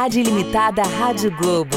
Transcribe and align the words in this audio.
Felicidade 0.00 0.20
Ilimitada 0.20 0.82
Rádio 0.82 1.30
Globo. 1.36 1.76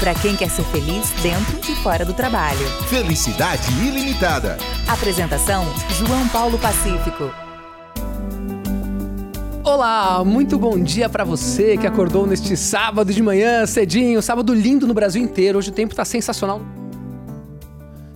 Para 0.00 0.14
quem 0.14 0.34
quer 0.34 0.48
ser 0.48 0.62
feliz 0.64 1.10
dentro 1.22 1.70
e 1.70 1.74
fora 1.82 2.06
do 2.06 2.14
trabalho. 2.14 2.66
Felicidade 2.88 3.70
ilimitada. 3.86 4.56
Apresentação: 4.88 5.66
João 5.90 6.26
Paulo 6.28 6.58
Pacífico. 6.58 7.30
Olá, 9.62 10.24
muito 10.24 10.58
bom 10.58 10.82
dia 10.82 11.06
para 11.06 11.22
você 11.22 11.76
que 11.76 11.86
acordou 11.86 12.26
neste 12.26 12.56
sábado 12.56 13.12
de 13.12 13.22
manhã, 13.22 13.66
cedinho, 13.66 14.22
sábado 14.22 14.54
lindo 14.54 14.86
no 14.86 14.94
Brasil 14.94 15.22
inteiro. 15.22 15.58
Hoje 15.58 15.68
o 15.68 15.74
tempo 15.74 15.94
tá 15.94 16.04
sensacional. 16.04 16.62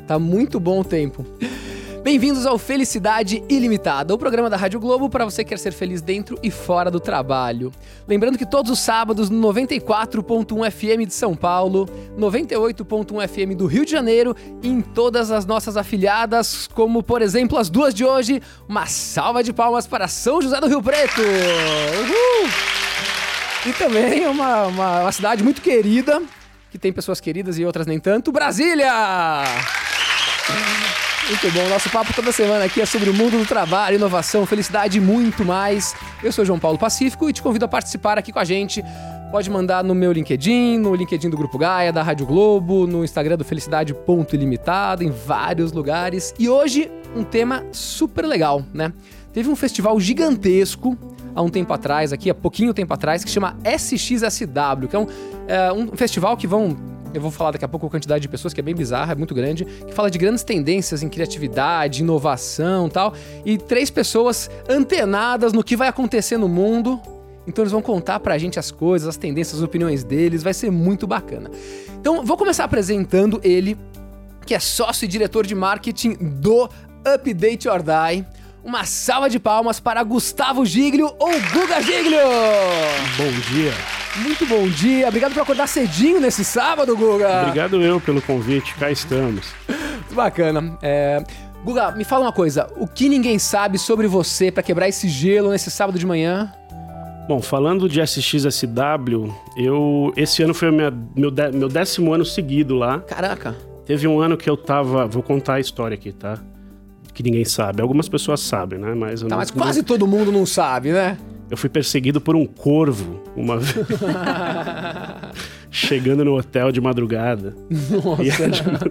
Tá 0.06 0.18
muito 0.18 0.58
bom 0.58 0.80
o 0.80 0.84
tempo. 0.84 1.26
Bem-vindos 2.10 2.44
ao 2.44 2.58
Felicidade 2.58 3.40
Ilimitada, 3.48 4.12
o 4.12 4.18
programa 4.18 4.50
da 4.50 4.56
Rádio 4.56 4.80
Globo 4.80 5.08
para 5.08 5.24
você 5.24 5.44
que 5.44 5.50
quer 5.50 5.60
ser 5.60 5.70
feliz 5.70 6.02
dentro 6.02 6.36
e 6.42 6.50
fora 6.50 6.90
do 6.90 6.98
trabalho. 6.98 7.70
Lembrando 8.08 8.36
que 8.36 8.44
todos 8.44 8.72
os 8.72 8.80
sábados 8.80 9.30
no 9.30 9.40
94.1 9.52 10.70
FM 10.72 11.06
de 11.06 11.14
São 11.14 11.36
Paulo, 11.36 11.88
98.1 12.18 13.28
FM 13.28 13.56
do 13.56 13.66
Rio 13.66 13.84
de 13.84 13.92
Janeiro 13.92 14.34
e 14.60 14.66
em 14.66 14.80
todas 14.80 15.30
as 15.30 15.46
nossas 15.46 15.76
afiliadas, 15.76 16.66
como 16.66 17.00
por 17.00 17.22
exemplo 17.22 17.56
as 17.56 17.70
duas 17.70 17.94
de 17.94 18.04
hoje. 18.04 18.42
Uma 18.68 18.86
salva 18.86 19.44
de 19.44 19.52
palmas 19.52 19.86
para 19.86 20.08
São 20.08 20.42
José 20.42 20.60
do 20.60 20.66
Rio 20.66 20.82
Preto! 20.82 21.20
Uhul! 21.20 22.50
E 23.66 23.72
também 23.74 24.26
uma, 24.26 24.66
uma, 24.66 25.00
uma 25.02 25.12
cidade 25.12 25.44
muito 25.44 25.62
querida, 25.62 26.20
que 26.72 26.78
tem 26.78 26.92
pessoas 26.92 27.20
queridas 27.20 27.56
e 27.56 27.64
outras 27.64 27.86
nem 27.86 28.00
tanto, 28.00 28.32
Brasília! 28.32 28.90
Muito 31.30 31.48
bom, 31.52 31.68
nosso 31.68 31.88
papo 31.90 32.12
toda 32.12 32.32
semana 32.32 32.64
aqui 32.64 32.80
é 32.80 32.84
sobre 32.84 33.08
o 33.08 33.14
mundo 33.14 33.38
do 33.38 33.46
trabalho, 33.46 33.94
inovação, 33.94 34.44
felicidade 34.44 34.98
e 34.98 35.00
muito 35.00 35.44
mais. 35.44 35.94
Eu 36.24 36.32
sou 36.32 36.44
João 36.44 36.58
Paulo 36.58 36.76
Pacífico 36.76 37.30
e 37.30 37.32
te 37.32 37.40
convido 37.40 37.64
a 37.66 37.68
participar 37.68 38.18
aqui 38.18 38.32
com 38.32 38.40
a 38.40 38.44
gente. 38.44 38.82
Pode 39.30 39.48
mandar 39.48 39.84
no 39.84 39.94
meu 39.94 40.10
LinkedIn, 40.10 40.78
no 40.78 40.92
LinkedIn 40.92 41.30
do 41.30 41.36
Grupo 41.36 41.56
Gaia, 41.56 41.92
da 41.92 42.02
Rádio 42.02 42.26
Globo, 42.26 42.84
no 42.84 43.04
Instagram 43.04 43.36
do 43.36 43.44
Felicidade 43.44 43.94
Ponto 43.94 44.34
Ilimitado, 44.34 45.04
em 45.04 45.10
vários 45.12 45.70
lugares. 45.70 46.34
E 46.36 46.48
hoje 46.48 46.90
um 47.14 47.22
tema 47.22 47.64
super 47.70 48.26
legal, 48.26 48.64
né? 48.74 48.92
Teve 49.32 49.48
um 49.48 49.54
festival 49.54 50.00
gigantesco 50.00 50.98
há 51.32 51.40
um 51.40 51.48
tempo 51.48 51.72
atrás, 51.72 52.12
aqui 52.12 52.28
há 52.28 52.34
pouquinho 52.34 52.74
tempo 52.74 52.92
atrás, 52.92 53.22
que 53.22 53.30
chama 53.30 53.56
SXSW, 53.64 54.88
que 54.88 54.96
é 54.96 54.98
um, 54.98 55.06
é, 55.46 55.72
um 55.72 55.96
festival 55.96 56.36
que 56.36 56.48
vão 56.48 56.76
eu 57.12 57.20
vou 57.20 57.30
falar 57.30 57.52
daqui 57.52 57.64
a 57.64 57.68
pouco 57.68 57.86
a 57.86 57.90
quantidade 57.90 58.22
de 58.22 58.28
pessoas 58.28 58.54
que 58.54 58.60
é 58.60 58.62
bem 58.62 58.74
bizarra, 58.74 59.12
é 59.12 59.14
muito 59.14 59.34
grande, 59.34 59.64
que 59.64 59.92
fala 59.92 60.10
de 60.10 60.18
grandes 60.18 60.44
tendências 60.44 61.02
em 61.02 61.08
criatividade, 61.08 62.02
inovação 62.02 62.88
tal. 62.88 63.14
E 63.44 63.58
três 63.58 63.90
pessoas 63.90 64.50
antenadas 64.68 65.52
no 65.52 65.64
que 65.64 65.76
vai 65.76 65.88
acontecer 65.88 66.36
no 66.36 66.48
mundo. 66.48 67.00
Então 67.46 67.62
eles 67.62 67.72
vão 67.72 67.82
contar 67.82 68.20
pra 68.20 68.38
gente 68.38 68.58
as 68.58 68.70
coisas, 68.70 69.08
as 69.08 69.16
tendências, 69.16 69.58
as 69.58 69.62
opiniões 69.62 70.04
deles, 70.04 70.42
vai 70.42 70.54
ser 70.54 70.70
muito 70.70 71.06
bacana. 71.06 71.50
Então 72.00 72.24
vou 72.24 72.36
começar 72.36 72.64
apresentando 72.64 73.40
ele, 73.42 73.76
que 74.46 74.54
é 74.54 74.60
sócio 74.60 75.04
e 75.04 75.08
diretor 75.08 75.46
de 75.46 75.54
marketing 75.54 76.14
do 76.14 76.68
Update 77.04 77.68
or 77.68 77.82
Die. 77.82 78.24
Uma 78.62 78.84
salva 78.84 79.30
de 79.30 79.40
palmas 79.40 79.80
para 79.80 80.02
Gustavo 80.02 80.66
Giglio 80.66 81.06
ou 81.18 81.30
Guga 81.52 81.80
Giglio! 81.80 82.20
Bom 83.16 83.52
dia. 83.52 83.72
Muito 84.16 84.44
bom 84.44 84.68
dia, 84.68 85.08
obrigado 85.08 85.32
por 85.32 85.42
acordar 85.42 85.66
cedinho 85.66 86.20
nesse 86.20 86.44
sábado, 86.44 86.94
Guga. 86.94 87.42
Obrigado 87.42 87.80
eu 87.80 87.98
pelo 88.00 88.20
convite, 88.20 88.74
cá 88.74 88.90
estamos. 88.90 89.54
Bacana. 90.12 90.76
É... 90.82 91.24
Guga, 91.64 91.92
me 91.92 92.04
fala 92.04 92.26
uma 92.26 92.32
coisa, 92.32 92.66
o 92.76 92.86
que 92.86 93.08
ninguém 93.08 93.38
sabe 93.38 93.78
sobre 93.78 94.06
você 94.06 94.52
para 94.52 94.62
quebrar 94.62 94.88
esse 94.88 95.08
gelo 95.08 95.50
nesse 95.50 95.70
sábado 95.70 95.98
de 95.98 96.04
manhã? 96.04 96.52
Bom, 97.26 97.40
falando 97.40 97.88
de 97.88 98.00
SXSW, 98.00 99.32
eu 99.56 100.12
esse 100.16 100.42
ano 100.42 100.52
foi 100.52 100.70
minha, 100.70 100.92
meu, 101.16 101.30
de, 101.30 101.50
meu 101.52 101.68
décimo 101.68 102.12
ano 102.12 102.26
seguido 102.26 102.74
lá. 102.74 103.00
Caraca. 103.00 103.56
Teve 103.86 104.06
um 104.06 104.20
ano 104.20 104.36
que 104.36 104.50
eu 104.50 104.56
tava, 104.56 105.06
vou 105.06 105.22
contar 105.22 105.54
a 105.54 105.60
história 105.60 105.94
aqui, 105.94 106.12
tá? 106.12 106.38
Que 107.20 107.24
ninguém 107.30 107.44
sabe. 107.44 107.82
Algumas 107.82 108.08
pessoas 108.08 108.40
sabem, 108.40 108.78
né? 108.78 108.94
Mas, 108.94 109.20
tá, 109.20 109.28
não, 109.28 109.36
mas 109.36 109.50
quase 109.50 109.80
não... 109.80 109.84
todo 109.84 110.06
mundo 110.06 110.32
não 110.32 110.46
sabe, 110.46 110.90
né? 110.90 111.18
Eu 111.50 111.56
fui 111.56 111.68
perseguido 111.68 112.18
por 112.18 112.34
um 112.34 112.46
corvo 112.46 113.20
uma 113.36 113.58
vez. 113.58 113.86
Chegando 115.70 116.24
no 116.24 116.38
hotel 116.38 116.72
de 116.72 116.80
madrugada. 116.80 117.54
Nossa. 117.68 118.90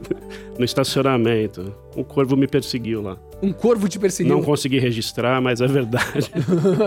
No 0.60 0.66
estacionamento. 0.66 1.74
Um 1.96 2.04
corvo 2.04 2.36
me 2.36 2.46
perseguiu 2.46 3.02
lá. 3.02 3.18
Um 3.42 3.54
corvo 3.54 3.88
te 3.88 3.98
perseguiu? 3.98 4.36
Não 4.36 4.44
consegui 4.44 4.78
registrar, 4.78 5.42
mas 5.42 5.62
é 5.62 5.68
verdade. 5.68 6.30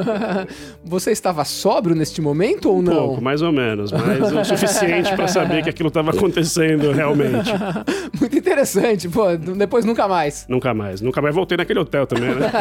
Você 0.85 1.11
estava 1.11 1.43
sóbrio 1.47 1.97
neste 1.97 2.21
momento 2.21 2.69
ou 2.69 2.83
não? 2.83 2.93
Um 2.93 3.07
pouco, 3.09 3.25
mais 3.25 3.41
ou 3.41 3.51
menos, 3.51 3.91
mas 3.91 4.31
o 4.31 4.45
suficiente 4.45 5.17
para 5.17 5.27
saber 5.27 5.65
que 5.65 5.71
aquilo 5.71 5.89
estava 5.89 6.11
acontecendo 6.11 6.93
realmente. 6.93 7.51
Muito 8.21 8.37
interessante, 8.37 9.09
pô, 9.09 9.35
depois 9.37 9.87
nunca 9.87 10.07
mais. 10.07 10.45
Nunca 10.47 10.75
mais, 10.75 11.01
nunca 11.01 11.23
mais 11.23 11.35
voltei 11.35 11.57
naquele 11.57 11.79
hotel 11.79 12.07
também, 12.07 12.35
né? 12.35 12.53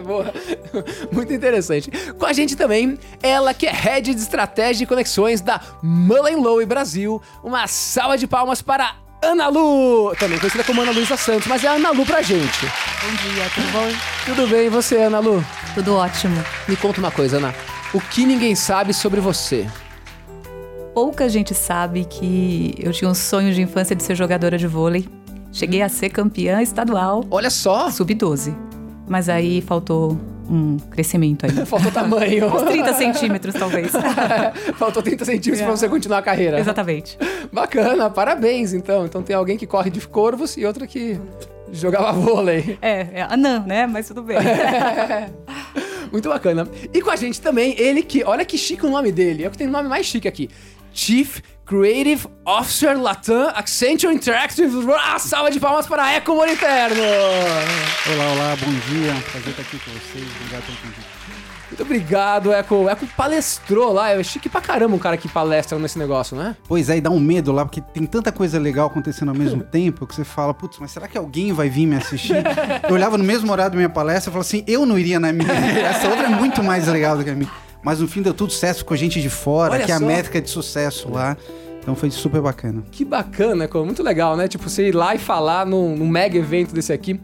Muito 1.12 1.32
interessante. 1.32 1.90
Com 2.18 2.24
a 2.24 2.32
gente 2.32 2.56
também, 2.56 2.98
ela 3.22 3.52
que 3.52 3.66
é 3.66 3.72
head 3.72 4.14
de 4.14 4.20
estratégia 4.20 4.84
e 4.84 4.86
conexões 4.86 5.42
da 5.42 5.60
Mullen 5.82 6.36
Lowe 6.36 6.64
Brasil. 6.64 7.20
Uma 7.44 7.66
salva 7.66 8.16
de 8.16 8.26
palmas 8.26 8.62
para 8.62 9.07
Ana 9.20 9.48
Lu, 9.48 10.14
também 10.16 10.38
conhecida 10.38 10.62
como 10.62 10.80
Ana 10.80 10.92
Luísa 10.92 11.16
Santos, 11.16 11.48
mas 11.48 11.64
é 11.64 11.68
Ana 11.68 11.90
Lu 11.90 12.06
pra 12.06 12.22
gente. 12.22 12.66
Bom 12.66 13.32
dia, 13.32 13.50
tudo 13.52 13.72
bom? 13.72 13.88
Tudo 14.24 14.46
bem, 14.48 14.66
e 14.66 14.68
você, 14.68 14.96
Ana 14.96 15.18
Lu? 15.18 15.44
Tudo 15.74 15.94
ótimo. 15.96 16.42
Me 16.68 16.76
conta 16.76 17.00
uma 17.00 17.10
coisa, 17.10 17.38
Ana. 17.38 17.52
O 17.92 18.00
que 18.00 18.24
ninguém 18.24 18.54
sabe 18.54 18.94
sobre 18.94 19.20
você? 19.20 19.66
Pouca 20.94 21.28
gente 21.28 21.52
sabe 21.52 22.04
que 22.04 22.74
eu 22.78 22.92
tinha 22.92 23.10
um 23.10 23.14
sonho 23.14 23.52
de 23.52 23.60
infância 23.60 23.96
de 23.96 24.02
ser 24.04 24.14
jogadora 24.14 24.56
de 24.56 24.66
vôlei. 24.68 25.08
Cheguei 25.52 25.82
a 25.82 25.88
ser 25.88 26.10
campeã 26.10 26.62
estadual. 26.62 27.24
Olha 27.30 27.50
só! 27.50 27.90
Sub-12. 27.90 28.67
Mas 29.08 29.28
aí 29.28 29.60
faltou 29.60 30.18
um 30.50 30.78
crescimento 30.78 31.44
aí. 31.46 31.52
Faltou 31.66 31.92
tamanho. 31.92 32.46
Uns 32.46 32.62
30 32.62 32.94
centímetros, 32.94 33.54
talvez. 33.54 33.92
Faltou 34.76 35.02
30 35.02 35.24
centímetros 35.24 35.60
é. 35.60 35.64
para 35.64 35.76
você 35.76 35.88
continuar 35.88 36.18
a 36.18 36.22
carreira. 36.22 36.58
Exatamente. 36.58 37.18
Bacana, 37.52 38.08
parabéns, 38.08 38.72
então. 38.72 39.04
Então 39.04 39.22
tem 39.22 39.36
alguém 39.36 39.56
que 39.56 39.66
corre 39.66 39.90
de 39.90 40.06
corvos 40.06 40.56
e 40.56 40.64
outra 40.64 40.86
que 40.86 41.20
jogava 41.70 42.12
vôlei. 42.12 42.78
É, 42.80 43.08
é 43.12 43.22
anã, 43.28 43.64
né? 43.66 43.86
Mas 43.86 44.08
tudo 44.08 44.22
bem. 44.22 44.38
Muito 46.10 46.28
bacana. 46.28 46.66
E 46.94 47.02
com 47.02 47.10
a 47.10 47.16
gente 47.16 47.40
também, 47.40 47.74
ele 47.78 48.02
que, 48.02 48.24
olha 48.24 48.44
que 48.44 48.56
chique 48.56 48.86
o 48.86 48.90
nome 48.90 49.12
dele, 49.12 49.44
é 49.44 49.48
o 49.48 49.50
que 49.50 49.58
tem 49.58 49.66
o 49.66 49.70
nome 49.70 49.88
mais 49.88 50.06
chique 50.06 50.26
aqui. 50.26 50.48
Chief 50.92 51.40
Creative 51.68 52.26
Officer 52.46 52.98
Latam 52.98 53.52
Accenture 53.54 54.14
Interactive. 54.14 54.70
Ah, 54.98 55.18
salva 55.18 55.50
de 55.50 55.60
palmas 55.60 55.86
para 55.86 56.10
Eco 56.14 56.34
Moniterno! 56.34 57.02
Olá, 57.02 58.32
olá, 58.32 58.56
bom 58.56 58.72
dia. 58.88 59.12
Prazer 59.30 59.50
estar 59.50 59.62
aqui 59.62 59.78
com 59.78 59.90
vocês. 59.90 60.26
Obrigado 60.40 60.64
pelo 60.64 60.78
convite. 60.78 61.06
Muito 61.68 61.82
obrigado, 61.82 62.52
Eco. 62.54 62.74
O 62.74 62.88
Eco 62.88 63.06
palestrou 63.14 63.92
lá. 63.92 64.12
É 64.12 64.22
chique 64.22 64.48
pra 64.48 64.62
caramba 64.62 64.96
um 64.96 64.98
cara 64.98 65.18
que 65.18 65.28
palestra 65.28 65.78
nesse 65.78 65.98
negócio, 65.98 66.34
né? 66.34 66.56
Pois 66.66 66.88
é, 66.88 66.96
e 66.96 67.00
dá 67.02 67.10
um 67.10 67.20
medo 67.20 67.52
lá, 67.52 67.66
porque 67.66 67.82
tem 67.82 68.06
tanta 68.06 68.32
coisa 68.32 68.58
legal 68.58 68.86
acontecendo 68.86 69.28
ao 69.28 69.34
mesmo 69.34 69.60
tempo 69.70 70.06
que 70.06 70.14
você 70.14 70.24
fala, 70.24 70.54
putz, 70.54 70.78
mas 70.80 70.90
será 70.90 71.06
que 71.06 71.18
alguém 71.18 71.52
vai 71.52 71.68
vir 71.68 71.84
me 71.84 71.96
assistir? 71.96 72.36
eu 72.88 72.94
olhava 72.94 73.18
no 73.18 73.24
mesmo 73.24 73.52
horário 73.52 73.72
da 73.72 73.76
minha 73.76 73.90
palestra 73.90 74.30
e 74.30 74.32
falava 74.32 74.48
assim, 74.48 74.64
eu 74.66 74.86
não 74.86 74.98
iria 74.98 75.20
na 75.20 75.34
minha. 75.34 75.52
Essa 75.84 76.08
outra 76.08 76.28
é 76.28 76.30
muito 76.30 76.64
mais 76.64 76.88
legal 76.88 77.18
do 77.18 77.24
que 77.24 77.28
a 77.28 77.34
minha. 77.34 77.67
Mas 77.82 78.00
no 78.00 78.08
fim 78.08 78.22
deu 78.22 78.34
tudo 78.34 78.52
certo 78.52 78.84
com 78.84 78.94
a 78.94 78.96
gente 78.96 79.20
de 79.20 79.30
fora, 79.30 79.74
Olha 79.74 79.84
que 79.84 79.92
é 79.92 79.94
a 79.94 80.00
métrica 80.00 80.40
de 80.40 80.50
sucesso 80.50 81.10
lá. 81.10 81.36
Então 81.80 81.94
foi 81.94 82.10
super 82.10 82.40
bacana. 82.40 82.82
Que 82.90 83.04
bacana, 83.04 83.68
muito 83.84 84.02
legal, 84.02 84.36
né? 84.36 84.46
Tipo, 84.46 84.68
você 84.68 84.88
ir 84.88 84.94
lá 84.94 85.14
e 85.14 85.18
falar 85.18 85.64
num, 85.64 85.96
num 85.96 86.08
mega 86.08 86.36
evento 86.36 86.74
desse 86.74 86.92
aqui. 86.92 87.20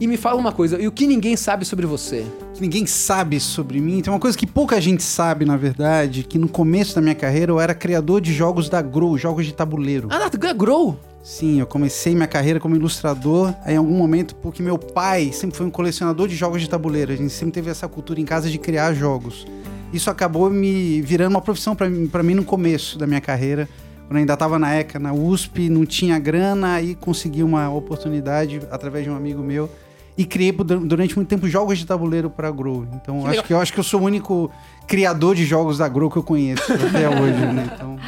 E 0.00 0.06
me 0.06 0.16
fala 0.16 0.38
uma 0.38 0.52
coisa, 0.52 0.80
e 0.80 0.86
o 0.86 0.92
que 0.92 1.08
ninguém 1.08 1.36
sabe 1.36 1.64
sobre 1.64 1.84
você? 1.84 2.24
Que 2.54 2.60
ninguém 2.60 2.86
sabe 2.86 3.40
sobre 3.40 3.80
mim. 3.80 4.00
Tem 4.00 4.12
uma 4.12 4.20
coisa 4.20 4.38
que 4.38 4.46
pouca 4.46 4.80
gente 4.80 5.02
sabe, 5.02 5.44
na 5.44 5.56
verdade, 5.56 6.22
que 6.22 6.38
no 6.38 6.48
começo 6.48 6.94
da 6.94 7.00
minha 7.00 7.16
carreira 7.16 7.50
eu 7.50 7.58
era 7.58 7.74
criador 7.74 8.20
de 8.20 8.32
jogos 8.32 8.68
da 8.68 8.80
Grow, 8.80 9.18
jogos 9.18 9.44
de 9.44 9.52
tabuleiro. 9.52 10.06
Ah, 10.10 10.28
da 10.28 10.52
Grow? 10.52 10.96
Sim, 11.20 11.58
eu 11.58 11.66
comecei 11.66 12.14
minha 12.14 12.28
carreira 12.28 12.60
como 12.60 12.76
ilustrador 12.76 13.52
aí, 13.64 13.74
em 13.74 13.76
algum 13.76 13.96
momento 13.96 14.36
porque 14.36 14.62
meu 14.62 14.78
pai 14.78 15.32
sempre 15.32 15.56
foi 15.56 15.66
um 15.66 15.70
colecionador 15.70 16.28
de 16.28 16.36
jogos 16.36 16.60
de 16.60 16.68
tabuleiro. 16.70 17.12
A 17.12 17.16
gente 17.16 17.32
sempre 17.32 17.52
teve 17.52 17.68
essa 17.68 17.88
cultura 17.88 18.20
em 18.20 18.24
casa 18.24 18.48
de 18.48 18.56
criar 18.56 18.94
jogos. 18.94 19.46
Isso 19.92 20.10
acabou 20.10 20.50
me 20.50 21.00
virando 21.02 21.30
uma 21.30 21.40
profissão 21.40 21.74
para 21.74 22.22
mim 22.22 22.34
no 22.34 22.44
começo 22.44 22.98
da 22.98 23.06
minha 23.06 23.20
carreira 23.20 23.68
quando 24.08 24.16
eu 24.16 24.20
ainda 24.20 24.32
estava 24.32 24.58
na 24.58 24.74
ECA, 24.74 24.98
na 24.98 25.12
USP, 25.12 25.68
não 25.68 25.84
tinha 25.84 26.18
grana, 26.18 26.74
aí 26.74 26.94
consegui 26.94 27.42
uma 27.42 27.68
oportunidade 27.68 28.58
através 28.70 29.04
de 29.04 29.10
um 29.10 29.14
amigo 29.14 29.42
meu 29.42 29.70
e 30.16 30.24
criei 30.24 30.50
durante 30.50 31.14
muito 31.14 31.28
tempo 31.28 31.46
jogos 31.46 31.76
de 31.76 31.84
tabuleiro 31.84 32.30
para 32.30 32.50
Grow. 32.50 32.86
Então 32.94 33.20
que 33.20 33.28
acho 33.28 33.44
que 33.44 33.52
eu 33.52 33.60
acho 33.60 33.72
que 33.72 33.78
eu 33.78 33.84
sou 33.84 34.00
o 34.00 34.04
único 34.04 34.50
criador 34.86 35.36
de 35.36 35.44
jogos 35.44 35.76
da 35.76 35.86
Grow 35.88 36.10
que 36.10 36.16
eu 36.16 36.22
conheço 36.22 36.72
até 36.72 37.06
hoje, 37.20 37.38
né? 37.52 37.70
Então 37.74 37.98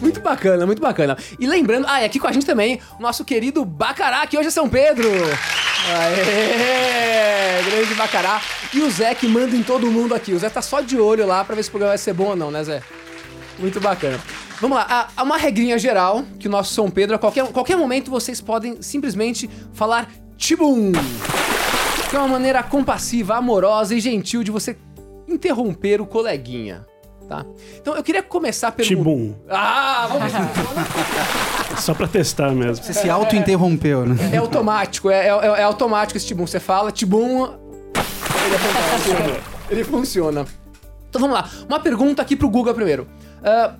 Muito 0.00 0.20
bacana, 0.20 0.66
muito 0.66 0.80
bacana. 0.80 1.16
E 1.38 1.46
lembrando, 1.46 1.86
ah, 1.88 2.02
e 2.02 2.04
aqui 2.04 2.18
com 2.18 2.26
a 2.26 2.32
gente 2.32 2.46
também, 2.46 2.80
o 2.98 3.02
nosso 3.02 3.24
querido 3.24 3.64
Bacará, 3.64 4.26
que 4.26 4.36
hoje 4.36 4.48
é 4.48 4.50
São 4.50 4.68
Pedro. 4.68 5.08
Aê! 5.88 7.62
Grande 7.70 7.94
Bacará. 7.94 8.40
E 8.72 8.80
o 8.80 8.90
Zé 8.90 9.14
que 9.14 9.26
manda 9.26 9.56
em 9.56 9.62
todo 9.62 9.90
mundo 9.90 10.14
aqui. 10.14 10.32
O 10.32 10.38
Zé 10.38 10.50
tá 10.50 10.62
só 10.62 10.80
de 10.80 10.98
olho 10.98 11.26
lá 11.26 11.44
pra 11.44 11.54
ver 11.54 11.62
se 11.62 11.68
o 11.68 11.72
programa 11.72 11.92
vai 11.92 11.98
ser 11.98 12.12
bom 12.12 12.30
ou 12.30 12.36
não, 12.36 12.50
né, 12.50 12.62
Zé? 12.64 12.82
Muito 13.58 13.80
bacana. 13.80 14.20
Vamos 14.60 14.78
lá, 14.78 15.08
há 15.14 15.22
uma 15.22 15.36
regrinha 15.36 15.78
geral 15.78 16.24
que 16.38 16.48
o 16.48 16.50
nosso 16.50 16.72
São 16.72 16.90
Pedro, 16.90 17.16
a 17.16 17.18
qualquer, 17.18 17.46
qualquer 17.48 17.76
momento, 17.76 18.10
vocês 18.10 18.40
podem 18.40 18.80
simplesmente 18.80 19.50
falar 19.72 20.08
Tibum! 20.36 20.92
Que 22.08 22.16
é 22.16 22.18
uma 22.18 22.28
maneira 22.28 22.62
compassiva, 22.62 23.36
amorosa 23.36 23.94
e 23.94 24.00
gentil 24.00 24.42
de 24.42 24.50
você 24.50 24.76
interromper 25.28 26.00
o 26.00 26.06
coleguinha. 26.06 26.86
Tá? 27.28 27.44
Então 27.80 27.96
eu 27.96 28.04
queria 28.04 28.22
começar 28.22 28.70
perguntando. 28.70 29.04
Tibum. 29.04 29.34
Ah, 29.50 30.08
vamos 30.08 30.32
Só 31.82 31.92
pra 31.92 32.06
testar 32.06 32.52
mesmo. 32.52 32.84
Você 32.84 32.92
se 32.92 33.10
auto-interrompeu, 33.10 34.06
né? 34.06 34.16
É 34.32 34.36
automático, 34.36 35.10
é, 35.10 35.26
é, 35.26 35.30
é 35.30 35.62
automático 35.64 36.16
esse 36.16 36.26
Tibum. 36.26 36.46
Você 36.46 36.60
fala 36.60 36.92
Tibum. 36.92 37.46
Ele, 37.46 38.58
fantástico. 38.58 39.50
ele 39.70 39.84
funciona. 39.84 40.44
Então 41.08 41.20
vamos 41.20 41.34
lá. 41.36 41.50
Uma 41.68 41.80
pergunta 41.80 42.22
aqui 42.22 42.36
pro 42.36 42.48
Guga 42.48 42.72
primeiro. 42.72 43.08
Ah, 43.42 43.74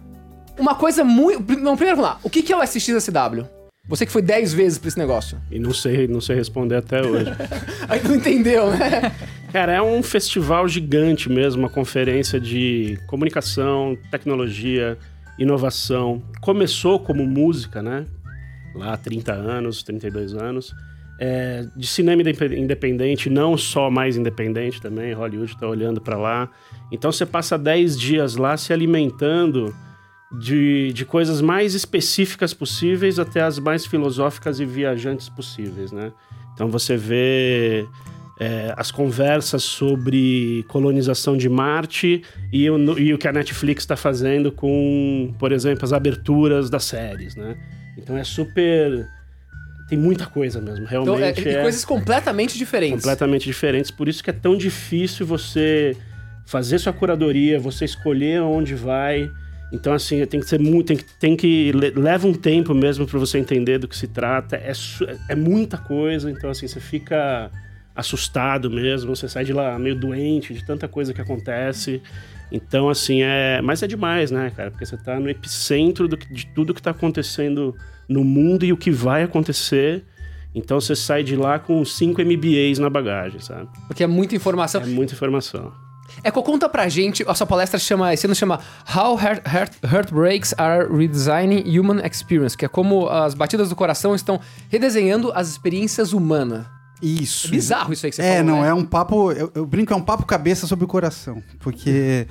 uma 0.59 0.75
coisa 0.75 1.05
muito. 1.05 1.41
Não, 1.57 1.77
primeiro 1.77 1.97
vamos 1.97 2.11
lá. 2.11 2.19
O 2.25 2.31
que 2.31 2.43
que 2.43 2.53
é 2.53 2.57
o 2.57 2.63
SXSW? 2.63 3.47
Você 3.89 4.05
que 4.05 4.11
foi 4.11 4.23
10 4.23 4.53
vezes 4.53 4.79
pra 4.79 4.89
esse 4.89 4.99
negócio. 4.99 5.41
E 5.51 5.61
não 5.61 5.73
sei, 5.73 6.09
não 6.09 6.21
sei 6.21 6.35
responder 6.35 6.77
até 6.77 7.01
hoje. 7.01 7.31
Aí 7.89 8.03
não 8.03 8.17
entendeu, 8.17 8.71
né? 8.71 9.15
Cara, 9.53 9.73
é 9.73 9.81
um 9.83 10.03
festival 10.03 10.69
gigante 10.69 11.31
mesmo, 11.31 11.63
uma 11.63 11.71
conferência 11.71 12.39
de 12.39 12.99
comunicação, 13.07 13.97
tecnologia, 14.11 14.99
inovação. 15.39 16.23
Começou 16.41 16.99
como 16.99 17.25
música, 17.27 17.83
né? 17.83 18.05
Lá 18.75 18.93
há 18.93 18.97
30 18.97 19.33
anos, 19.33 19.83
32 19.83 20.35
anos. 20.35 20.75
É, 21.19 21.65
de 21.75 21.87
cinema 21.87 22.21
indep- 22.21 22.53
independente, 22.53 23.31
não 23.31 23.57
só 23.57 23.91
mais 23.91 24.19
independente 24.19 24.83
também, 24.83 25.15
Hollywood 25.15 25.53
está 25.53 25.67
olhando 25.67 26.01
para 26.01 26.19
lá. 26.19 26.51
Então 26.93 27.11
você 27.11 27.25
passa 27.25 27.57
10 27.57 27.99
dias 27.99 28.37
lá 28.37 28.55
se 28.59 28.73
alimentando 28.75 29.75
de, 30.39 30.93
de 30.93 31.07
coisas 31.07 31.41
mais 31.41 31.73
específicas 31.75 32.53
possíveis 32.53 33.19
até 33.19 33.41
as 33.41 33.59
mais 33.59 33.87
filosóficas 33.87 34.61
e 34.61 34.67
viajantes 34.67 35.31
possíveis, 35.31 35.91
né? 35.91 36.13
Então 36.53 36.69
você 36.69 36.97
vê 36.99 37.87
é, 38.39 38.75
as 38.77 38.91
conversas 38.91 39.63
sobre 39.63 40.65
colonização 40.69 41.37
de 41.37 41.49
Marte 41.49 42.23
e 42.53 42.69
o, 42.71 42.99
e 42.99 43.15
o 43.15 43.19
que 43.19 43.27
a 43.29 43.33
Netflix 43.33 43.83
está 43.83 43.97
fazendo 43.97 44.53
com, 44.53 45.35
por 45.39 45.53
exemplo, 45.53 45.85
as 45.85 45.93
aberturas 45.93 46.69
das 46.69 46.85
séries, 46.85 47.35
né? 47.37 47.57
Então 47.99 48.17
é 48.17 48.25
super... 48.25 49.07
Tem 49.89 49.97
muita 49.97 50.27
coisa 50.27 50.61
mesmo, 50.61 50.85
Então, 50.85 51.05
realmente 51.05 51.49
é, 51.49 51.53
e 51.53 51.57
é 51.57 51.63
coisas 51.63 51.85
completamente 51.85 52.59
diferentes. 52.59 52.97
completamente 53.05 53.45
diferentes. 53.45 53.91
Por 53.91 54.09
isso 54.09 54.23
que 54.23 54.31
é 54.31 54.33
tão 54.33 54.57
difícil 54.57 55.25
você 55.25 55.97
fazer 56.45 56.79
sua 56.81 56.93
curadoria, 56.93 57.59
você 57.61 57.85
escolher 57.85 58.43
onde 58.43 58.75
vai. 58.75 59.31
Então, 59.73 59.93
assim, 59.93 60.27
tem 60.27 60.41
que 60.41 60.47
ser 60.49 60.59
muito. 60.59 60.89
Tem 60.89 60.97
que, 60.97 61.05
tem 61.21 61.37
que 61.37 61.71
le- 61.73 61.91
leva 61.91 62.27
um 62.27 62.35
tempo 62.35 62.75
mesmo 62.75 63.07
para 63.07 63.19
você 63.19 63.39
entender 63.39 63.79
do 63.79 63.87
que 63.87 63.97
se 63.97 64.09
trata. 64.09 64.57
É, 64.57 64.73
é 65.29 65.35
muita 65.37 65.79
coisa. 65.79 66.31
Então, 66.33 66.51
assim, 66.51 66.67
você 66.67 66.81
fica 66.81 67.49
assustado 67.97 68.71
mesmo. 68.71 69.15
Você 69.17 69.29
sai 69.29 69.45
de 69.45 69.53
lá 69.53 69.79
meio 69.79 69.97
doente 69.97 70.53
de 70.55 70.65
tanta 70.65 70.87
coisa 70.87 71.13
que 71.15 71.21
acontece. 71.21 72.03
Então, 72.53 72.89
assim, 72.89 73.23
é. 73.23 73.61
Mas 73.63 73.83
é 73.83 73.87
demais, 73.87 74.31
né, 74.31 74.53
cara? 74.55 74.71
Porque 74.71 74.87
você 74.87 74.97
tá 74.97 75.19
no 75.19 75.29
epicentro 75.29 76.07
do 76.07 76.17
que- 76.17 76.33
de 76.33 76.47
tudo 76.49 76.73
que 76.75 76.83
tá 76.83 76.91
acontecendo 76.91 77.75
no 78.09 78.23
mundo 78.23 78.65
e 78.65 78.73
o 78.73 78.77
que 78.77 78.91
vai 78.91 79.23
acontecer. 79.25 80.05
Então 80.55 80.81
você 80.81 80.95
sai 80.97 81.23
de 81.23 81.37
lá 81.37 81.59
com 81.59 81.85
5 81.85 82.21
MBAs 82.23 82.79
na 82.79 82.89
bagagem, 82.89 83.41
sabe? 83.41 83.69
Porque 83.89 84.03
é 84.03 84.07
muita 84.07 84.35
informação. 84.37 84.81
É 84.81 84.87
muita 84.87 85.13
informação. 85.13 85.73
Eco, 86.23 86.41
conta 86.43 86.69
pra 86.69 86.89
gente, 86.89 87.25
a 87.27 87.35
sua 87.35 87.47
palestra 87.47 87.79
chama, 87.81 88.15
esse 88.15 88.27
ano 88.27 88.35
chama 88.35 88.61
How 88.95 89.19
Heart, 89.21 89.43
Heart, 89.47 89.73
Heartbreaks 89.93 90.55
Are 90.57 90.87
Redesigning 90.91 91.79
Human 91.79 92.01
Experience, 92.07 92.57
que 92.57 92.65
é 92.65 92.69
como 92.69 93.09
as 93.09 93.35
batidas 93.35 93.69
do 93.69 93.77
coração 93.77 94.15
estão 94.15 94.41
redesenhando 94.71 95.33
as 95.35 95.49
experiências 95.49 96.13
humanas. 96.13 96.65
Isso. 97.03 97.49
É 97.49 97.51
bizarro 97.51 97.93
isso 97.93 98.07
aí 98.07 98.11
que 98.11 98.17
você 98.17 98.23
É, 98.23 98.39
falou, 98.39 98.45
não, 98.57 98.63
né? 98.63 98.69
é 98.69 98.75
um 98.75 98.85
papo. 98.85 99.31
Eu, 99.33 99.53
eu 99.55 99.67
brinco, 99.67 99.93
é 99.93 99.97
um 99.97 100.03
papo 100.03 100.25
cabeça 100.25 100.67
sobre 100.67 100.85
o 100.85 100.89
coração. 100.89 101.43
Porque 101.61 102.27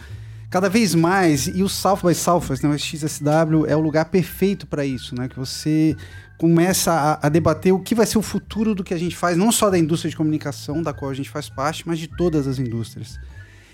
cada 0.50 0.70
vez 0.70 0.96
mais, 0.96 1.48
e 1.48 1.62
o 1.62 1.70
South 1.70 2.00
by 2.04 2.16
Southwest, 2.16 2.64
né, 2.64 2.70
o 2.70 2.78
XSW, 2.78 3.66
é 3.68 3.76
o 3.76 3.80
lugar 3.80 4.06
perfeito 4.06 4.66
para 4.66 4.86
isso, 4.86 5.14
né? 5.16 5.28
Que 5.28 5.38
você 5.38 5.96
começa 6.38 6.92
a, 6.92 7.28
a 7.28 7.30
debater 7.30 7.74
o 7.74 7.80
que 7.80 7.96
vai 7.96 8.06
ser 8.06 8.18
o 8.18 8.22
futuro 8.22 8.76
do 8.76 8.84
que 8.84 8.94
a 8.94 8.98
gente 8.98 9.16
faz, 9.16 9.38
não 9.38 9.52
só 9.52 9.70
da 9.70 9.78
indústria 9.78 10.10
de 10.10 10.18
comunicação, 10.18 10.82
da 10.82 10.92
qual 10.94 11.10
a 11.12 11.14
gente 11.14 11.30
faz 11.30 11.48
parte, 11.48 11.88
mas 11.88 11.98
de 12.00 12.08
todas 12.08 12.48
as 12.48 12.60
indústrias. 12.60 13.18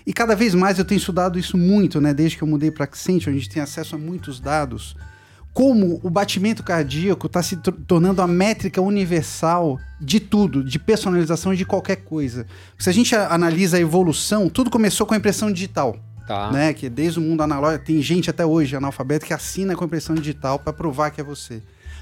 E 0.06 0.12
cada 0.12 0.34
vez 0.36 0.54
mais 0.54 0.78
eu 0.78 0.84
tenho 0.84 0.98
estudado 0.98 1.38
isso 1.38 1.56
muito, 1.56 2.00
né? 2.00 2.12
Desde 2.12 2.36
que 2.36 2.42
eu 2.42 2.48
mudei 2.48 2.70
para 2.70 2.84
Accenture, 2.84 3.30
a 3.30 3.38
gente 3.38 3.48
tem 3.48 3.62
acesso 3.62 3.94
a 3.94 3.98
muitos 3.98 4.40
dados. 4.40 4.96
Como 5.52 6.00
o 6.02 6.08
batimento 6.08 6.62
cardíaco 6.62 7.26
está 7.26 7.42
se 7.42 7.56
tor- 7.56 7.76
tornando 7.86 8.22
a 8.22 8.26
métrica 8.26 8.80
universal 8.80 9.78
de 10.00 10.18
tudo, 10.18 10.64
de 10.64 10.78
personalização 10.78 11.54
de 11.54 11.64
qualquer 11.66 11.96
coisa. 11.96 12.46
Se 12.78 12.88
a 12.88 12.92
gente 12.92 13.14
analisa 13.14 13.76
a 13.76 13.80
evolução, 13.80 14.48
tudo 14.48 14.70
começou 14.70 15.06
com 15.06 15.12
a 15.14 15.16
impressão 15.16 15.52
digital 15.52 15.96
Tá. 16.26 16.50
né? 16.52 16.72
Que 16.72 16.88
desde 16.88 17.18
o 17.18 17.22
mundo 17.22 17.42
analógico 17.42 17.84
tem 17.84 18.00
gente 18.00 18.30
até 18.30 18.46
hoje 18.46 18.74
analfabeto 18.76 19.26
que 19.26 19.34
assina 19.34 19.74
com 19.76 19.84
impressão 19.84 20.14
digital 20.14 20.58
para 20.58 20.72
provar 20.72 21.10
que 21.10 21.20
é 21.20 21.24
você. 21.24 21.60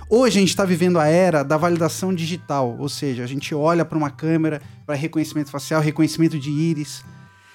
Hoje 0.08 0.38
a 0.38 0.41
gente 0.41 0.50
está 0.50 0.64
vivendo 0.64 0.99
a 1.00 1.06
era 1.06 1.43
da 1.43 1.56
validação 1.56 2.14
digital, 2.14 2.76
ou 2.79 2.88
seja, 2.88 3.25
a 3.25 3.26
gente 3.26 3.55
olha 3.55 3.85
para 3.85 3.97
uma 3.97 4.11
câmera 4.11 4.61
para 4.85 4.94
reconhecimento 4.94 5.50
facial, 5.50 5.81
reconhecimento 5.81 6.38
de 6.38 6.50
íris. 6.50 7.02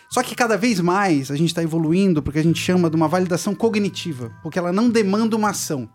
Só 0.10 0.24
que 0.24 0.36
cada 0.36 0.58
vez 0.58 0.80
mais 0.80 1.32
a 1.32 1.36
gente 1.36 1.50
está 1.50 1.64
evoluindo 1.64 2.22
porque 2.22 2.40
a 2.40 2.44
gente 2.44 2.60
chama 2.60 2.90
de 2.90 2.96
uma 2.96 3.08
validação 3.08 3.54
cognitiva, 3.54 4.32
porque 4.42 4.60
ela 4.60 4.72
não 4.72 4.90
demanda 4.90 5.36
uma 5.36 5.50
ação. 5.50 5.90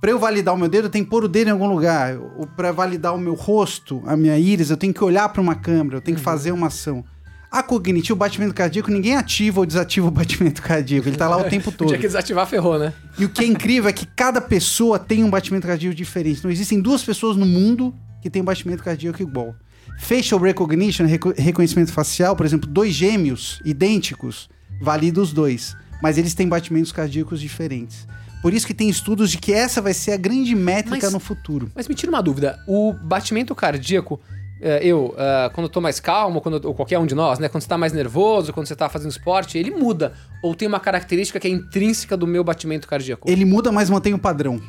Para 0.00 0.10
eu 0.10 0.18
validar 0.18 0.52
o 0.52 0.58
meu 0.58 0.68
dedo, 0.68 0.86
eu 0.86 0.90
tenho 0.90 1.04
que 1.04 1.10
pôr 1.10 1.22
o 1.22 1.28
dedo 1.28 1.46
em 1.46 1.50
algum 1.52 1.68
lugar. 1.68 2.18
Ou 2.36 2.44
para 2.44 2.72
validar 2.72 3.14
o 3.14 3.18
meu 3.18 3.34
rosto, 3.34 4.02
a 4.04 4.16
minha 4.16 4.36
íris, 4.36 4.70
eu 4.70 4.76
tenho 4.76 4.92
que 4.92 5.04
olhar 5.04 5.28
para 5.28 5.40
uma 5.40 5.54
câmera, 5.54 5.98
eu 5.98 6.00
tenho 6.00 6.16
que 6.16 6.22
fazer 6.22 6.50
uma 6.50 6.66
ação. 6.66 7.04
A 7.52 7.62
cognitiva, 7.62 8.14
o 8.14 8.16
batimento 8.16 8.52
cardíaco, 8.52 8.90
ninguém 8.90 9.14
ativa 9.14 9.60
ou 9.60 9.66
desativa 9.66 10.08
o 10.08 10.10
batimento 10.10 10.60
cardíaco. 10.60 11.08
Ele 11.08 11.16
tá 11.16 11.28
lá 11.28 11.36
o 11.36 11.44
tempo 11.44 11.70
todo. 11.76 11.86
dia 11.86 11.98
que 11.98 12.06
desativar, 12.06 12.46
ferrou, 12.48 12.78
né? 12.78 12.92
E 13.16 13.24
o 13.24 13.28
que 13.28 13.44
é 13.44 13.46
incrível 13.46 13.88
é 13.88 13.92
que 13.92 14.06
cada 14.06 14.40
pessoa 14.40 14.98
tem 14.98 15.22
um 15.22 15.30
batimento 15.30 15.68
cardíaco 15.68 15.94
diferente. 15.94 16.42
Não 16.42 16.50
existem 16.50 16.80
duas 16.80 17.04
pessoas 17.04 17.36
no 17.36 17.46
mundo 17.46 17.94
que 18.22 18.30
têm 18.30 18.42
um 18.42 18.44
batimento 18.44 18.82
cardíaco 18.82 19.22
igual. 19.22 19.54
Facial 19.98 20.40
recognition, 20.40 21.06
reco- 21.06 21.32
reconhecimento 21.36 21.92
facial, 21.92 22.34
por 22.34 22.44
exemplo, 22.44 22.68
dois 22.68 22.92
gêmeos 22.92 23.60
idênticos, 23.64 24.48
valida 24.80 25.20
os 25.20 25.32
dois, 25.32 25.76
mas 26.02 26.18
eles 26.18 26.34
têm 26.34 26.48
batimentos 26.48 26.90
cardíacos 26.92 27.40
diferentes. 27.40 28.06
Por 28.42 28.52
isso 28.52 28.66
que 28.66 28.74
tem 28.74 28.88
estudos 28.88 29.30
de 29.30 29.38
que 29.38 29.52
essa 29.52 29.80
vai 29.80 29.94
ser 29.94 30.12
a 30.12 30.16
grande 30.16 30.54
métrica 30.56 31.06
Mas- 31.06 31.12
no 31.12 31.20
futuro. 31.20 31.70
Mas 31.74 31.86
me 31.86 31.94
tira 31.94 32.10
uma 32.10 32.20
dúvida, 32.20 32.58
o 32.66 32.92
batimento 32.92 33.54
cardíaco, 33.54 34.20
é, 34.60 34.84
eu, 34.84 35.14
é, 35.16 35.48
quando 35.54 35.66
eu 35.66 35.70
tô 35.70 35.80
mais 35.80 36.00
calmo, 36.00 36.40
quando 36.40 36.64
ou 36.66 36.74
qualquer 36.74 36.98
um 36.98 37.06
de 37.06 37.14
nós, 37.14 37.38
né? 37.38 37.48
Quando 37.48 37.62
você 37.62 37.68
tá 37.68 37.78
mais 37.78 37.92
nervoso, 37.92 38.52
quando 38.52 38.66
você 38.66 38.74
tá 38.76 38.88
fazendo 38.88 39.10
esporte, 39.12 39.56
ele 39.58 39.70
muda. 39.70 40.12
Ou 40.42 40.54
tem 40.54 40.66
uma 40.66 40.80
característica 40.80 41.38
que 41.38 41.46
é 41.46 41.50
intrínseca 41.50 42.16
do 42.16 42.26
meu 42.26 42.42
batimento 42.42 42.86
cardíaco? 42.88 43.28
Ele 43.30 43.44
muda, 43.44 43.70
mas 43.72 43.88
mantém 43.90 44.14
o 44.14 44.18
padrão. 44.18 44.60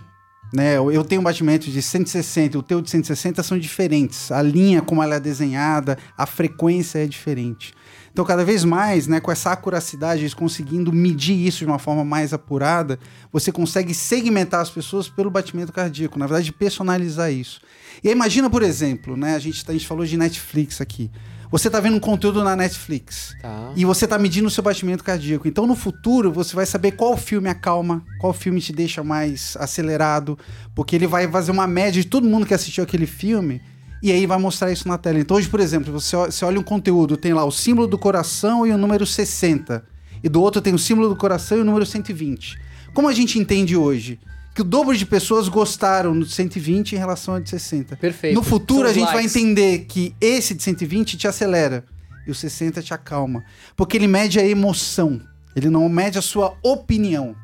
Né? 0.54 0.76
Eu 0.76 1.04
tenho 1.04 1.20
um 1.20 1.24
batimento 1.24 1.70
de 1.72 1.82
160, 1.82 2.60
o 2.60 2.62
teu 2.62 2.80
de 2.80 2.90
160 2.90 3.42
são 3.42 3.58
diferentes. 3.58 4.32
A 4.32 4.42
linha 4.42 4.84
como 4.84 5.02
ela 5.02 5.16
é 5.16 5.20
desenhada, 5.20 5.98
a 6.16 6.28
frequência 6.28 7.00
é 7.00 7.08
diferente. 7.08 7.74
Então, 8.12 8.24
cada 8.24 8.46
vez 8.46 8.64
mais, 8.64 9.08
né, 9.08 9.20
com 9.20 9.32
essa 9.32 9.52
acuracidade, 9.52 10.22
eles 10.22 10.36
conseguindo 10.36 10.94
medir 10.94 11.36
isso 11.48 11.60
de 11.60 11.66
uma 11.66 11.80
forma 11.80 12.04
mais 12.06 12.32
apurada, 12.32 13.00
você 13.32 13.52
consegue 13.52 13.92
segmentar 13.96 14.62
as 14.62 14.70
pessoas 14.70 15.10
pelo 15.10 15.32
batimento 15.32 15.74
cardíaco, 15.74 16.20
na 16.20 16.28
verdade, 16.28 16.54
personalizar 16.54 17.32
isso. 17.34 17.60
E 18.04 18.10
aí, 18.10 18.14
imagina, 18.14 18.48
por 18.52 18.62
exemplo, 18.62 19.18
né, 19.18 19.34
a 19.34 19.40
gente, 19.40 19.66
tá- 19.66 19.72
a 19.72 19.76
gente 19.76 19.88
falou 19.88 20.06
de 20.06 20.16
Netflix 20.16 20.80
aqui. 20.80 21.10
Você 21.54 21.70
tá 21.70 21.80
vendo 21.80 21.96
um 21.96 22.00
conteúdo 22.00 22.44
na 22.44 22.56
Netflix. 22.56 23.36
Tá. 23.40 23.74
E 23.76 23.86
você 23.86 24.08
tá 24.08 24.18
medindo 24.18 24.48
o 24.48 24.50
seu 24.50 24.64
batimento 24.64 25.04
cardíaco. 25.04 25.48
Então, 25.48 25.68
no 25.68 25.76
futuro, 25.76 26.32
você 26.32 26.56
vai 26.56 26.66
saber 26.66 26.94
qual 26.94 27.16
filme 27.16 27.48
acalma, 27.48 28.04
qual 28.20 28.34
filme 28.34 28.60
te 28.60 28.74
deixa 28.74 29.04
mais 29.04 29.56
acelerado, 29.60 30.36
porque 30.74 30.96
ele 30.96 31.06
vai 31.06 31.28
fazer 31.28 31.52
uma 31.52 31.68
média 31.68 32.02
de 32.02 32.08
todo 32.08 32.28
mundo 32.28 32.48
que 32.48 32.56
assistiu 32.56 32.84
aquele 32.84 33.06
filme 33.06 33.62
e 34.02 34.12
aí 34.12 34.26
vai 34.26 34.40
mostrar 34.40 34.72
isso 34.72 34.88
na 34.88 34.98
tela. 34.98 35.20
Então, 35.20 35.38
hoje, 35.38 35.48
por 35.48 35.60
exemplo, 35.60 35.94
você, 35.94 36.16
você 36.16 36.44
olha 36.44 36.60
um 36.60 36.64
conteúdo, 36.64 37.16
tem 37.16 37.34
lá 37.34 37.46
o 37.46 37.52
símbolo 37.52 37.88
do 37.88 38.00
coração 38.00 38.66
e 38.66 38.72
o 38.72 38.78
número 38.78 39.06
60. 39.06 39.86
E 40.24 40.30
do 40.30 40.42
outro 40.42 40.60
tem 40.60 40.74
o 40.74 40.80
símbolo 40.80 41.08
do 41.08 41.16
coração 41.16 41.60
e 41.60 41.62
o 41.62 41.64
número 41.64 41.86
120. 41.86 42.58
Como 42.96 43.08
a 43.08 43.14
gente 43.14 43.38
entende 43.38 43.78
hoje? 43.78 44.20
Que 44.54 44.62
o 44.62 44.64
dobro 44.64 44.96
de 44.96 45.06
pessoas 45.06 45.48
gostaram 45.50 46.18
do 46.18 46.26
120 46.26 46.94
em 46.94 46.98
relação 46.98 47.34
ao 47.36 47.40
de 47.40 47.50
60. 47.50 47.96
Perfeito. 47.98 48.36
No 48.36 48.44
futuro, 48.44 48.82
São 48.82 48.88
a 48.88 48.92
os 48.92 48.96
gente 48.96 49.06
vai 49.08 49.16
likes. 49.16 49.36
entender 49.36 49.80
que 49.88 50.16
esse 50.22 50.54
de 50.54 50.62
120 50.62 51.18
te 51.18 51.28
acelera 51.28 51.84
e 52.28 52.32
o 52.32 52.36
60 52.36 52.82
te 52.82 52.94
acalma. 52.94 53.44
Porque 53.76 53.98
ele 53.98 54.08
mede 54.08 54.40
a 54.40 54.46
emoção. 54.46 55.20
Ele 55.56 55.70
não 55.70 55.90
mede 55.90 56.18
a 56.20 56.22
sua 56.22 56.56
opinião. 56.62 57.36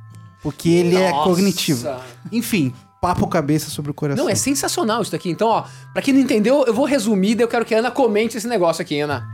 Porque 0.43 0.69
ele 0.69 0.95
é 0.95 1.09
Nossa. 1.09 1.23
cognitivo. 1.29 1.89
Enfim, 2.31 2.73
papo 3.01 3.27
cabeça 3.27 3.69
sobre 3.69 3.91
o 3.91 3.93
coração. 3.93 4.23
Não, 4.25 4.31
é 4.31 4.35
sensacional 4.35 5.01
isso 5.01 5.11
daqui. 5.11 5.29
Então, 5.29 5.47
ó, 5.47 5.65
pra 5.93 6.01
quem 6.01 6.13
não 6.13 6.21
entendeu, 6.21 6.63
eu 6.65 6.73
vou 6.73 6.85
resumir, 6.85 7.35
daí 7.35 7.43
eu 7.43 7.47
quero 7.47 7.65
que 7.65 7.73
a 7.73 7.79
Ana 7.79 7.91
comente 7.91 8.37
esse 8.37 8.47
negócio 8.47 8.81
aqui, 8.81 8.99
Ana. 8.99 9.27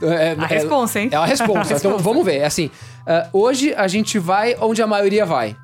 É, 0.00 0.36
A 0.38 0.46
responsa, 0.46 1.00
hein? 1.00 1.08
É 1.12 1.16
a 1.16 1.26
resposta. 1.26 1.74
então, 1.76 1.98
vamos 1.98 2.24
ver. 2.24 2.36
É 2.38 2.46
assim, 2.46 2.70
ah, 3.06 3.28
hoje 3.32 3.74
a 3.74 3.88
gente 3.88 4.18
vai 4.18 4.56
onde 4.60 4.80
a 4.80 4.86
maioria 4.86 5.26
vai. 5.26 5.56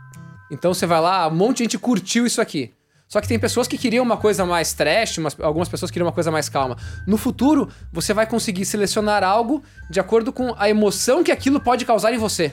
Então, 0.51 0.75
você 0.75 0.87
vai 0.87 1.01
lá, 1.01 1.29
um 1.29 1.35
monte 1.35 1.59
de 1.59 1.65
gente 1.65 1.79
curtiu 1.79 2.27
isso 2.27 2.41
aqui. 2.41 2.73
Só 3.09 3.21
que 3.21 3.29
tem 3.29 3.39
pessoas 3.39 3.69
que 3.69 3.79
queriam 3.79 4.05
uma 4.05 4.17
coisa 4.17 4.45
mais 4.45 4.73
trash, 4.73 5.19
mas 5.19 5.37
algumas 5.41 5.69
pessoas 5.69 5.91
queriam 5.91 6.07
uma 6.07 6.13
coisa 6.13 6.31
mais 6.31 6.49
calma. 6.49 6.77
No 7.07 7.17
futuro, 7.17 7.69
você 7.93 8.13
vai 8.13 8.27
conseguir 8.27 8.65
selecionar 8.65 9.23
algo 9.23 9.63
de 9.91 10.01
acordo 10.01 10.33
com 10.33 10.55
a 10.59 10.69
emoção 10.69 11.23
que 11.23 11.31
aquilo 11.31 11.61
pode 11.61 11.85
causar 11.85 12.13
em 12.13 12.19
você. 12.19 12.53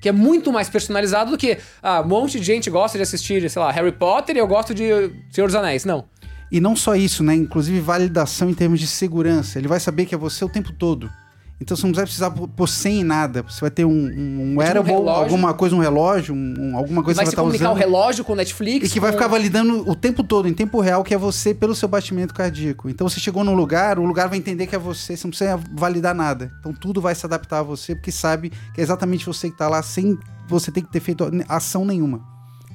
Que 0.00 0.08
é 0.08 0.12
muito 0.12 0.52
mais 0.52 0.68
personalizado 0.68 1.32
do 1.32 1.38
que, 1.38 1.58
ah, 1.82 2.00
um 2.00 2.06
monte 2.06 2.38
de 2.38 2.44
gente 2.44 2.70
gosta 2.70 2.96
de 2.96 3.02
assistir, 3.02 3.48
sei 3.50 3.60
lá, 3.60 3.72
Harry 3.72 3.90
Potter 3.90 4.36
e 4.36 4.38
eu 4.38 4.46
gosto 4.46 4.72
de 4.72 4.84
Senhor 5.32 5.46
dos 5.46 5.56
Anéis. 5.56 5.84
Não. 5.84 6.04
E 6.50 6.60
não 6.60 6.76
só 6.76 6.94
isso, 6.94 7.24
né? 7.24 7.34
Inclusive 7.34 7.80
validação 7.80 8.48
em 8.48 8.54
termos 8.54 8.78
de 8.78 8.86
segurança. 8.86 9.58
Ele 9.58 9.68
vai 9.68 9.80
saber 9.80 10.06
que 10.06 10.14
é 10.14 10.18
você 10.18 10.44
o 10.44 10.48
tempo 10.48 10.72
todo. 10.72 11.10
Então 11.60 11.76
você 11.76 11.86
não 11.86 11.92
vai 11.92 12.04
precisar 12.04 12.30
pôr- 12.30 12.68
sem 12.68 13.02
nada. 13.02 13.42
Você 13.42 13.60
vai 13.60 13.70
ter 13.70 13.84
um, 13.84 13.90
um 13.90 14.56
wearable, 14.58 14.92
relógio. 14.92 15.22
alguma 15.24 15.52
coisa, 15.54 15.74
um 15.74 15.80
relógio, 15.80 16.32
um- 16.34 16.54
um- 16.56 16.76
alguma 16.76 17.02
coisa 17.02 17.16
vai 17.16 17.24
que 17.24 17.30
se 17.30 17.34
você 17.34 17.36
vai 17.36 17.44
comunicar 17.44 17.64
estar 17.64 17.70
o 17.70 17.74
usando. 17.74 17.84
relógio 17.84 18.24
com 18.24 18.32
o 18.32 18.36
Netflix. 18.36 18.88
E 18.88 18.92
que 18.92 19.00
vai 19.00 19.10
com- 19.10 19.16
ficar 19.18 19.26
validando 19.28 19.90
o 19.90 19.94
tempo 19.96 20.22
todo, 20.22 20.46
em 20.46 20.54
tempo 20.54 20.80
real, 20.80 21.02
que 21.02 21.12
é 21.12 21.18
você 21.18 21.52
pelo 21.52 21.74
seu 21.74 21.88
batimento 21.88 22.32
cardíaco. 22.32 22.88
Então 22.88 23.08
você 23.08 23.18
chegou 23.18 23.42
num 23.42 23.54
lugar, 23.56 23.98
o 23.98 24.04
lugar 24.04 24.28
vai 24.28 24.38
entender 24.38 24.68
que 24.68 24.76
é 24.76 24.78
você, 24.78 25.16
você 25.16 25.26
não 25.26 25.30
precisa 25.30 25.60
validar 25.74 26.14
nada. 26.14 26.52
Então 26.60 26.72
tudo 26.72 27.00
vai 27.00 27.14
se 27.16 27.26
adaptar 27.26 27.58
a 27.58 27.62
você, 27.64 27.94
porque 27.96 28.12
sabe 28.12 28.50
que 28.72 28.80
é 28.80 28.84
exatamente 28.84 29.26
você 29.26 29.50
que 29.50 29.56
tá 29.58 29.68
lá 29.68 29.82
sem 29.82 30.16
você 30.48 30.70
ter 30.70 30.82
que 30.82 30.92
ter 30.92 31.00
feito 31.00 31.28
ação 31.48 31.84
nenhuma. 31.84 32.20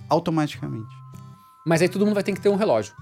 Automaticamente. 0.10 0.94
Mas 1.66 1.82
aí 1.82 1.88
todo 1.88 2.06
mundo 2.06 2.16
vai 2.16 2.24
ter 2.24 2.34
que 2.34 2.42
ter 2.42 2.50
um 2.50 2.56
relógio. 2.58 2.94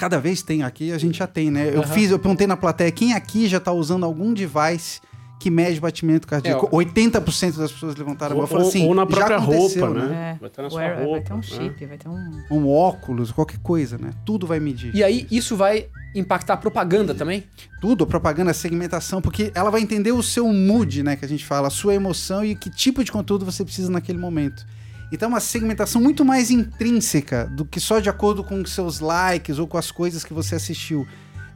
Cada 0.00 0.18
vez 0.18 0.40
tem 0.40 0.62
aqui, 0.62 0.92
a 0.92 0.96
gente 0.96 1.18
já 1.18 1.26
tem, 1.26 1.50
né? 1.50 1.68
Eu 1.74 1.82
Aham. 1.82 1.92
fiz, 1.92 2.10
eu 2.10 2.18
perguntei 2.18 2.46
na 2.46 2.56
plateia, 2.56 2.90
quem 2.90 3.12
aqui 3.12 3.46
já 3.46 3.60
tá 3.60 3.70
usando 3.70 4.06
algum 4.06 4.32
device 4.32 4.98
que 5.38 5.50
mede 5.50 5.78
batimento 5.78 6.26
cardíaco? 6.26 6.64
É, 6.64 6.68
ó. 6.72 6.78
80% 6.78 7.58
das 7.58 7.70
pessoas 7.70 7.94
levantaram 7.96 8.32
a 8.32 8.36
mão 8.36 8.40
Ou, 8.40 8.46
e 8.46 8.48
falaram 8.48 8.68
assim, 8.70 8.86
ou 8.88 8.94
na 8.94 9.02
já 9.02 9.06
própria 9.08 9.36
aconteceu, 9.36 9.86
roupa, 9.86 10.00
né? 10.06 10.32
É. 10.36 10.38
Vai 10.40 10.48
estar 10.48 10.62
na 10.62 10.70
sua 10.70 10.80
Wear- 10.80 10.96
roupa. 11.00 11.10
vai 11.12 11.20
ter 11.20 11.32
um 11.34 11.36
né? 11.36 11.42
chip, 11.42 11.84
vai 11.84 11.98
ter 11.98 12.08
um. 12.08 12.30
Um 12.50 12.66
óculos, 12.70 13.30
qualquer 13.30 13.58
coisa, 13.58 13.98
né? 13.98 14.08
Tudo 14.24 14.46
vai 14.46 14.58
medir. 14.58 14.90
E 14.96 15.04
aí, 15.04 15.26
isso 15.30 15.54
vai 15.54 15.86
impactar 16.14 16.54
a 16.54 16.56
propaganda 16.56 17.14
também? 17.14 17.44
Tudo, 17.82 18.04
a 18.04 18.06
propaganda, 18.06 18.52
a 18.52 18.54
segmentação, 18.54 19.20
porque 19.20 19.52
ela 19.54 19.68
vai 19.68 19.82
entender 19.82 20.12
o 20.12 20.22
seu 20.22 20.50
mood, 20.50 21.02
né, 21.02 21.14
que 21.14 21.26
a 21.26 21.28
gente 21.28 21.44
fala, 21.44 21.68
a 21.68 21.70
sua 21.70 21.94
emoção 21.94 22.42
e 22.42 22.54
que 22.54 22.70
tipo 22.70 23.04
de 23.04 23.12
conteúdo 23.12 23.44
você 23.44 23.62
precisa 23.66 23.90
naquele 23.90 24.16
momento. 24.18 24.64
Então 25.12 25.26
é 25.28 25.32
uma 25.32 25.40
segmentação 25.40 26.00
muito 26.00 26.24
mais 26.24 26.50
intrínseca 26.50 27.46
do 27.46 27.64
que 27.64 27.80
só 27.80 27.98
de 27.98 28.08
acordo 28.08 28.44
com 28.44 28.64
seus 28.64 29.00
likes 29.00 29.58
ou 29.58 29.66
com 29.66 29.76
as 29.76 29.90
coisas 29.90 30.24
que 30.24 30.32
você 30.32 30.54
assistiu. 30.54 31.06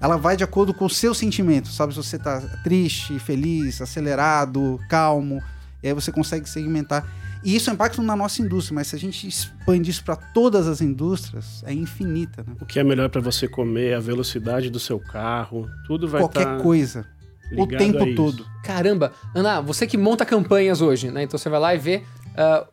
Ela 0.01 0.17
vai 0.17 0.37
de 0.37 0.45
acordo 0.45 0.75
com 0.75 0.85
o 0.85 0.91
seu 0.91 1.15
sentimento, 1.15 1.69
sabe? 1.69 1.95
Se 1.95 2.03
você 2.03 2.19
tá 2.19 2.41
triste, 2.63 3.19
feliz, 3.19 3.81
acelerado, 3.81 4.79
calmo, 4.89 5.41
e 5.83 5.89
aí 5.89 5.95
você 5.95 6.11
consegue 6.11 6.49
segmentar. 6.49 7.07
E 7.45 7.55
isso 7.55 7.69
é 7.69 7.75
impacto 7.75 8.03
na 8.03 8.17
nossa 8.17 8.41
indústria, 8.41 8.75
mas 8.75 8.89
se 8.89 8.97
a 8.97 8.99
gente 8.99 9.29
expande 9.29 9.91
isso 9.91 10.03
para 10.03 10.17
todas 10.17 10.67
as 10.67 10.81
indústrias, 10.81 11.63
é 11.67 11.73
infinita, 11.75 12.43
né? 12.43 12.55
O 12.61 12.65
que 12.65 12.81
é 12.81 12.85
melhor 12.85 13.11
para 13.11 13.21
você 13.21 13.47
comer, 13.47 13.95
a 13.95 14.01
velocidade 14.01 14.71
do 14.71 14.81
seu 14.81 14.99
carro, 14.99 15.69
tudo 15.87 16.09
vai 16.09 16.23
Qualquer 16.23 16.45
tá 16.45 16.57
coisa, 16.57 17.07
o 17.53 17.67
ligado 17.67 17.79
tempo 17.79 18.03
a 18.03 18.07
isso. 18.07 18.17
todo. 18.17 18.47
Caramba, 18.65 19.13
Ana, 19.35 19.61
você 19.61 19.87
que 19.87 19.99
monta 19.99 20.25
campanhas 20.25 20.81
hoje, 20.81 21.11
né? 21.11 21.23
Então 21.23 21.39
você 21.39 21.51
vai 21.51 21.61
lá 21.61 21.75
e 21.75 21.79
vê. 21.79 22.03
ah, 22.35 22.67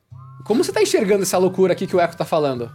como 0.43 0.63
você 0.63 0.71
tá 0.71 0.81
enxergando 0.81 1.23
essa 1.23 1.37
loucura 1.37 1.73
aqui 1.73 1.87
que 1.87 1.95
o 1.95 1.99
Eco 1.99 2.15
tá 2.15 2.25
falando? 2.25 2.71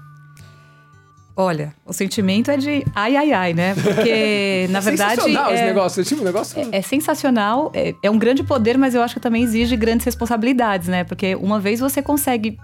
Olha, 1.39 1.75
o 1.85 1.93
sentimento 1.93 2.51
é 2.51 2.57
de 2.57 2.83
ai, 2.95 3.15
ai, 3.15 3.33
ai, 3.33 3.53
né? 3.53 3.75
Porque, 3.75 4.67
na 4.73 4.81
verdade. 4.81 5.17
Sensacional 5.17 5.53
esse 5.53 5.63
é- 5.63 5.67
negócio. 5.67 6.05
Tipo, 6.05 6.23
um 6.23 6.25
negócio. 6.25 6.59
É, 6.59 6.79
é 6.79 6.83
sensacional, 6.83 7.71
é, 7.75 7.95
é 8.03 8.11
um 8.11 8.19
grande 8.19 8.43
poder, 8.43 8.79
mas 8.79 8.95
eu 8.95 9.03
acho 9.03 9.15
que 9.15 9.21
também 9.21 9.43
exige 9.43 9.77
grandes 9.77 10.07
responsabilidades, 10.07 10.89
né? 10.89 11.05
Porque 11.05 11.35
uma 11.37 11.61
vez 11.61 11.79
você 11.79 12.01
consegue 12.01 12.57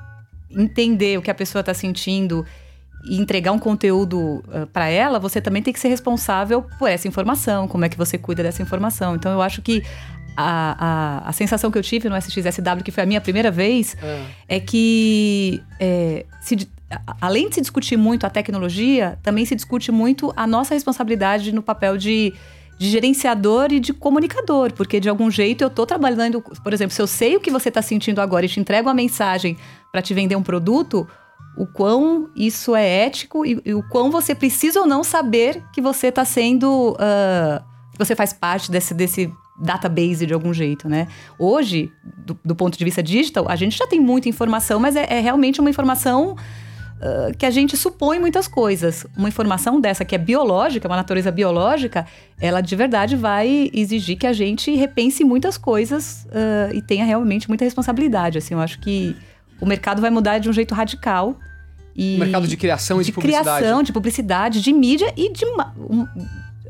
entender 0.50 1.18
o 1.18 1.22
que 1.22 1.30
a 1.30 1.34
pessoa 1.34 1.62
tá 1.62 1.74
sentindo 1.74 2.46
e 3.04 3.20
entregar 3.20 3.52
um 3.52 3.58
conteúdo 3.58 4.42
para 4.46 4.66
pra 4.66 4.88
ela, 4.88 5.18
você 5.18 5.40
também 5.40 5.62
tem 5.62 5.72
que 5.72 5.80
ser 5.80 5.88
responsável 5.88 6.64
por 6.78 6.88
essa 6.88 7.06
informação, 7.06 7.68
como 7.68 7.84
é 7.84 7.88
que 7.88 7.98
você 7.98 8.16
cuida 8.16 8.42
dessa 8.42 8.62
informação. 8.62 9.16
Então 9.16 9.32
eu 9.32 9.42
acho 9.42 9.60
que 9.60 9.82
a, 10.36 11.22
a, 11.24 11.28
a 11.28 11.32
sensação 11.32 11.70
que 11.70 11.78
eu 11.78 11.82
tive 11.82 12.08
no 12.08 12.16
SXSW, 12.16 12.82
que 12.84 12.90
foi 12.90 13.02
a 13.02 13.06
minha 13.06 13.20
primeira 13.20 13.50
vez, 13.50 13.96
Ah. 14.02 14.26
é 14.48 14.60
que 14.60 15.62
é, 15.80 16.24
se 16.40 16.68
a- 16.90 17.16
além 17.20 17.48
de 17.48 17.54
se 17.56 17.60
discutir 17.60 17.96
muito 17.96 18.26
a 18.26 18.30
tecnologia, 18.30 19.18
também 19.22 19.44
se 19.44 19.54
discute 19.54 19.90
muito 19.92 20.32
a 20.36 20.46
nossa 20.46 20.74
responsabilidade 20.74 21.52
no 21.52 21.62
papel 21.62 21.96
de, 21.96 22.32
de 22.78 22.88
gerenciador 22.90 23.72
e 23.72 23.80
de 23.80 23.92
comunicador, 23.92 24.72
porque 24.72 24.98
de 25.00 25.08
algum 25.08 25.30
jeito 25.30 25.62
eu 25.62 25.70
tô 25.70 25.84
trabalhando, 25.86 26.40
por 26.40 26.72
exemplo, 26.72 26.94
se 26.94 27.00
eu 27.02 27.06
sei 27.06 27.36
o 27.36 27.40
que 27.40 27.50
você 27.50 27.68
está 27.68 27.80
sentindo 27.82 28.20
agora 28.20 28.44
e 28.46 28.48
te 28.48 28.58
entrego 28.60 28.88
uma 28.88 28.94
mensagem 28.94 29.56
para 29.90 30.02
te 30.02 30.12
vender 30.14 30.36
um 30.36 30.42
produto, 30.42 31.06
o 31.56 31.66
quão 31.66 32.30
isso 32.34 32.74
é 32.74 33.04
ético 33.04 33.44
e, 33.44 33.60
e 33.64 33.74
o 33.74 33.82
quão 33.82 34.10
você 34.10 34.34
precisa 34.34 34.80
ou 34.80 34.86
não 34.86 35.04
saber 35.04 35.62
que 35.72 35.82
você 35.82 36.06
está 36.08 36.24
sendo, 36.24 36.96
que 37.92 37.98
você 37.98 38.16
faz 38.16 38.32
parte 38.32 38.70
desse, 38.70 38.94
desse 38.94 39.30
database 39.60 40.26
de 40.26 40.34
algum 40.34 40.52
jeito, 40.52 40.88
né? 40.88 41.08
Hoje, 41.38 41.92
do, 42.24 42.38
do 42.44 42.54
ponto 42.54 42.76
de 42.76 42.84
vista 42.84 43.02
digital, 43.02 43.46
a 43.48 43.56
gente 43.56 43.76
já 43.76 43.86
tem 43.86 44.00
muita 44.00 44.28
informação, 44.28 44.80
mas 44.80 44.96
é, 44.96 45.06
é 45.08 45.20
realmente 45.20 45.60
uma 45.60 45.70
informação 45.70 46.36
ah, 47.02 47.32
que 47.36 47.44
a 47.44 47.50
gente 47.50 47.76
supõe 47.76 48.20
muitas 48.20 48.46
coisas. 48.46 49.04
Uma 49.16 49.28
informação 49.28 49.80
dessa 49.80 50.04
que 50.04 50.14
é 50.14 50.18
biológica, 50.18 50.86
uma 50.86 50.96
natureza 50.96 51.32
biológica, 51.32 52.06
ela 52.40 52.60
de 52.60 52.76
verdade 52.76 53.16
vai 53.16 53.70
exigir 53.74 54.16
que 54.16 54.26
a 54.26 54.32
gente 54.32 54.74
repense 54.76 55.24
muitas 55.24 55.58
coisas 55.58 56.26
ah, 56.30 56.70
e 56.72 56.80
tenha 56.80 57.04
realmente 57.04 57.48
muita 57.48 57.64
responsabilidade. 57.64 58.38
Assim, 58.38 58.54
eu 58.54 58.60
acho 58.60 58.78
que 58.78 59.16
o 59.60 59.66
mercado 59.66 60.00
vai 60.00 60.10
mudar 60.10 60.38
de 60.38 60.48
um 60.48 60.52
jeito 60.52 60.74
radical. 60.74 61.36
E 61.94 62.18
Mercado 62.18 62.46
de 62.46 62.56
criação 62.56 63.00
e 63.00 63.04
de, 63.04 63.06
de 63.06 63.12
publicidade. 63.12 63.58
criação, 63.58 63.82
de 63.82 63.92
publicidade, 63.92 64.62
de 64.62 64.72
mídia 64.72 65.12
e 65.16 65.32
de 65.32 65.44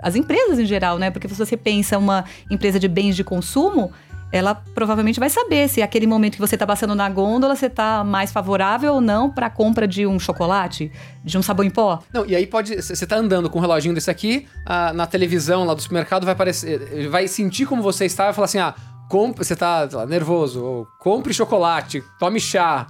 as 0.03 0.17
empresas 0.17 0.59
em 0.59 0.67
geral, 0.67 0.99
né? 0.99 1.11
Porque 1.11 1.29
se 1.29 1.35
você 1.35 1.57
pensa 1.57 1.97
uma 1.97 2.25
empresa 2.51 2.79
de 2.79 2.89
bens 2.89 3.17
de 3.17 3.25
consumo, 3.25 3.93
ela 4.33 4.55
provavelmente 4.55 5.21
vai 5.21 5.29
saber 5.29 5.69
se 5.69 5.83
aquele 5.83 6.07
momento 6.07 6.35
que 6.35 6.41
você 6.41 6.55
está 6.55 6.67
passando 6.67 6.95
na 6.95 7.09
gôndola, 7.09 7.55
você 7.55 7.67
está 7.67 8.03
mais 8.03 8.33
favorável 8.33 8.95
ou 8.95 9.01
não 9.01 9.31
para 9.31 9.47
a 9.47 9.51
compra 9.51 9.87
de 9.87 10.07
um 10.07 10.19
chocolate, 10.19 10.91
de 11.23 11.37
um 11.37 11.43
sabão 11.43 11.65
em 11.65 11.71
pó. 11.71 12.03
Não, 12.13 12.25
e 12.25 12.35
aí 12.35 12.47
pode. 12.47 12.75
Você 12.81 13.07
tá 13.07 13.17
andando 13.17 13.51
com 13.51 13.59
um 13.59 13.61
reloginho 13.61 13.95
desse 13.95 14.11
aqui, 14.11 14.47
na 14.95 15.07
televisão 15.07 15.65
lá 15.65 15.75
do 15.75 15.83
supermercado 15.83 16.25
vai 16.25 16.33
aparecer. 16.33 17.09
Vai 17.11 17.29
sentir 17.29 17.67
como 17.67 17.83
você 17.83 18.07
está 18.07 18.31
e 18.31 18.33
falar 18.33 18.47
assim: 18.47 18.59
ah, 18.59 18.75
compre, 19.09 19.45
você 19.45 19.55
tá 19.55 19.87
lá, 19.93 20.07
nervoso, 20.07 20.65
ou 20.65 20.87
compre 20.99 21.35
chocolate, 21.35 22.03
tome 22.19 22.41
chá. 22.41 22.87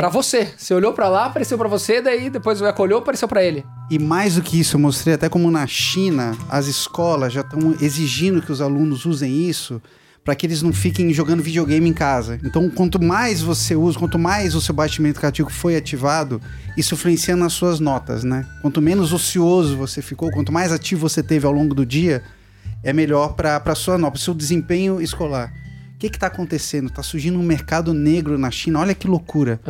Pra 0.00 0.08
você. 0.08 0.54
Você 0.56 0.72
olhou 0.72 0.94
pra 0.94 1.10
lá, 1.10 1.26
apareceu 1.26 1.58
pra 1.58 1.68
você, 1.68 2.00
daí 2.00 2.30
depois 2.30 2.58
o 2.58 2.64
Eco 2.64 2.96
apareceu 2.96 3.28
pra 3.28 3.44
ele. 3.44 3.66
E 3.90 3.98
mais 3.98 4.36
do 4.36 4.40
que 4.40 4.58
isso, 4.58 4.76
eu 4.76 4.80
mostrei 4.80 5.12
até 5.12 5.28
como 5.28 5.50
na 5.50 5.66
China 5.66 6.34
as 6.48 6.68
escolas 6.68 7.34
já 7.34 7.42
estão 7.42 7.76
exigindo 7.82 8.40
que 8.40 8.50
os 8.50 8.62
alunos 8.62 9.04
usem 9.04 9.46
isso 9.46 9.78
para 10.24 10.34
que 10.34 10.46
eles 10.46 10.62
não 10.62 10.72
fiquem 10.72 11.12
jogando 11.12 11.42
videogame 11.42 11.86
em 11.86 11.92
casa. 11.92 12.40
Então, 12.42 12.70
quanto 12.70 12.98
mais 12.98 13.42
você 13.42 13.76
usa, 13.76 13.98
quanto 13.98 14.18
mais 14.18 14.54
o 14.54 14.60
seu 14.62 14.74
batimento 14.74 15.20
cardíaco 15.20 15.52
foi 15.52 15.76
ativado, 15.76 16.40
isso 16.78 16.94
influencia 16.94 17.36
nas 17.36 17.52
suas 17.52 17.78
notas, 17.78 18.24
né? 18.24 18.46
Quanto 18.62 18.80
menos 18.80 19.12
ocioso 19.12 19.76
você 19.76 20.00
ficou, 20.00 20.30
quanto 20.30 20.50
mais 20.50 20.72
ativo 20.72 21.06
você 21.06 21.22
teve 21.22 21.46
ao 21.46 21.52
longo 21.52 21.74
do 21.74 21.84
dia, 21.84 22.22
é 22.82 22.94
melhor 22.94 23.34
para 23.34 23.74
sua 23.74 23.98
nota, 23.98 24.12
para 24.12 24.20
seu 24.22 24.32
desempenho 24.32 24.98
escolar. 24.98 25.52
O 26.00 26.08
que 26.08 26.16
está 26.16 26.28
acontecendo? 26.28 26.88
Está 26.88 27.02
surgindo 27.02 27.38
um 27.38 27.42
mercado 27.42 27.92
negro 27.92 28.38
na 28.38 28.50
China. 28.50 28.80
Olha 28.80 28.94
que 28.94 29.06
loucura 29.06 29.60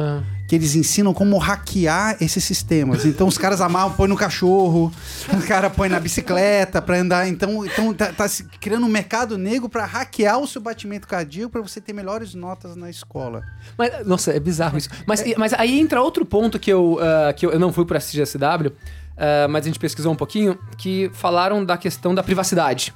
que 0.47 0.55
eles 0.55 0.77
ensinam 0.77 1.13
como 1.13 1.37
hackear 1.39 2.17
esses 2.21 2.45
sistemas. 2.45 3.05
Então 3.05 3.27
os 3.27 3.37
caras 3.37 3.61
amarram, 3.61 3.91
põe 3.95 4.09
no 4.09 4.17
cachorro, 4.17 4.93
o 5.33 5.47
cara 5.49 5.69
põe 5.69 5.89
na 5.89 5.99
bicicleta 5.99 6.81
pra 6.81 6.99
andar. 6.99 7.27
Então, 7.27 7.67
então 7.67 7.93
tá, 7.93 8.13
tá 8.13 8.29
se 8.29 8.45
criando 8.61 8.87
um 8.87 8.89
mercado 8.89 9.37
negro 9.37 9.69
pra 9.69 9.85
hackear 9.85 10.39
o 10.39 10.47
seu 10.47 10.61
batimento 10.61 11.09
cardíaco 11.09 11.51
pra 11.51 11.61
você 11.61 11.81
ter 11.81 11.93
melhores 11.93 12.33
notas 12.33 12.77
na 12.77 12.89
escola. 12.89 13.43
Mas, 13.77 14.07
nossa, 14.07 14.31
é 14.33 14.39
bizarro 14.39 14.79
isso. 14.79 14.89
Mas, 15.07 15.25
mas 15.37 15.53
aí 15.55 15.81
entra 15.81 16.01
outro 16.01 16.25
ponto 16.25 16.61
que 16.61 16.73
eu, 16.73 16.97
ah, 17.01 17.33
que 17.33 17.45
eu, 17.45 17.51
eu 17.51 17.59
não 17.59 17.73
fui 17.73 17.85
pra 17.85 17.99
CGSW, 17.99 18.73
ah, 19.17 19.49
mas 19.49 19.65
a 19.65 19.67
gente 19.67 19.81
pesquisou 19.81 20.13
um 20.13 20.17
pouquinho, 20.17 20.57
que 20.79 21.11
falaram 21.13 21.65
da 21.65 21.77
questão 21.77 22.15
da 22.15 22.23
privacidade. 22.23 22.95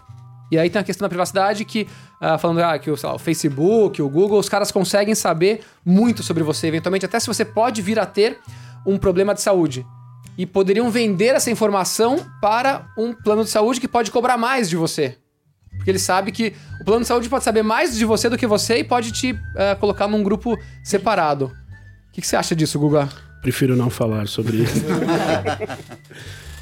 E 0.50 0.58
aí 0.58 0.70
tem 0.70 0.80
a 0.80 0.84
questão 0.84 1.04
da 1.04 1.08
privacidade 1.08 1.64
que, 1.64 1.88
ah, 2.20 2.38
falando 2.38 2.60
ah, 2.60 2.78
que 2.78 2.90
o, 2.90 2.96
sei 2.96 3.08
lá, 3.08 3.14
o 3.14 3.18
Facebook, 3.18 4.00
o 4.00 4.08
Google, 4.08 4.38
os 4.38 4.48
caras 4.48 4.70
conseguem 4.70 5.14
saber 5.14 5.62
muito 5.84 6.22
sobre 6.22 6.42
você, 6.42 6.66
eventualmente, 6.66 7.04
até 7.04 7.18
se 7.18 7.26
você 7.26 7.44
pode 7.44 7.82
vir 7.82 7.98
a 7.98 8.06
ter 8.06 8.38
um 8.86 8.98
problema 8.98 9.34
de 9.34 9.40
saúde. 9.40 9.86
E 10.36 10.44
poderiam 10.44 10.90
vender 10.90 11.34
essa 11.34 11.50
informação 11.50 12.18
para 12.40 12.86
um 12.98 13.12
plano 13.12 13.44
de 13.44 13.50
saúde 13.50 13.80
que 13.80 13.88
pode 13.88 14.10
cobrar 14.10 14.36
mais 14.36 14.68
de 14.68 14.76
você. 14.76 15.16
Porque 15.76 15.90
ele 15.90 15.98
sabe 15.98 16.30
que 16.30 16.54
o 16.80 16.84
plano 16.84 17.00
de 17.02 17.06
saúde 17.06 17.28
pode 17.28 17.44
saber 17.44 17.62
mais 17.62 17.96
de 17.96 18.04
você 18.04 18.28
do 18.28 18.36
que 18.36 18.46
você 18.46 18.78
e 18.78 18.84
pode 18.84 19.12
te 19.12 19.38
ah, 19.56 19.76
colocar 19.76 20.06
num 20.08 20.22
grupo 20.22 20.56
separado. 20.82 21.52
que, 22.12 22.20
que 22.20 22.26
você 22.26 22.36
acha 22.36 22.54
disso, 22.54 22.78
Guga? 22.78 23.08
Prefiro 23.42 23.76
não 23.76 23.90
falar 23.90 24.26
sobre 24.26 24.58
isso. 24.58 24.84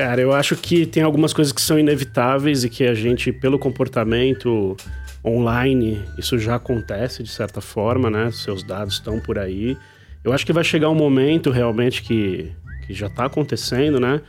Cara, 0.00 0.18
eu 0.18 0.32
acho 0.32 0.56
que 0.56 0.86
tem 0.86 1.02
algumas 1.02 1.30
coisas 1.34 1.52
que 1.52 1.60
são 1.60 1.78
inevitáveis 1.78 2.64
e 2.64 2.70
que 2.70 2.84
a 2.84 2.94
gente, 2.94 3.30
pelo 3.30 3.58
comportamento 3.58 4.74
online, 5.22 6.02
isso 6.16 6.38
já 6.38 6.54
acontece 6.54 7.22
de 7.22 7.28
certa 7.28 7.60
forma, 7.60 8.08
né? 8.08 8.30
Seus 8.30 8.62
dados 8.62 8.94
estão 8.94 9.20
por 9.20 9.38
aí. 9.38 9.76
Eu 10.24 10.32
acho 10.32 10.46
que 10.46 10.54
vai 10.54 10.64
chegar 10.64 10.88
um 10.88 10.94
momento 10.94 11.50
realmente 11.50 12.02
que, 12.02 12.50
que 12.86 12.94
já 12.94 13.08
está 13.08 13.26
acontecendo, 13.26 14.00
né? 14.00 14.22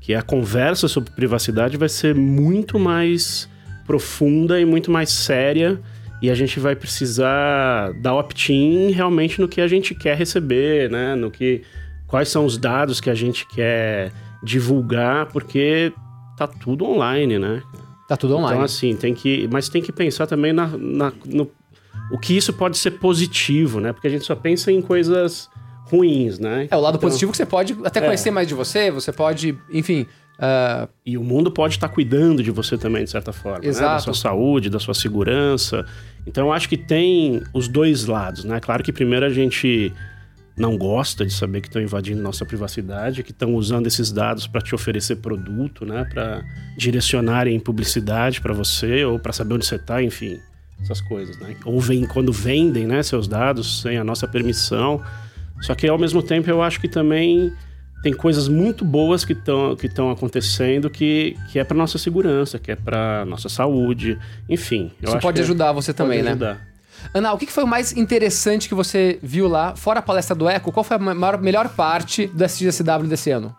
Que 0.00 0.12
a 0.12 0.22
conversa 0.22 0.88
sobre 0.88 1.12
privacidade 1.12 1.76
vai 1.76 1.88
ser 1.88 2.16
muito 2.16 2.76
mais 2.76 3.48
profunda 3.86 4.60
e 4.60 4.64
muito 4.64 4.90
mais 4.90 5.10
séria 5.10 5.80
e 6.20 6.30
a 6.30 6.34
gente 6.34 6.58
vai 6.58 6.74
precisar 6.74 7.92
dar 8.00 8.16
opt-in 8.16 8.90
realmente 8.90 9.40
no 9.40 9.46
que 9.46 9.60
a 9.60 9.68
gente 9.68 9.94
quer 9.94 10.16
receber, 10.16 10.90
né? 10.90 11.14
No 11.14 11.30
que 11.30 11.62
quais 12.08 12.28
são 12.28 12.44
os 12.44 12.58
dados 12.58 13.00
que 13.00 13.08
a 13.08 13.14
gente 13.14 13.46
quer 13.46 14.10
divulgar, 14.42 15.26
porque 15.26 15.92
tá 16.36 16.46
tudo 16.46 16.84
online, 16.84 17.38
né? 17.38 17.62
Tá 18.08 18.16
tudo 18.16 18.34
online. 18.36 18.54
Então, 18.54 18.64
assim, 18.64 18.94
tem 18.96 19.14
que. 19.14 19.48
Mas 19.50 19.68
tem 19.68 19.80
que 19.82 19.92
pensar 19.92 20.26
também 20.26 20.52
na, 20.52 20.66
na- 20.66 21.12
no, 21.26 21.50
o 22.10 22.18
que 22.18 22.36
isso 22.36 22.52
pode 22.52 22.76
ser 22.78 22.92
positivo, 22.92 23.80
né? 23.80 23.92
Porque 23.92 24.06
a 24.06 24.10
gente 24.10 24.24
só 24.24 24.34
pensa 24.34 24.70
em 24.72 24.82
coisas 24.82 25.48
ruins, 25.86 26.38
né? 26.38 26.68
É, 26.70 26.76
o 26.76 26.80
lado 26.80 26.96
Então- 26.96 27.08
positivo 27.08 27.30
que 27.30 27.36
você 27.36 27.46
pode 27.46 27.76
até 27.84 28.00
É. 28.00 28.02
conhecer 28.04 28.30
mais 28.30 28.48
de 28.48 28.54
você, 28.54 28.90
você 28.90 29.12
pode, 29.12 29.56
enfim. 29.72 30.06
ah, 30.38 30.88
E 31.06 31.16
o 31.16 31.22
mundo 31.22 31.50
pode 31.52 31.74
estar 31.74 31.88
cuidando 31.88 32.42
de 32.42 32.50
você 32.50 32.76
também, 32.76 33.04
de 33.04 33.10
certa 33.10 33.32
forma. 33.32 33.58
Né? 33.58 33.64
Da 33.64 33.68
Exato. 33.68 34.02
sua 34.04 34.14
saúde, 34.14 34.68
da 34.70 34.80
sua 34.80 34.94
segurança. 34.94 35.84
Então, 36.26 36.46
eu 36.48 36.52
acho 36.52 36.68
que 36.68 36.76
tem 36.76 37.42
os 37.54 37.68
dois 37.68 38.06
lados, 38.06 38.42
né? 38.44 38.58
Claro 38.58 38.82
que 38.82 38.92
primeiro 38.92 39.24
a 39.26 39.30
gente 39.30 39.92
não 40.56 40.76
gosta 40.76 41.24
de 41.24 41.32
saber 41.32 41.60
que 41.60 41.68
estão 41.68 41.80
invadindo 41.80 42.20
nossa 42.22 42.44
privacidade, 42.44 43.22
que 43.22 43.30
estão 43.30 43.54
usando 43.54 43.86
esses 43.86 44.12
dados 44.12 44.46
para 44.46 44.60
te 44.60 44.74
oferecer 44.74 45.16
produto, 45.16 45.86
né? 45.86 46.04
Para 46.04 46.44
direcionarem 46.76 47.58
publicidade 47.58 48.40
para 48.40 48.52
você 48.52 49.04
ou 49.04 49.18
para 49.18 49.32
saber 49.32 49.54
onde 49.54 49.66
você 49.66 49.76
está, 49.76 50.02
enfim, 50.02 50.38
essas 50.80 51.00
coisas, 51.00 51.38
né? 51.38 51.56
Ou 51.64 51.80
vem, 51.80 52.04
quando 52.04 52.32
vendem, 52.32 52.86
né, 52.86 53.02
seus 53.02 53.26
dados 53.26 53.80
sem 53.82 53.96
a 53.96 54.04
nossa 54.04 54.28
permissão. 54.28 55.02
Só 55.62 55.74
que 55.74 55.86
ao 55.86 55.98
mesmo 55.98 56.22
tempo 56.22 56.50
eu 56.50 56.60
acho 56.60 56.80
que 56.80 56.88
também 56.88 57.52
tem 58.02 58.12
coisas 58.12 58.48
muito 58.48 58.84
boas 58.84 59.24
que 59.24 59.32
estão 59.32 59.76
que 59.76 59.88
acontecendo 60.10 60.90
que, 60.90 61.36
que 61.50 61.58
é 61.58 61.64
para 61.64 61.76
nossa 61.76 61.98
segurança, 61.98 62.58
que 62.58 62.72
é 62.72 62.76
para 62.76 63.24
nossa 63.24 63.48
saúde, 63.48 64.18
enfim. 64.48 64.90
isso 65.00 65.18
pode 65.20 65.40
ajudar 65.40 65.72
você 65.72 65.94
também, 65.94 66.18
pode 66.18 66.24
né? 66.24 66.30
ajudar. 66.30 66.71
Ana, 67.14 67.32
o 67.32 67.38
que 67.38 67.46
foi 67.46 67.64
o 67.64 67.66
mais 67.66 67.92
interessante 67.92 68.68
que 68.68 68.74
você 68.74 69.18
viu 69.22 69.48
lá, 69.48 69.74
fora 69.76 69.98
a 70.00 70.02
palestra 70.02 70.34
do 70.34 70.48
Eco? 70.48 70.72
Qual 70.72 70.84
foi 70.84 70.96
a 70.96 71.00
maior, 71.00 71.40
melhor 71.40 71.68
parte 71.68 72.26
do 72.26 72.44
SGSW 72.44 73.06
desse 73.08 73.30
ano? 73.30 73.54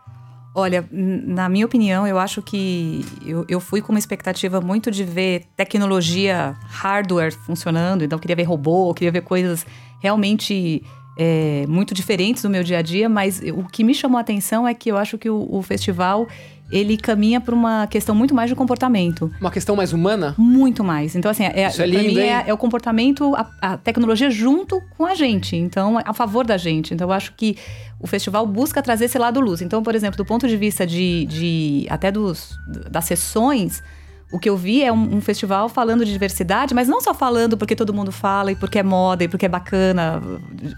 Olha, 0.55 0.87
na 0.91 1.49
minha 1.49 1.65
opinião, 1.65 2.05
eu 2.05 2.19
acho 2.19 2.39
que 2.39 3.03
eu, 3.25 3.43
eu 3.49 3.59
fui 3.59 3.81
com 3.81 3.91
uma 3.91 3.97
expectativa 3.97 4.61
muito 4.61 4.91
de 4.91 5.03
ver 5.03 5.45
tecnologia, 5.57 6.55
hardware 6.67 7.31
funcionando. 7.31 8.03
Então, 8.03 8.19
queria 8.19 8.35
ver 8.35 8.43
robô, 8.43 8.93
queria 8.93 9.11
ver 9.11 9.21
coisas 9.21 9.65
realmente 9.99 10.83
é, 11.17 11.65
muito 11.67 11.95
diferentes 11.95 12.43
do 12.43 12.51
meu 12.51 12.63
dia 12.63 12.77
a 12.77 12.81
dia. 12.83 13.09
Mas 13.09 13.41
o 13.51 13.63
que 13.63 13.83
me 13.83 13.95
chamou 13.95 14.19
a 14.19 14.21
atenção 14.21 14.67
é 14.67 14.75
que 14.75 14.91
eu 14.91 14.97
acho 14.97 15.17
que 15.17 15.27
o, 15.27 15.47
o 15.49 15.63
festival 15.63 16.27
ele 16.73 16.97
caminha 16.97 17.39
para 17.39 17.53
uma 17.53 17.85
questão 17.85 18.15
muito 18.15 18.33
mais 18.33 18.49
de 18.49 18.55
comportamento. 18.55 19.31
Uma 19.39 19.51
questão 19.51 19.75
mais 19.75 19.93
humana? 19.93 20.33
Muito 20.39 20.83
mais. 20.83 21.15
Então, 21.15 21.29
assim, 21.29 21.43
é, 21.43 21.67
Isso 21.67 21.81
é 21.81 21.85
lindo, 21.85 22.15
mim 22.15 22.19
é, 22.19 22.45
é 22.47 22.53
o 22.53 22.57
comportamento, 22.57 23.35
a, 23.35 23.47
a 23.61 23.77
tecnologia 23.77 24.31
junto 24.31 24.81
com 24.97 25.05
a 25.05 25.13
gente. 25.13 25.55
Então, 25.55 25.99
a 26.03 26.13
favor 26.13 26.45
da 26.45 26.57
gente. 26.57 26.91
Então, 26.91 27.07
eu 27.07 27.13
acho 27.13 27.33
que 27.37 27.55
o 27.99 28.07
festival 28.07 28.47
busca 28.47 28.81
trazer 28.81 29.05
esse 29.05 29.19
lado 29.19 29.39
luz. 29.39 29.61
Então, 29.61 29.83
por 29.83 29.93
exemplo, 29.93 30.17
do 30.17 30.25
ponto 30.25 30.47
de 30.47 30.57
vista 30.57 30.85
de, 30.85 31.25
de 31.25 31.85
até 31.89 32.11
dos, 32.11 32.57
das 32.89 33.05
sessões, 33.05 33.83
o 34.31 34.39
que 34.39 34.49
eu 34.49 34.57
vi 34.57 34.83
é 34.83 34.91
um, 34.91 35.17
um 35.17 35.21
festival 35.21 35.69
falando 35.69 36.03
de 36.03 36.11
diversidade, 36.11 36.73
mas 36.73 36.87
não 36.87 36.99
só 36.99 37.13
falando 37.13 37.55
porque 37.55 37.75
todo 37.75 37.93
mundo 37.93 38.11
fala 38.11 38.51
e 38.51 38.55
porque 38.55 38.79
é 38.79 38.83
moda 38.83 39.23
e 39.23 39.27
porque 39.27 39.45
é 39.45 39.49
bacana 39.49 40.19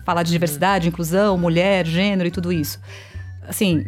falar 0.05 0.23
de 0.23 0.31
diversidade, 0.31 0.89
inclusão, 0.89 1.37
mulher, 1.37 1.85
gênero 1.85 2.27
e 2.27 2.31
tudo 2.31 2.51
isso. 2.51 2.81
Assim, 3.47 3.85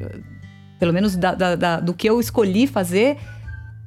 pelo 0.79 0.93
menos 0.93 1.15
da- 1.15 1.33
da- 1.35 1.55
da- 1.55 1.79
do 1.79 1.93
que 1.93 2.07
eu 2.09 2.19
escolhi 2.19 2.67
fazer, 2.67 3.17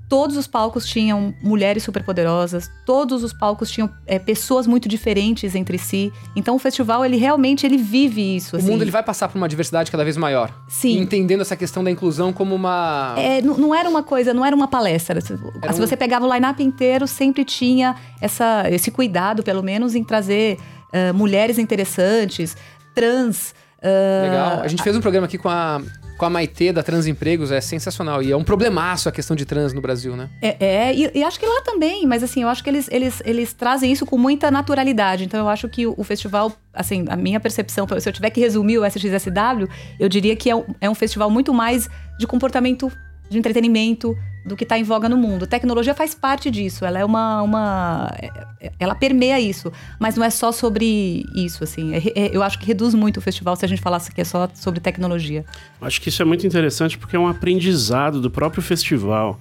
todos 0.08 0.36
os 0.36 0.48
palcos 0.48 0.84
tinham 0.86 1.32
mulheres 1.40 1.84
superpoderosas, 1.84 2.68
todos 2.84 3.22
os 3.22 3.32
palcos 3.32 3.70
tinham 3.70 3.88
é, 4.08 4.18
pessoas 4.18 4.66
muito 4.66 4.88
diferentes 4.88 5.54
entre 5.54 5.78
si. 5.78 6.12
Então 6.34 6.56
o 6.56 6.58
festival 6.58 7.04
ele 7.04 7.16
realmente 7.16 7.64
ele 7.64 7.76
vive 7.78 8.34
isso. 8.36 8.56
O 8.56 8.58
assim. 8.58 8.68
mundo 8.72 8.82
ele 8.82 8.90
vai 8.90 9.04
passar 9.04 9.28
por 9.28 9.38
uma 9.38 9.48
diversidade 9.48 9.88
cada 9.88 10.02
vez 10.02 10.16
maior. 10.16 10.52
Sim. 10.68 10.98
Entendendo 10.98 11.42
essa 11.42 11.54
questão 11.54 11.84
da 11.84 11.92
inclusão 11.92 12.32
como 12.32 12.56
uma. 12.56 13.14
É, 13.16 13.40
não, 13.40 13.56
não 13.56 13.72
era 13.72 13.88
uma 13.88 14.02
coisa, 14.02 14.34
não 14.34 14.44
era 14.44 14.54
uma 14.56 14.66
palestra. 14.66 15.20
Se, 15.20 15.32
um- 15.34 15.38
você 15.78 15.96
pegava 15.96 16.26
o 16.26 16.34
line-up 16.34 16.60
inteiro, 16.60 17.06
sempre 17.06 17.44
tinha 17.44 17.94
essa, 18.20 18.64
esse 18.68 18.90
cuidado, 18.90 19.44
pelo 19.44 19.62
menos, 19.62 19.94
em 19.94 20.02
trazer 20.02 20.58
ah, 20.92 21.12
mulheres 21.12 21.56
interessantes, 21.56 22.56
trans. 22.96 23.54
ah, 23.80 24.22
Legal. 24.28 24.60
A 24.62 24.66
gente 24.66 24.82
fez 24.82 24.96
um 24.96 25.00
programa 25.00 25.26
aqui 25.26 25.38
com 25.38 25.48
a, 25.48 25.80
com 26.20 26.26
a 26.26 26.30
Maitê 26.30 26.70
da 26.70 26.82
Transempregos, 26.82 27.50
é 27.50 27.62
sensacional. 27.62 28.22
E 28.22 28.30
é 28.30 28.36
um 28.36 28.44
problemaço 28.44 29.08
a 29.08 29.12
questão 29.12 29.34
de 29.34 29.46
trans 29.46 29.72
no 29.72 29.80
Brasil, 29.80 30.14
né? 30.14 30.28
É, 30.42 30.54
é, 30.60 30.94
e, 30.94 31.10
e 31.14 31.24
acho 31.24 31.40
que 31.40 31.46
lá 31.46 31.62
também, 31.62 32.06
mas 32.06 32.22
assim, 32.22 32.42
eu 32.42 32.48
acho 32.50 32.62
que 32.62 32.68
eles, 32.68 32.88
eles, 32.92 33.22
eles 33.24 33.54
trazem 33.54 33.90
isso 33.90 34.04
com 34.04 34.18
muita 34.18 34.50
naturalidade. 34.50 35.24
Então 35.24 35.40
eu 35.40 35.48
acho 35.48 35.66
que 35.66 35.86
o, 35.86 35.94
o 35.96 36.04
festival, 36.04 36.52
assim, 36.74 37.06
a 37.08 37.16
minha 37.16 37.40
percepção, 37.40 37.86
se 37.98 38.06
eu 38.06 38.12
tiver 38.12 38.28
que 38.28 38.38
resumir 38.38 38.76
o 38.76 38.84
SXSW, 38.84 39.66
eu 39.98 40.10
diria 40.10 40.36
que 40.36 40.50
é 40.50 40.54
um, 40.54 40.64
é 40.78 40.90
um 40.90 40.94
festival 40.94 41.30
muito 41.30 41.54
mais 41.54 41.88
de 42.18 42.26
comportamento, 42.26 42.92
de 43.30 43.38
entretenimento, 43.38 44.14
do 44.44 44.56
que 44.56 44.64
está 44.64 44.78
em 44.78 44.82
voga 44.82 45.08
no 45.08 45.16
mundo. 45.16 45.46
Tecnologia 45.46 45.94
faz 45.94 46.14
parte 46.14 46.50
disso, 46.50 46.84
ela 46.84 46.98
é 46.98 47.04
uma. 47.04 47.42
uma 47.42 48.10
é- 48.20 48.72
ela 48.78 48.94
permeia 48.94 49.40
isso, 49.40 49.72
mas 49.98 50.16
não 50.16 50.24
é 50.24 50.30
só 50.30 50.52
sobre 50.52 51.24
isso, 51.34 51.64
assim. 51.64 51.94
É- 51.94 52.12
é- 52.14 52.36
eu 52.36 52.42
acho 52.42 52.58
que 52.58 52.66
reduz 52.66 52.94
muito 52.94 53.18
o 53.18 53.20
festival 53.20 53.56
se 53.56 53.64
a 53.64 53.68
gente 53.68 53.80
falasse 53.80 54.12
que 54.12 54.20
é 54.20 54.24
só 54.24 54.48
sobre 54.54 54.80
tecnologia. 54.80 55.44
Acho 55.80 56.00
que 56.00 56.08
isso 56.08 56.22
é 56.22 56.24
muito 56.24 56.46
interessante 56.46 56.98
porque 56.98 57.16
é 57.16 57.18
um 57.18 57.28
aprendizado 57.28 58.20
do 58.20 58.30
próprio 58.30 58.62
festival. 58.62 59.38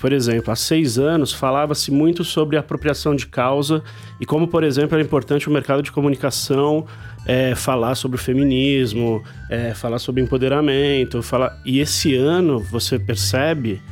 Por 0.00 0.12
exemplo, 0.12 0.52
há 0.52 0.56
seis 0.56 0.96
anos 0.96 1.32
falava-se 1.32 1.90
muito 1.90 2.22
sobre 2.22 2.56
apropriação 2.56 3.16
de 3.16 3.26
causa 3.26 3.82
e 4.20 4.24
como, 4.24 4.46
por 4.46 4.62
exemplo, 4.62 4.94
era 4.94 5.02
importante 5.02 5.48
o 5.48 5.52
mercado 5.52 5.82
de 5.82 5.90
comunicação 5.90 6.86
é, 7.26 7.54
falar 7.56 7.96
sobre 7.96 8.16
o 8.16 8.18
feminismo, 8.18 9.22
é, 9.50 9.74
falar 9.74 9.98
sobre 9.98 10.22
empoderamento. 10.22 11.20
Falar... 11.20 11.60
E 11.64 11.80
esse 11.80 12.14
ano 12.14 12.60
você 12.60 12.96
percebe, 12.96 13.82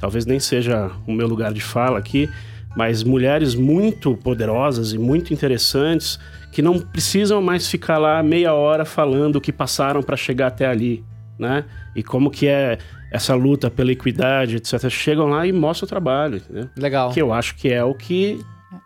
talvez 0.00 0.26
nem 0.26 0.40
seja 0.40 0.90
o 1.06 1.12
meu 1.12 1.28
lugar 1.28 1.52
de 1.52 1.60
fala 1.60 1.98
aqui, 1.98 2.28
mas 2.76 3.02
mulheres 3.02 3.54
muito 3.54 4.16
poderosas 4.16 4.92
e 4.92 4.98
muito 4.98 5.32
interessantes 5.34 6.18
que 6.50 6.62
não 6.62 6.78
precisam 6.80 7.40
mais 7.40 7.68
ficar 7.68 7.98
lá 7.98 8.22
meia 8.22 8.54
hora 8.54 8.84
falando 8.84 9.36
o 9.36 9.40
que 9.40 9.52
passaram 9.52 10.02
para 10.02 10.16
chegar 10.16 10.48
até 10.48 10.66
ali, 10.66 11.04
né? 11.38 11.64
E 11.94 12.02
como 12.02 12.30
que 12.30 12.46
é 12.46 12.78
essa 13.12 13.34
luta 13.34 13.70
pela 13.70 13.92
equidade, 13.92 14.56
etc. 14.56 14.88
Chegam 14.88 15.26
lá 15.28 15.46
e 15.46 15.52
mostram 15.52 15.86
o 15.86 15.88
trabalho, 15.88 16.36
entendeu? 16.36 16.68
Legal. 16.76 17.10
Que 17.12 17.20
eu 17.20 17.32
acho 17.32 17.56
que 17.56 17.72
é 17.72 17.84
o 17.84 17.94
que, 17.94 18.40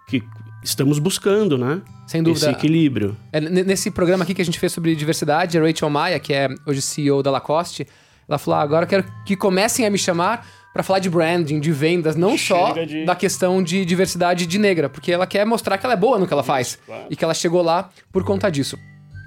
que 0.09 0.23
estamos 0.63 0.99
buscando, 0.99 1.57
né? 1.59 1.81
Sem 2.07 2.23
dúvida. 2.23 2.47
Esse 2.47 2.57
equilíbrio. 2.57 3.17
É, 3.33 3.41
nesse 3.41 3.91
programa 3.91 4.25
aqui 4.25 4.35
que 4.35 4.43
a 4.43 4.45
gente 4.45 4.59
fez 4.59 4.73
sobre 4.73 4.95
diversidade, 4.95 5.59
a 5.59 5.63
Rachel 5.63 5.91
Maia, 5.91 6.19
que 6.19 6.33
é 6.33 6.49
hoje 6.67 6.83
CEO 6.83 7.23
da 7.23 7.31
Lacoste, 7.31 7.87
ela 8.29 8.39
falou: 8.39 8.61
ah, 8.61 8.63
agora 8.63 8.85
eu 8.85 8.89
quero 8.89 9.05
que 9.27 9.37
comecem 9.37 9.87
a 9.87 9.91
me 9.91 9.99
chamar 9.99 10.47
para 10.75 10.83
falar 10.83 10.99
de 10.99 11.09
branding, 11.09 11.61
de 11.61 11.71
vendas, 11.73 12.17
não 12.17 12.37
só 12.37 12.75
Chega 12.75 12.85
de- 12.87 13.05
da 13.07 13.15
questão 13.15 13.63
de 13.63 13.85
diversidade 13.85 14.45
de 14.45 14.59
negra, 14.59 14.89
porque 14.91 15.11
ela 15.13 15.27
quer 15.27 15.47
mostrar 15.47 15.79
que 15.79 15.87
ela 15.87 15.93
é 15.95 15.97
boa 15.97 16.19
no 16.19 16.27
que 16.27 16.33
ela 16.33 16.43
faz 16.43 16.77
claro. 16.85 17.05
e 17.09 17.15
que 17.17 17.25
ela 17.25 17.33
chegou 17.33 17.63
lá 17.63 17.89
por 18.13 18.25
conta 18.25 18.51
disso. 18.51 18.77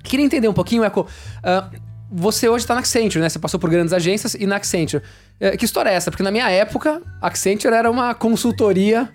Queria 0.03 0.25
entender 0.25 0.47
um 0.49 0.53
pouquinho, 0.53 0.83
Eco. 0.83 1.07
ah, 1.41 1.69
você 2.12 2.47
hoje 2.47 2.65
tá 2.67 2.73
na 2.73 2.79
Accenture, 2.81 3.21
né? 3.21 3.27
Você 3.29 3.39
passou 3.39 3.60
por 3.60 3.69
grandes 3.69 3.91
agências 3.93 4.33
e 4.33 4.45
na 4.45 4.55
Accenture. 4.57 5.01
Eh, 5.41 5.57
que 5.57 5.65
história 5.65 5.89
é 5.89 5.93
essa? 5.93 6.10
Porque 6.12 6.23
na 6.23 6.31
minha 6.31 6.49
época, 6.49 7.01
a 7.21 7.27
Accenture 7.27 7.73
era 7.73 7.89
uma 7.91 8.13
consultoria 8.13 9.10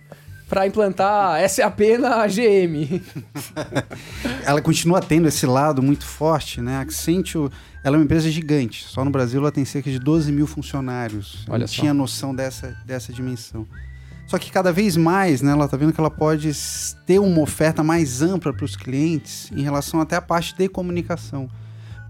para 0.52 0.66
implantar 0.66 1.48
SAP 1.48 1.80
na 1.98 2.26
GM. 2.26 3.00
ela 4.44 4.60
continua 4.60 5.00
tendo 5.00 5.26
esse 5.26 5.46
lado 5.46 5.82
muito 5.82 6.04
forte, 6.04 6.60
né? 6.60 6.76
A 6.76 6.80
Accenture, 6.80 7.50
ela 7.82 7.96
é 7.96 7.98
uma 7.98 8.04
empresa 8.04 8.30
gigante. 8.30 8.84
Só 8.84 9.02
no 9.02 9.10
Brasil 9.10 9.40
ela 9.40 9.50
tem 9.50 9.64
cerca 9.64 9.90
de 9.90 9.98
12 9.98 10.30
mil 10.30 10.46
funcionários. 10.46 11.42
Eu 11.46 11.54
Olha 11.54 11.60
não 11.60 11.66
só. 11.66 11.80
tinha 11.80 11.94
noção 11.94 12.34
dessa, 12.34 12.76
dessa 12.84 13.10
dimensão. 13.14 13.66
Só 14.26 14.36
que 14.36 14.52
cada 14.52 14.70
vez 14.70 14.94
mais, 14.94 15.40
né, 15.40 15.52
ela 15.52 15.64
está 15.64 15.78
vendo 15.78 15.90
que 15.90 15.98
ela 15.98 16.10
pode 16.10 16.52
ter 17.06 17.18
uma 17.18 17.40
oferta 17.40 17.82
mais 17.82 18.20
ampla 18.20 18.52
para 18.52 18.66
os 18.66 18.76
clientes 18.76 19.50
em 19.56 19.62
relação 19.62 20.02
até 20.02 20.16
à 20.16 20.20
parte 20.20 20.54
de 20.54 20.68
comunicação. 20.68 21.48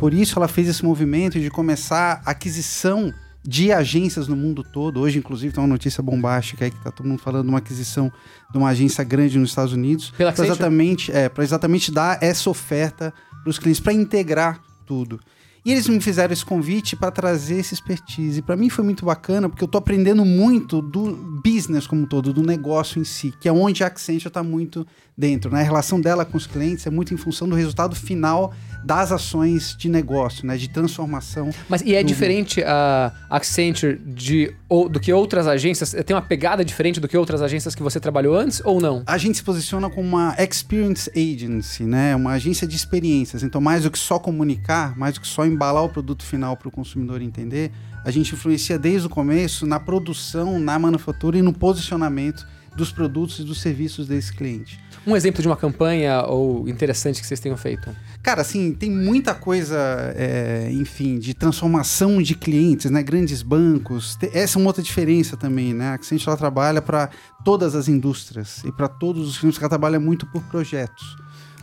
Por 0.00 0.12
isso 0.12 0.36
ela 0.36 0.48
fez 0.48 0.66
esse 0.66 0.84
movimento 0.84 1.38
de 1.38 1.48
começar 1.48 2.20
a 2.26 2.32
aquisição 2.32 3.14
de 3.44 3.72
agências 3.72 4.28
no 4.28 4.36
mundo 4.36 4.62
todo. 4.62 5.00
Hoje, 5.00 5.18
inclusive, 5.18 5.52
tem 5.52 5.62
uma 5.62 5.68
notícia 5.68 6.02
bombástica 6.02 6.64
aí 6.64 6.70
que 6.70 6.76
está 6.76 6.90
todo 6.90 7.06
mundo 7.06 7.20
falando 7.20 7.44
de 7.44 7.48
uma 7.48 7.58
aquisição 7.58 8.12
de 8.50 8.58
uma 8.58 8.68
agência 8.68 9.02
grande 9.02 9.38
nos 9.38 9.50
Estados 9.50 9.72
Unidos. 9.72 10.12
Para 10.16 10.30
exatamente, 10.30 11.10
é, 11.10 11.28
para 11.28 11.42
exatamente 11.42 11.90
dar 11.90 12.22
essa 12.22 12.48
oferta 12.48 13.12
para 13.42 13.50
os 13.50 13.58
clientes, 13.58 13.80
para 13.80 13.92
integrar 13.92 14.60
tudo. 14.86 15.18
E 15.64 15.70
eles 15.70 15.86
me 15.86 16.00
fizeram 16.00 16.32
esse 16.32 16.44
convite 16.44 16.96
para 16.96 17.10
trazer 17.10 17.56
esse 17.60 17.72
expertise. 17.72 18.40
E 18.40 18.42
para 18.42 18.56
mim 18.56 18.68
foi 18.68 18.84
muito 18.84 19.04
bacana, 19.04 19.48
porque 19.48 19.62
eu 19.62 19.66
estou 19.66 19.78
aprendendo 19.78 20.24
muito 20.24 20.82
do 20.82 21.40
business 21.44 21.86
como 21.86 22.02
um 22.02 22.06
todo, 22.06 22.32
do 22.32 22.42
negócio 22.42 23.00
em 23.00 23.04
si, 23.04 23.32
que 23.40 23.48
é 23.48 23.52
onde 23.52 23.84
a 23.84 23.86
Accenture 23.86 24.26
está 24.28 24.42
muito 24.42 24.84
dentro. 25.16 25.52
Né? 25.52 25.60
A 25.60 25.62
relação 25.62 26.00
dela 26.00 26.24
com 26.24 26.36
os 26.36 26.46
clientes 26.48 26.84
é 26.86 26.90
muito 26.90 27.14
em 27.14 27.16
função 27.16 27.48
do 27.48 27.54
resultado 27.54 27.94
final 27.94 28.52
das 28.84 29.12
ações 29.12 29.76
de 29.78 29.88
negócio, 29.88 30.44
né? 30.44 30.56
de 30.56 30.68
transformação. 30.68 31.50
Mas 31.68 31.80
e 31.82 31.94
é 31.94 32.02
do- 32.02 32.06
diferente 32.08 32.60
a 32.64 33.12
Accenture 33.30 33.98
de, 34.04 34.52
ou, 34.68 34.88
do 34.88 34.98
que 34.98 35.12
outras 35.12 35.46
agências? 35.46 35.94
Tem 36.04 36.16
uma 36.16 36.22
pegada 36.22 36.64
diferente 36.64 36.98
do 36.98 37.06
que 37.06 37.16
outras 37.16 37.40
agências 37.40 37.74
que 37.74 37.82
você 37.84 38.00
trabalhou 38.00 38.34
antes 38.36 38.60
ou 38.64 38.80
não? 38.80 39.04
A 39.06 39.16
gente 39.16 39.36
se 39.38 39.44
posiciona 39.44 39.88
como 39.88 40.08
uma 40.08 40.34
experience 40.38 41.08
agency, 41.16 41.84
né? 41.84 42.16
Uma 42.16 42.32
agência 42.32 42.66
de 42.66 42.74
experiências. 42.74 43.44
Então, 43.44 43.60
mais 43.60 43.84
do 43.84 43.90
que 43.92 43.98
só 43.98 44.18
comunicar, 44.18 44.98
mais 44.98 45.14
do 45.14 45.20
que 45.20 45.28
só 45.28 45.46
embalar 45.52 45.84
o 45.84 45.88
produto 45.88 46.24
final 46.24 46.56
para 46.56 46.68
o 46.68 46.70
consumidor 46.70 47.22
entender, 47.22 47.70
a 48.04 48.10
gente 48.10 48.34
influencia 48.34 48.78
desde 48.78 49.06
o 49.06 49.10
começo 49.10 49.66
na 49.66 49.78
produção, 49.78 50.58
na 50.58 50.78
manufatura 50.78 51.38
e 51.38 51.42
no 51.42 51.52
posicionamento 51.52 52.46
dos 52.76 52.90
produtos 52.90 53.38
e 53.38 53.44
dos 53.44 53.60
serviços 53.60 54.06
desse 54.06 54.32
cliente. 54.32 54.80
Um 55.06 55.16
exemplo 55.16 55.42
de 55.42 55.48
uma 55.48 55.56
campanha 55.56 56.22
ou 56.22 56.68
interessante 56.68 57.20
que 57.20 57.26
vocês 57.26 57.40
tenham 57.40 57.56
feito? 57.56 57.94
Cara, 58.22 58.40
assim, 58.40 58.72
tem 58.72 58.90
muita 58.90 59.34
coisa, 59.34 59.76
é, 60.16 60.68
enfim, 60.72 61.18
de 61.18 61.34
transformação 61.34 62.22
de 62.22 62.34
clientes, 62.34 62.90
né? 62.90 63.02
Grandes 63.02 63.42
bancos. 63.42 64.16
Essa 64.32 64.58
é 64.58 64.60
uma 64.60 64.68
outra 64.68 64.82
diferença 64.82 65.36
também, 65.36 65.74
né? 65.74 65.88
A 65.88 65.94
Accenture 65.94 66.28
ela 66.28 66.36
trabalha 66.36 66.80
para 66.80 67.10
todas 67.44 67.74
as 67.74 67.88
indústrias 67.88 68.62
e 68.64 68.70
para 68.70 68.88
todos 68.88 69.28
os 69.28 69.38
clientes 69.38 69.58
que 69.58 69.64
ela 69.64 69.68
trabalha 69.70 69.98
muito 69.98 70.24
por 70.26 70.42
projetos. 70.44 71.16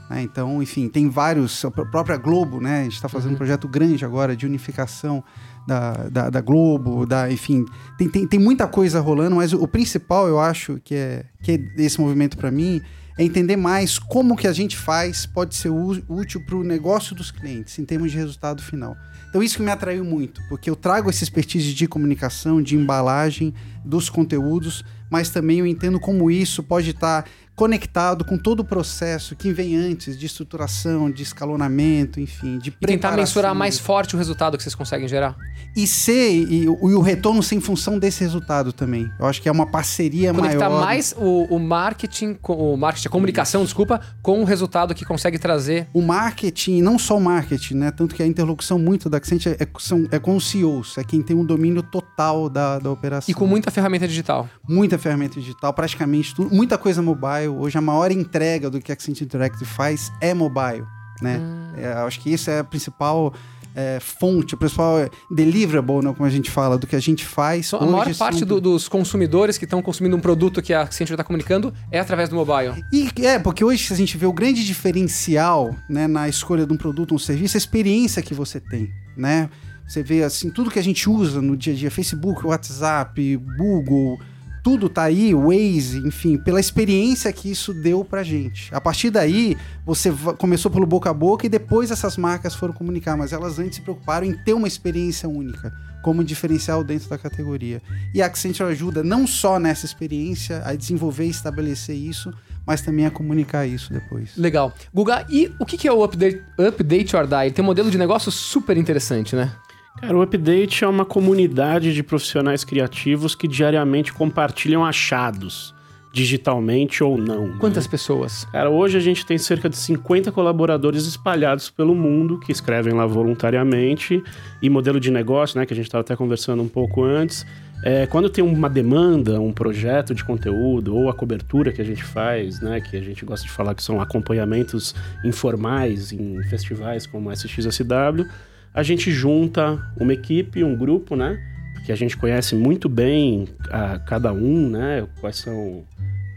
Né? 0.10 0.22
Então, 0.22 0.62
enfim, 0.62 0.90
tem 0.90 1.10
vários. 1.10 1.64
A 1.64 1.72
pró- 1.72 1.86
própria 1.86 2.18
Globo, 2.18 2.60
né? 2.60 2.82
A 2.82 2.84
gente 2.84 2.96
está 2.96 3.08
fazendo 3.08 3.34
um 3.34 3.38
projeto 3.38 3.68
grande 3.68 4.04
agora 4.04 4.36
de 4.36 4.46
unificação 4.46 5.24
da, 5.68 5.92
da, 6.10 6.30
da 6.30 6.42
Globo, 6.42 7.06
da, 7.06 7.32
enfim, 7.32 7.64
tem, 7.98 8.10
tem, 8.10 8.28
tem 8.28 8.40
muita 8.40 8.68
coisa 8.68 9.00
rolando, 9.00 9.36
mas 9.36 9.54
o, 9.54 9.62
o 9.62 9.68
principal, 9.68 10.28
eu 10.28 10.40
acho, 10.40 10.80
que 10.84 10.96
é, 10.96 11.26
que 11.44 11.52
é 11.52 11.84
esse 11.84 12.02
movimento 12.02 12.38
para 12.38 12.50
mim, 12.50 12.82
é 13.20 13.24
entender 13.24 13.56
mais 13.58 14.00
como 14.00 14.36
que 14.36 14.48
a 14.48 14.54
gente 14.54 14.78
faz 14.78 15.26
pode 15.26 15.54
ser 15.54 15.70
útil 15.70 16.42
para 16.46 16.56
o 16.56 16.64
negócio 16.64 17.14
dos 17.14 17.30
clientes, 17.30 17.78
em 17.78 17.86
termos 17.86 18.12
de 18.12 18.18
resultado 18.18 18.64
final. 18.64 18.96
Então 19.30 19.44
isso 19.44 19.58
que 19.58 19.62
me 19.64 19.70
atraiu 19.70 20.04
muito, 20.04 20.42
porque 20.50 20.70
eu 20.70 20.76
trago 20.76 21.10
esse 21.10 21.24
expertise 21.24 21.74
de 21.74 21.86
comunicação, 21.86 22.62
de 22.64 22.76
embalagem, 22.76 23.54
dos 23.86 24.10
conteúdos, 24.10 24.84
mas 25.12 25.30
também 25.30 25.60
eu 25.60 25.68
entendo 25.68 26.00
como 26.00 26.32
isso 26.32 26.64
pode 26.64 26.92
estar 26.92 27.26
conectado 27.60 28.24
com 28.24 28.38
todo 28.38 28.62
o 28.62 28.64
processo 28.64 29.36
que 29.36 29.52
vem 29.52 29.76
antes 29.76 30.18
de 30.18 30.26
estruturação, 30.26 31.12
de 31.12 31.24
escalonamento, 31.24 32.18
enfim, 32.18 32.58
de 32.58 32.70
E 32.82 32.86
tentar 32.88 33.12
mensurar 33.18 33.54
mais 33.54 33.78
forte 33.78 34.16
o 34.16 34.18
resultado 34.18 34.56
que 34.56 34.64
vocês 34.64 34.74
conseguem 34.74 35.10
gerar? 35.10 35.36
E 35.76 35.86
ser, 35.86 36.32
e, 36.32 36.70
o- 36.70 36.90
e 36.90 36.94
o 36.96 37.02
retorno 37.02 37.44
ser 37.44 37.56
em 37.56 37.60
função 37.60 38.00
desse 38.00 38.22
resultado 38.22 38.72
também. 38.72 39.12
Eu 39.20 39.26
acho 39.26 39.42
que 39.42 39.50
é 39.50 39.52
uma 39.52 39.70
parceria 39.70 40.34
Conectar 40.34 40.70
maior. 40.70 40.86
mais 40.86 41.14
o, 41.18 41.54
o 41.54 41.60
marketing, 41.60 42.38
o 42.48 42.78
marketing, 42.78 43.08
a 43.10 43.12
comunicação, 43.12 43.62
desculpa, 43.66 44.00
com 44.22 44.40
o 44.42 44.46
resultado 44.46 44.96
que 44.96 45.04
consegue 45.04 45.38
trazer. 45.38 45.86
O 45.94 46.02
marketing, 46.02 46.82
não 46.82 46.98
só 46.98 47.18
o 47.18 47.22
marketing, 47.22 47.74
né? 47.74 47.92
Tanto 47.92 48.16
que 48.16 48.24
a 48.24 48.26
interlocução 48.26 48.80
muito 48.80 49.10
da 49.10 49.18
Accenture 49.18 49.58
é, 49.60 49.68
são- 49.80 50.08
é 50.12 50.18
com 50.18 50.34
os 50.38 50.50
CEOs, 50.50 50.98
é 50.98 51.04
quem 51.04 51.22
tem 51.22 51.36
um 51.36 51.44
domínio 51.44 51.84
total 51.84 52.48
da, 52.50 52.80
da 52.80 52.90
operação. 52.90 53.30
E 53.30 53.34
com 53.34 53.46
muita 53.46 53.70
ferramenta 53.70 54.08
digital. 54.08 54.48
muita 54.66 54.98
ferramenta 54.98 55.38
digital, 55.42 55.74
praticamente 55.74 56.34
tudo, 56.34 56.56
muita 56.56 56.78
coisa 56.78 57.02
mobile. 57.02 57.49
Hoje 57.58 57.78
a 57.78 57.82
maior 57.82 58.12
entrega 58.12 58.70
do 58.70 58.80
que 58.80 58.92
a 58.92 58.94
Accenture 58.94 59.26
Interactive 59.26 59.66
faz 59.66 60.12
é 60.22 60.34
mobile, 60.34 60.84
né? 61.22 61.40
É, 61.78 61.88
acho 61.94 62.20
que 62.20 62.32
isso 62.32 62.50
é 62.50 62.60
a 62.60 62.64
principal 62.64 63.34
é, 63.76 64.00
fonte, 64.02 64.56
a 64.56 64.58
principal 64.58 64.98
deliverable, 65.30 66.04
né, 66.04 66.12
como 66.14 66.26
a 66.26 66.30
gente 66.30 66.50
fala, 66.50 66.78
do 66.78 66.88
que 66.88 66.96
a 66.96 67.00
gente 67.00 67.24
faz. 67.24 67.68
Então, 67.68 67.80
a 67.80 67.86
maior 67.92 68.16
parte 68.16 68.44
do- 68.44 68.60
dos 68.60 68.88
consumidores 68.90 69.58
que 69.58 69.64
estão 69.66 69.82
consumindo 69.82 70.16
um 70.18 70.20
produto 70.20 70.62
que 70.62 70.74
a 70.74 70.82
Accenture 70.82 71.14
está 71.14 71.24
comunicando 71.24 71.74
é 71.92 72.00
através 72.00 72.28
do 72.30 72.36
mobile. 72.36 72.84
E 72.92 73.10
é, 73.24 73.38
porque 73.40 73.64
hoje 73.64 73.94
a 73.94 73.96
gente 73.96 74.18
vê 74.18 74.26
o 74.26 74.34
grande 74.34 74.66
diferencial 74.66 75.74
né, 75.90 76.08
na 76.08 76.28
escolha 76.28 76.66
de 76.66 76.74
um 76.74 76.78
produto 76.78 77.12
ou 77.12 77.16
um 77.16 77.20
serviço, 77.20 77.56
é 77.56 77.58
a 77.58 77.60
experiência 77.60 78.22
que 78.22 78.34
você 78.34 78.60
tem, 78.60 78.90
né? 79.16 79.50
Você 79.88 80.04
vê 80.04 80.24
assim, 80.24 80.50
tudo 80.52 80.70
que 80.70 80.78
a 80.78 80.84
gente 80.84 81.10
usa 81.10 81.42
no 81.42 81.56
dia 81.58 81.74
a 81.74 81.76
dia, 81.76 81.90
Facebook, 81.92 82.46
WhatsApp, 82.46 83.38
Google, 83.58 84.20
tudo 84.64 84.90
tá 84.90 85.04
aí, 85.04 85.34
Waze, 85.34 86.00
enfim, 86.00 86.38
pela 86.38 86.60
experiência 86.60 87.32
que 87.32 87.50
isso 87.50 87.74
deu 87.74 88.04
pra 88.04 88.24
gente. 88.24 88.74
A 88.74 88.82
partir 88.82 89.10
daí, 89.10 89.58
você 89.86 90.12
começou 90.38 90.70
pelo 90.70 90.86
boca 90.86 91.10
a 91.10 91.14
boca 91.14 91.46
e 91.46 91.50
depois 91.50 91.92
essas 91.92 92.18
marcas 92.18 92.56
foram 92.56 92.74
comunicar, 92.74 93.16
mas 93.16 93.34
elas 93.34 93.60
antes 93.60 93.76
se 93.76 93.82
preocuparam 93.82 94.26
em 94.26 94.34
ter 94.34 94.54
uma 94.54 94.68
experiência 94.68 95.30
única, 95.30 95.74
como 96.04 96.24
diferencial 96.24 96.84
dentro 96.84 97.10
da 97.10 97.18
categoria. 97.18 97.82
E 98.14 98.22
a 98.22 98.26
Accenture 98.26 98.70
ajuda 98.72 99.04
não 99.04 99.26
só 99.26 99.60
nessa 99.60 99.86
experiência 99.86 100.62
a 100.66 100.76
desenvolver 100.76 101.26
e 101.26 101.30
estabelecer 101.30 101.96
isso, 101.96 102.34
mas 102.66 102.82
também 102.82 103.06
a 103.06 103.12
comunicar 103.12 103.66
isso 103.66 103.92
depois. 103.92 104.38
Legal. 104.38 104.74
Guga, 104.94 105.26
e 105.30 105.52
o 105.60 105.66
que 105.66 105.88
é 105.88 105.92
o 105.92 106.04
Update, 106.04 106.44
update 106.58 107.16
or 107.16 107.26
Die? 107.26 107.52
Tem 107.52 107.64
um 107.64 107.66
modelo 107.66 107.90
de 107.90 107.98
negócio 107.98 108.32
super 108.32 108.78
interessante, 108.78 109.36
né? 109.36 109.52
Cara, 109.98 110.18
o 110.18 110.22
Update 110.22 110.84
é 110.84 110.88
uma 110.88 111.06
comunidade 111.06 111.94
de 111.94 112.04
profissionais 112.04 112.64
criativos 112.64 113.36
que 113.36 113.48
diariamente 113.48 114.14
compartilham 114.14 114.86
achados, 114.86 115.76
digitalmente 116.14 117.04
ou 117.04 117.18
não. 117.18 117.48
né? 117.48 117.58
Quantas 117.60 117.86
pessoas? 117.86 118.46
Cara, 118.46 118.70
hoje 118.70 118.98
a 118.98 119.02
gente 119.02 119.26
tem 119.26 119.38
cerca 119.38 119.70
de 119.70 119.76
50 119.76 120.32
colaboradores 120.32 121.06
espalhados 121.06 121.70
pelo 121.70 121.94
mundo 121.94 122.40
que 122.40 122.52
escrevem 122.52 122.94
lá 122.94 123.06
voluntariamente. 123.06 124.24
E 124.62 124.70
modelo 124.70 125.00
de 125.00 125.12
negócio, 125.12 125.60
né, 125.60 125.66
que 125.66 125.74
a 125.74 125.76
gente 125.76 125.88
estava 125.88 126.02
até 126.02 126.16
conversando 126.16 126.64
um 126.64 126.68
pouco 126.68 127.04
antes, 127.04 127.46
é, 127.84 128.06
quando 128.08 128.30
tem 128.30 128.44
uma 128.44 128.70
demanda, 128.70 129.40
um 129.40 129.54
projeto 129.54 130.14
de 130.14 130.24
conteúdo 130.24 130.96
ou 130.96 131.10
a 131.10 131.14
cobertura 131.14 131.72
que 131.72 131.82
a 131.82 131.86
gente 131.86 132.04
faz, 132.04 132.60
né, 132.60 132.82
que 132.82 132.98
a 132.98 133.02
gente 133.02 133.24
gosta 133.24 133.46
de 133.46 133.52
falar 133.52 133.74
que 133.74 133.84
são 133.84 134.02
acompanhamentos 134.02 134.94
informais 135.24 136.12
em 136.12 136.42
festivais 136.44 137.08
como 137.08 137.32
SXSW, 137.32 138.26
a 138.74 138.84
gente 138.84 139.12
junta 139.12 139.80
uma 140.00 140.14
equipe, 140.14 140.64
um 140.64 140.76
grupo, 140.76 141.16
né, 141.16 141.40
que 141.86 141.92
a 141.92 141.96
gente 141.96 142.16
conhece 142.18 142.56
muito 142.56 142.88
bem 142.88 143.48
a 143.70 144.00
cada 144.00 144.32
um, 144.32 144.70
né, 144.70 145.08
quais 145.20 145.38
são 145.38 145.84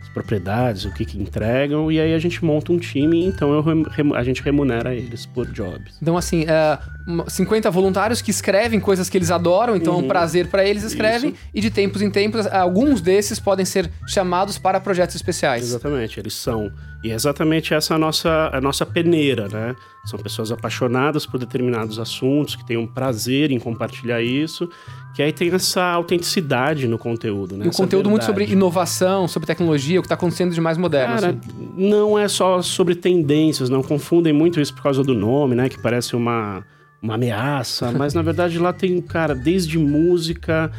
as 0.00 0.08
propriedades, 0.08 0.84
o 0.84 0.92
que, 0.92 1.04
que 1.04 1.18
entregam, 1.20 1.90
e 1.92 2.00
aí 2.00 2.14
a 2.14 2.18
gente 2.18 2.44
monta 2.44 2.72
um 2.72 2.78
time, 2.78 3.24
então 3.24 3.52
eu 3.52 4.14
a 4.16 4.24
gente 4.24 4.42
remunera 4.42 4.94
eles 4.94 5.26
por 5.26 5.46
jobs. 5.46 5.96
Então, 6.00 6.16
assim, 6.16 6.44
é, 6.48 6.78
uma- 7.06 7.28
50 7.30 7.70
voluntários 7.70 8.20
que 8.22 8.30
escrevem 8.30 8.80
coisas 8.80 9.08
que 9.10 9.16
eles 9.18 9.30
adoram, 9.30 9.76
então 9.76 9.92
é 9.94 9.96
um 9.96 10.00
Uhum. 10.00 10.08
prazer 10.08 10.48
pra 10.48 10.64
eles 10.64 10.82
escrevem, 10.82 11.30
Isso. 11.30 11.38
e 11.54 11.60
de 11.60 11.70
tempos 11.70 12.02
em 12.02 12.10
tempos, 12.10 12.46
alguns 12.46 13.00
desses 13.00 13.38
podem 13.38 13.64
ser 13.64 13.90
chamados 14.08 14.58
para 14.58 14.80
projetos 14.80 15.14
especiais. 15.16 15.62
Exatamente, 15.64 16.18
eles 16.18 16.34
são. 16.34 16.72
E 17.02 17.10
é 17.10 17.14
exatamente 17.14 17.74
essa 17.74 17.96
a 17.96 17.98
nossa, 17.98 18.50
a 18.52 18.60
nossa 18.60 18.86
peneira, 18.86 19.48
né? 19.48 19.74
São 20.04 20.18
pessoas 20.18 20.52
apaixonadas 20.52 21.26
por 21.26 21.38
determinados 21.38 21.98
assuntos, 21.98 22.54
que 22.54 22.64
têm 22.64 22.76
um 22.76 22.86
prazer 22.86 23.50
em 23.50 23.58
compartilhar 23.58 24.22
isso, 24.22 24.68
que 25.14 25.20
aí 25.20 25.32
tem 25.32 25.52
essa 25.52 25.82
autenticidade 25.82 26.86
no 26.86 26.96
conteúdo, 26.96 27.56
né? 27.56 27.66
E 27.66 27.68
o 27.68 27.72
conteúdo 27.72 28.08
muito 28.08 28.24
sobre 28.24 28.44
verdade. 28.44 28.56
inovação, 28.56 29.26
sobre 29.26 29.48
tecnologia, 29.48 29.98
o 29.98 30.02
que 30.02 30.06
está 30.06 30.14
acontecendo 30.14 30.54
de 30.54 30.60
mais 30.60 30.78
moderno. 30.78 31.14
Cara, 31.14 31.28
assim. 31.30 31.72
não 31.76 32.16
é 32.16 32.28
só 32.28 32.62
sobre 32.62 32.94
tendências, 32.94 33.68
não 33.68 33.82
confundem 33.82 34.32
muito 34.32 34.60
isso 34.60 34.72
por 34.72 34.84
causa 34.84 35.02
do 35.02 35.14
nome, 35.14 35.56
né? 35.56 35.68
Que 35.68 35.80
parece 35.82 36.14
uma, 36.14 36.64
uma 37.02 37.14
ameaça, 37.14 37.90
mas 37.90 38.14
na 38.14 38.22
verdade 38.22 38.60
lá 38.60 38.72
tem, 38.72 39.00
cara, 39.00 39.34
desde 39.34 39.76
música, 39.76 40.70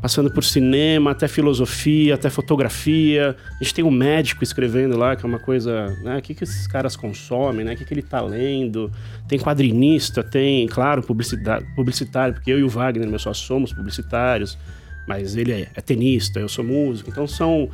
passando 0.00 0.30
por 0.30 0.42
cinema, 0.42 1.10
até 1.10 1.28
filosofia, 1.28 2.14
até 2.14 2.30
fotografia. 2.30 3.36
A 3.60 3.62
gente 3.62 3.74
tem 3.74 3.84
um 3.84 3.90
médico 3.90 4.42
escrevendo 4.42 4.96
lá, 4.96 5.14
que 5.14 5.24
é 5.24 5.28
uma 5.28 5.38
coisa, 5.38 5.88
né? 6.02 6.18
O 6.18 6.22
que, 6.22 6.34
que 6.34 6.44
esses 6.44 6.66
caras 6.66 6.96
consomem, 6.96 7.64
né? 7.64 7.74
O 7.74 7.76
que, 7.76 7.84
que 7.84 7.92
ele 7.92 8.02
tá 8.02 8.20
lendo? 8.20 8.90
Tem 9.28 9.38
quadrinista, 9.38 10.22
tem, 10.22 10.66
claro, 10.66 11.02
publicitário, 11.02 12.34
porque 12.34 12.50
eu 12.50 12.58
e 12.58 12.62
o 12.62 12.68
Wagner, 12.68 13.08
meu 13.08 13.18
só 13.18 13.34
somos 13.34 13.72
publicitários, 13.72 14.56
mas 15.06 15.36
ele 15.36 15.52
é, 15.52 15.68
é 15.74 15.80
tenista, 15.80 16.40
eu 16.40 16.48
sou 16.48 16.64
músico, 16.64 17.10
então 17.10 17.26
são 17.26 17.68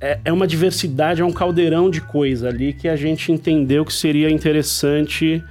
é, 0.00 0.20
é 0.26 0.32
uma 0.32 0.46
diversidade, 0.46 1.22
é 1.22 1.24
um 1.24 1.32
caldeirão 1.32 1.90
de 1.90 2.00
coisa 2.00 2.48
ali 2.48 2.72
que 2.72 2.88
a 2.88 2.96
gente 2.96 3.32
entendeu 3.32 3.84
que 3.84 3.92
seria 3.92 4.30
interessante 4.30 5.42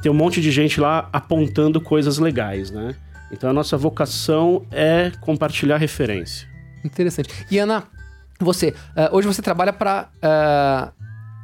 ter 0.00 0.10
um 0.10 0.14
monte 0.14 0.40
de 0.40 0.50
gente 0.50 0.80
lá 0.80 1.08
apontando 1.12 1.80
coisas 1.80 2.18
legais, 2.18 2.70
né? 2.70 2.94
Então 3.34 3.50
a 3.50 3.52
nossa 3.52 3.76
vocação 3.76 4.64
é 4.70 5.12
compartilhar 5.20 5.76
referência. 5.76 6.48
Interessante. 6.84 7.28
E 7.50 7.58
Ana, 7.58 7.84
você, 8.40 8.74
eh, 8.96 9.10
hoje 9.12 9.26
você 9.26 9.42
trabalha 9.42 9.72
para 9.72 10.08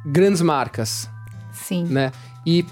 grandes 0.05 0.41
marcas, 0.41 1.09
Sim. 1.51 1.85
né? 1.85 2.11
E 2.45 2.65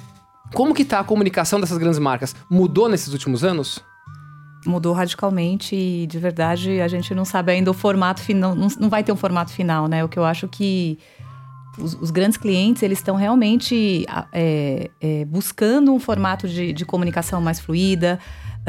como 0.54 0.74
que 0.74 0.84
tá 0.84 1.00
a 1.00 1.04
comunicação 1.04 1.60
dessas 1.60 1.78
grandes 1.78 2.00
marcas? 2.00 2.36
Mudou 2.50 2.90
nesses 2.90 3.14
últimos 3.14 3.44
anos? 3.44 3.84
Mudou 4.66 4.94
radicalmente 4.94 5.76
e, 5.76 6.08
de 6.08 6.20
verdade, 6.20 6.82
a 6.82 6.88
gente 6.88 7.14
não 7.14 7.24
sabe 7.24 7.52
ainda 7.52 7.72
o 7.72 7.74
formato 7.74 8.22
final. 8.22 8.56
Não, 8.56 8.68
não 8.80 8.90
vai 8.90 9.04
ter 9.04 9.12
um 9.12 9.16
formato 9.16 9.52
final, 9.52 9.88
né? 9.88 10.04
O 10.04 10.10
que 10.10 10.18
eu 10.18 10.26
acho 10.26 10.48
que 10.48 10.98
os, 11.78 11.94
os 11.94 12.12
grandes 12.12 12.38
clientes, 12.38 12.84
eles 12.84 12.98
estão 12.98 13.16
realmente 13.16 14.06
é, 14.34 14.90
é, 15.00 15.26
buscando 15.26 15.94
um 15.94 16.00
formato 16.00 16.48
de, 16.48 16.74
de 16.74 16.86
comunicação 16.86 17.40
mais 17.40 17.60
fluida, 17.60 18.20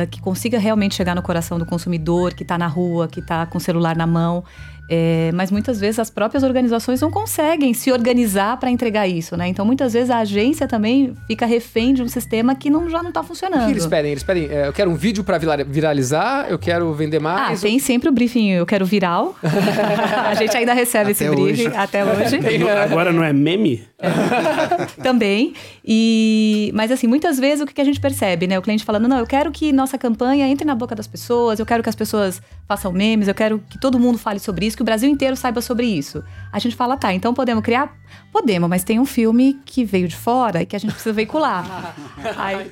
que 0.07 0.21
consiga 0.21 0.59
realmente 0.59 0.95
chegar 0.95 1.15
no 1.15 1.23
coração 1.23 1.59
do 1.59 1.67
consumidor, 1.67 2.35
que 2.35 2.43
está 2.43 2.57
na 2.57 2.67
rua, 2.67 3.09
que 3.09 3.21
está 3.21 3.47
com 3.47 3.59
o 3.59 3.61
celular 3.61 3.97
na 3.97 4.07
mão. 4.07 4.45
É, 4.93 5.31
mas 5.35 5.53
muitas 5.53 5.79
vezes 5.79 6.01
as 6.01 6.11
próprias 6.11 6.43
organizações 6.43 7.01
não 7.01 7.13
conseguem 7.13 7.73
se 7.73 7.93
organizar 7.93 8.57
para 8.59 8.71
entregar 8.71 9.07
isso, 9.07 9.37
né? 9.37 9.47
Então 9.47 9.65
muitas 9.65 9.93
vezes 9.93 10.11
a 10.11 10.19
agência 10.19 10.67
também 10.67 11.15
fica 11.29 11.47
refém 11.47 11.95
de 11.95 12.03
um 12.03 12.09
sistema 12.09 12.57
que 12.57 12.69
não, 12.69 12.91
já 12.91 13.01
não 13.01 13.11
está 13.11 13.21
O 13.21 13.25
funcionando. 13.25 13.67
que 13.67 13.71
eles 13.71 13.87
pedem? 13.87 14.11
Eles 14.11 14.25
pedem, 14.25 14.49
é, 14.51 14.67
eu 14.67 14.73
quero 14.73 14.91
um 14.91 14.97
vídeo 14.97 15.23
pra 15.23 15.39
vira- 15.39 15.63
viralizar, 15.63 16.47
eu 16.51 16.59
quero 16.59 16.93
vender 16.93 17.19
Ah, 17.19 17.21
mais. 17.21 17.61
tem 17.61 17.79
sempre 17.79 18.09
o 18.09 18.13
briefing, 18.13 18.51
eu 18.51 18.67
quero 18.67 18.85
viral. 18.85 19.37
a 20.29 20.35
gente 20.35 20.57
ainda 20.57 20.73
recebe 20.75 21.13
esse 21.13 21.25
Até 21.25 21.37
briefing 21.37 21.69
hoje. 21.69 21.77
até 21.77 22.05
hoje. 22.05 22.41
Agora 22.85 23.13
não 23.13 23.23
é 23.23 23.33
meme? 23.33 23.89
também. 25.03 25.53
E 25.85 26.71
mas 26.75 26.91
assim, 26.91 27.07
muitas 27.07 27.39
vezes 27.39 27.61
o 27.63 27.67
que 27.67 27.75
que 27.75 27.81
a 27.81 27.85
gente 27.85 28.01
percebe, 28.01 28.47
né? 28.47 28.59
O 28.59 28.63
cliente 28.63 28.85
falando: 28.85 29.07
"Não, 29.09 29.19
eu 29.19 29.27
quero 29.27 29.51
que 29.51 29.73
nossa 29.73 29.99
campanha 29.99 30.47
entre 30.49 30.65
na 30.65 30.75
boca 30.75 30.95
das 30.95 31.07
pessoas, 31.07 31.59
eu 31.61 31.67
quero 31.67 31.83
que 31.83 31.89
as 31.89 31.95
pessoas 31.95 32.41
façam 32.67 32.93
memes, 32.93 33.29
eu 33.29 33.35
quero 33.35 33.63
que 33.69 33.79
todo 33.79 33.99
mundo 33.99 34.19
fale 34.19 34.39
sobre 34.39 34.67
isso, 34.67 34.77
que 34.81 34.83
o 34.83 34.85
Brasil 34.85 35.09
inteiro 35.11 35.37
saiba 35.37 35.61
sobre 35.61 35.87
isso". 35.87 36.25
A 36.51 36.59
gente 36.59 36.75
fala: 36.75 36.97
"Tá, 36.97 37.13
então 37.13 37.35
podemos 37.35 37.63
criar? 37.63 37.95
Podemos, 38.33 38.69
mas 38.69 38.83
tem 38.83 38.99
um 38.99 39.05
filme 39.07 39.61
que 39.65 39.85
veio 39.85 40.09
de 40.09 40.17
fora 40.17 40.63
e 40.63 40.67
que 40.67 40.75
a 40.75 40.79
gente 40.79 40.93
precisa 40.93 41.13
veicular". 41.13 41.95
Aí, 42.39 42.71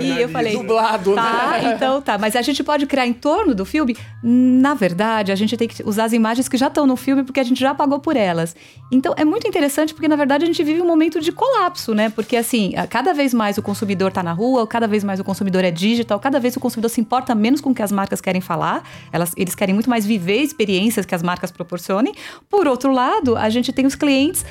e 0.00 0.20
eu 0.22 0.28
falei: 0.28 0.52
Dublado, 0.56 1.14
Tá, 1.14 1.58
né? 1.62 1.74
então 1.76 2.00
tá. 2.00 2.16
Mas 2.16 2.36
a 2.36 2.42
gente 2.42 2.62
pode 2.62 2.86
criar 2.86 3.06
em 3.06 3.12
torno 3.12 3.54
do 3.54 3.64
filme? 3.64 3.96
Na 4.22 4.74
verdade, 4.74 5.32
a 5.32 5.34
gente 5.34 5.56
tem 5.56 5.66
que 5.68 5.82
usar 5.82 6.04
as 6.04 6.12
imagens 6.12 6.48
que 6.48 6.56
já 6.56 6.68
estão 6.68 6.86
no 6.86 6.96
filme 6.96 7.24
porque 7.24 7.40
a 7.40 7.44
gente 7.44 7.58
já 7.60 7.74
pagou 7.74 7.98
por 7.98 8.16
elas. 8.16 8.54
Então 8.92 9.14
é 9.16 9.24
muito 9.24 9.46
interessante 9.46 9.92
porque, 9.92 10.08
na 10.08 10.16
verdade, 10.16 10.44
a 10.44 10.46
gente 10.46 10.62
vive 10.62 10.80
um 10.80 10.86
momento 10.86 11.20
de 11.20 11.32
colapso, 11.32 11.94
né? 11.94 12.08
Porque, 12.10 12.36
assim, 12.36 12.72
cada 12.88 13.12
vez 13.12 13.34
mais 13.34 13.58
o 13.58 13.62
consumidor 13.62 14.12
tá 14.12 14.22
na 14.22 14.32
rua, 14.32 14.66
cada 14.66 14.86
vez 14.86 15.02
mais 15.04 15.18
o 15.20 15.24
consumidor 15.24 15.64
é 15.64 15.70
digital, 15.70 16.18
cada 16.20 16.38
vez 16.40 16.56
o 16.56 16.60
consumidor 16.60 16.90
se 16.90 17.00
importa 17.00 17.34
menos 17.34 17.60
com 17.60 17.70
o 17.70 17.74
que 17.74 17.82
as 17.82 17.92
marcas 17.92 18.20
querem 18.20 18.40
falar. 18.40 18.82
Elas, 19.12 19.32
eles 19.36 19.54
querem 19.54 19.74
muito 19.74 19.88
mais 19.90 20.04
viver 20.06 20.42
experiências 20.42 21.04
que 21.06 21.14
as 21.14 21.22
marcas 21.22 21.47
proporcionem. 21.50 22.14
Por 22.48 22.66
outro 22.66 22.92
lado, 22.92 23.36
a 23.36 23.48
gente 23.48 23.72
tem 23.72 23.86
os 23.86 23.94
clientes 23.94 24.44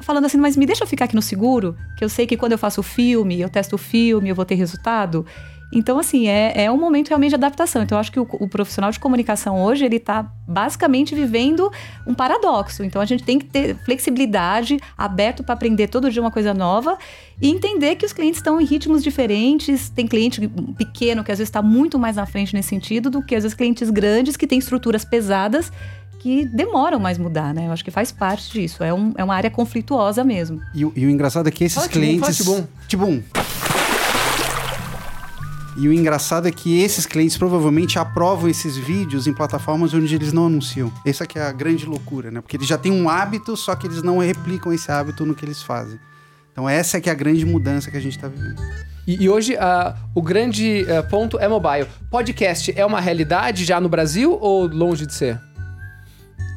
falando 0.00 0.26
assim, 0.26 0.36
mas 0.36 0.56
me 0.56 0.66
deixa 0.66 0.84
eu 0.84 0.88
ficar 0.88 1.06
aqui 1.06 1.14
no 1.14 1.22
seguro, 1.22 1.76
que 1.96 2.04
eu 2.04 2.08
sei 2.08 2.26
que 2.26 2.36
quando 2.36 2.52
eu 2.52 2.58
faço 2.58 2.80
o 2.80 2.84
filme, 2.84 3.40
eu 3.40 3.48
testo 3.48 3.76
o 3.76 3.78
filme, 3.78 4.28
eu 4.28 4.34
vou 4.34 4.44
ter 4.44 4.54
resultado. 4.54 5.24
Então, 5.72 5.98
assim, 5.98 6.28
é, 6.28 6.64
é 6.64 6.70
um 6.70 6.78
momento 6.78 7.08
realmente 7.08 7.30
de 7.30 7.34
adaptação. 7.34 7.82
Então, 7.82 7.96
eu 7.96 8.00
acho 8.00 8.12
que 8.12 8.20
o, 8.20 8.28
o 8.30 8.48
profissional 8.48 8.92
de 8.92 9.00
comunicação 9.00 9.60
hoje, 9.60 9.84
ele 9.84 9.96
está 9.96 10.22
basicamente 10.46 11.16
vivendo 11.16 11.70
um 12.06 12.14
paradoxo. 12.14 12.84
Então, 12.84 13.02
a 13.02 13.04
gente 13.04 13.24
tem 13.24 13.40
que 13.40 13.46
ter 13.46 13.74
flexibilidade, 13.84 14.78
aberto 14.96 15.42
para 15.42 15.54
aprender 15.54 15.88
todo 15.88 16.10
dia 16.10 16.22
uma 16.22 16.30
coisa 16.30 16.54
nova 16.54 16.96
e 17.42 17.50
entender 17.50 17.96
que 17.96 18.06
os 18.06 18.12
clientes 18.12 18.38
estão 18.38 18.60
em 18.60 18.64
ritmos 18.64 19.02
diferentes. 19.02 19.88
Tem 19.88 20.06
cliente 20.06 20.46
pequeno 20.78 21.24
que 21.24 21.32
às 21.32 21.38
vezes 21.38 21.48
está 21.48 21.60
muito 21.60 21.98
mais 21.98 22.14
na 22.14 22.26
frente 22.26 22.54
nesse 22.54 22.68
sentido 22.68 23.10
do 23.10 23.20
que 23.20 23.34
às 23.34 23.42
vezes 23.42 23.56
clientes 23.56 23.90
grandes 23.90 24.36
que 24.36 24.46
têm 24.46 24.60
estruturas 24.60 25.04
pesadas 25.04 25.72
que 26.24 26.46
demoram 26.46 26.98
mais 26.98 27.18
mudar, 27.18 27.52
né? 27.52 27.66
Eu 27.66 27.72
acho 27.72 27.84
que 27.84 27.90
faz 27.90 28.10
parte 28.10 28.50
disso. 28.50 28.82
É, 28.82 28.94
um- 28.94 29.12
é 29.14 29.22
uma 29.22 29.34
área 29.34 29.50
conflituosa 29.50 30.24
mesmo. 30.24 30.58
E, 30.74 30.82
o- 30.82 30.90
e 30.96 31.04
o 31.04 31.10
engraçado 31.10 31.46
é 31.48 31.50
que 31.50 31.64
esses 31.64 31.74
Fala 31.76 31.86
Tibum, 31.88 32.00
clientes. 32.00 32.38
fala 32.46 32.68
Tibum. 32.88 33.22
E 35.76 35.86
o 35.86 35.92
engraçado 35.92 36.48
é 36.48 36.50
que 36.50 36.80
esses 36.80 37.04
clientes 37.04 37.36
provavelmente 37.36 37.98
aprovam 37.98 38.48
esses 38.48 38.74
vídeos 38.74 39.26
em 39.26 39.34
plataformas 39.34 39.92
onde 39.92 40.14
eles 40.14 40.32
não 40.32 40.46
anunciam. 40.46 40.90
Essa 41.04 41.26
que 41.26 41.38
é 41.38 41.42
a 41.42 41.52
grande 41.52 41.84
loucura, 41.84 42.30
né? 42.30 42.40
Porque 42.40 42.56
eles 42.56 42.66
já 42.66 42.78
têm 42.78 42.90
um 42.90 43.06
hábito, 43.06 43.54
só 43.54 43.74
que 43.74 43.86
eles 43.86 44.02
não 44.02 44.16
replicam 44.16 44.72
esse 44.72 44.90
hábito 44.90 45.26
no 45.26 45.34
que 45.34 45.44
eles 45.44 45.62
fazem. 45.62 45.98
Então 46.52 46.66
essa 46.66 46.96
é 46.96 47.00
que 47.02 47.10
é 47.10 47.12
a 47.12 47.14
grande 47.14 47.44
mudança 47.44 47.90
que 47.90 47.98
a 47.98 48.00
gente 48.00 48.16
está 48.16 48.28
vivendo. 48.28 48.62
E, 49.06 49.24
e 49.24 49.28
hoje 49.28 49.58
ah, 49.58 49.94
o 50.14 50.22
grande 50.22 50.86
ah, 50.88 51.02
ponto 51.02 51.38
é 51.38 51.46
mobile. 51.48 51.86
Podcast 52.10 52.72
é 52.74 52.86
uma 52.86 52.98
realidade 53.00 53.62
já 53.66 53.78
no 53.78 53.90
Brasil 53.90 54.38
ou 54.40 54.66
longe 54.66 55.04
de 55.04 55.12
ser? 55.12 55.38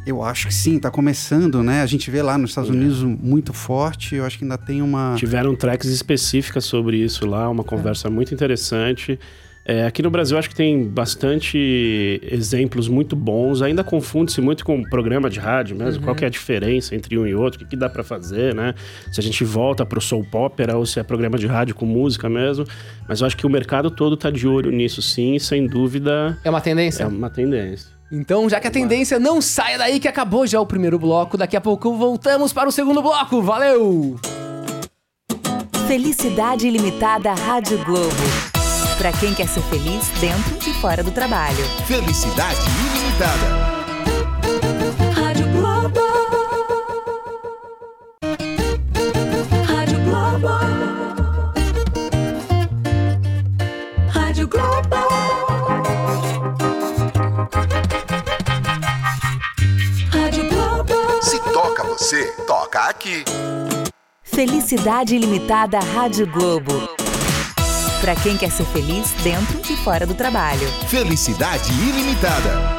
Eu 0.07 0.23
acho 0.23 0.47
que 0.47 0.53
sim, 0.53 0.79
tá 0.79 0.89
começando, 0.89 1.61
né? 1.61 1.81
A 1.81 1.85
gente 1.85 2.09
vê 2.09 2.21
lá 2.21 2.37
nos 2.37 2.51
Estados 2.51 2.69
Unidos 2.69 3.03
muito 3.03 3.51
forte. 3.51 4.15
Eu 4.15 4.23
acho 4.23 4.37
que 4.37 4.45
ainda 4.45 4.57
tem 4.57 4.81
uma. 4.81 5.15
Tiveram 5.17 5.53
tracks 5.53 5.89
específicas 5.89 6.63
sobre 6.63 6.95
isso 6.95 7.25
lá, 7.25 7.49
uma 7.49 7.63
conversa 7.63 8.09
muito 8.09 8.33
interessante. 8.33 9.19
É, 9.65 9.85
aqui 9.85 10.01
no 10.01 10.09
Brasil 10.09 10.37
acho 10.37 10.47
que 10.49 10.55
tem 10.55 10.87
bastante 10.87 12.21
exemplos 12.23 12.87
muito 12.87 13.17
bons. 13.17 13.61
Ainda 13.61 13.83
confunde-se 13.83 14.39
muito 14.39 14.63
com 14.63 14.81
programa 14.81 15.29
de 15.29 15.41
rádio 15.41 15.75
mesmo. 15.75 16.01
Qual 16.01 16.15
que 16.15 16.23
é 16.23 16.27
a 16.27 16.29
diferença 16.29 16.95
entre 16.95 17.17
um 17.17 17.27
e 17.27 17.35
outro? 17.35 17.59
O 17.59 17.63
que, 17.65 17.71
que 17.71 17.75
dá 17.75 17.89
pra 17.89 18.01
fazer, 18.01 18.55
né? 18.55 18.73
Se 19.11 19.19
a 19.19 19.23
gente 19.23 19.43
volta 19.43 19.85
pro 19.85 19.99
soap 19.99 20.33
opera 20.35 20.77
ou 20.77 20.85
se 20.85 21.01
é 21.01 21.03
programa 21.03 21.37
de 21.37 21.47
rádio 21.47 21.75
com 21.75 21.85
música 21.85 22.29
mesmo. 22.29 22.65
Mas 23.09 23.19
eu 23.19 23.27
acho 23.27 23.35
que 23.35 23.45
o 23.45 23.49
mercado 23.49 23.91
todo 23.91 24.15
tá 24.15 24.31
de 24.31 24.47
olho 24.47 24.71
nisso 24.71 25.01
sim, 25.01 25.37
sem 25.37 25.67
dúvida 25.67 26.37
É 26.45 26.49
uma 26.49 26.61
tendência? 26.61 27.03
é 27.03 27.07
uma 27.07 27.29
tendência. 27.29 27.96
Então, 28.11 28.49
já 28.49 28.59
que 28.59 28.67
a 28.67 28.71
tendência 28.71 29.19
não 29.19 29.41
saia 29.41 29.77
daí 29.77 29.99
que 29.99 30.07
acabou 30.07 30.47
já 30.47 30.59
o 30.61 30.65
primeiro 30.65 30.97
bloco, 30.97 31.37
daqui 31.37 31.57
a 31.57 31.61
pouco 31.61 31.95
voltamos 31.97 32.53
para 32.53 32.69
o 32.69 32.71
segundo 32.71 33.01
bloco. 33.01 33.41
Valeu! 33.41 34.17
Felicidade 35.87 36.67
Ilimitada 36.67 37.33
Rádio 37.33 37.83
Globo. 37.85 38.15
Pra 38.97 39.11
quem 39.11 39.33
quer 39.33 39.47
ser 39.47 39.61
feliz 39.63 40.07
dentro 40.19 40.69
e 40.69 40.73
fora 40.81 41.03
do 41.03 41.11
trabalho. 41.11 41.63
Felicidade 41.85 42.59
ilimitada. 42.95 43.76
Aqui. 63.07 63.23
Felicidade 64.23 65.15
Ilimitada 65.15 65.79
Rádio 65.79 66.27
Globo. 66.27 66.73
Pra 68.01 68.15
quem 68.15 68.37
quer 68.37 68.51
ser 68.51 68.65
feliz 68.65 69.11
dentro 69.23 69.59
e 69.71 69.75
fora 69.77 70.05
do 70.05 70.13
trabalho. 70.13 70.67
Felicidade 70.87 71.71
ilimitada. 71.73 72.77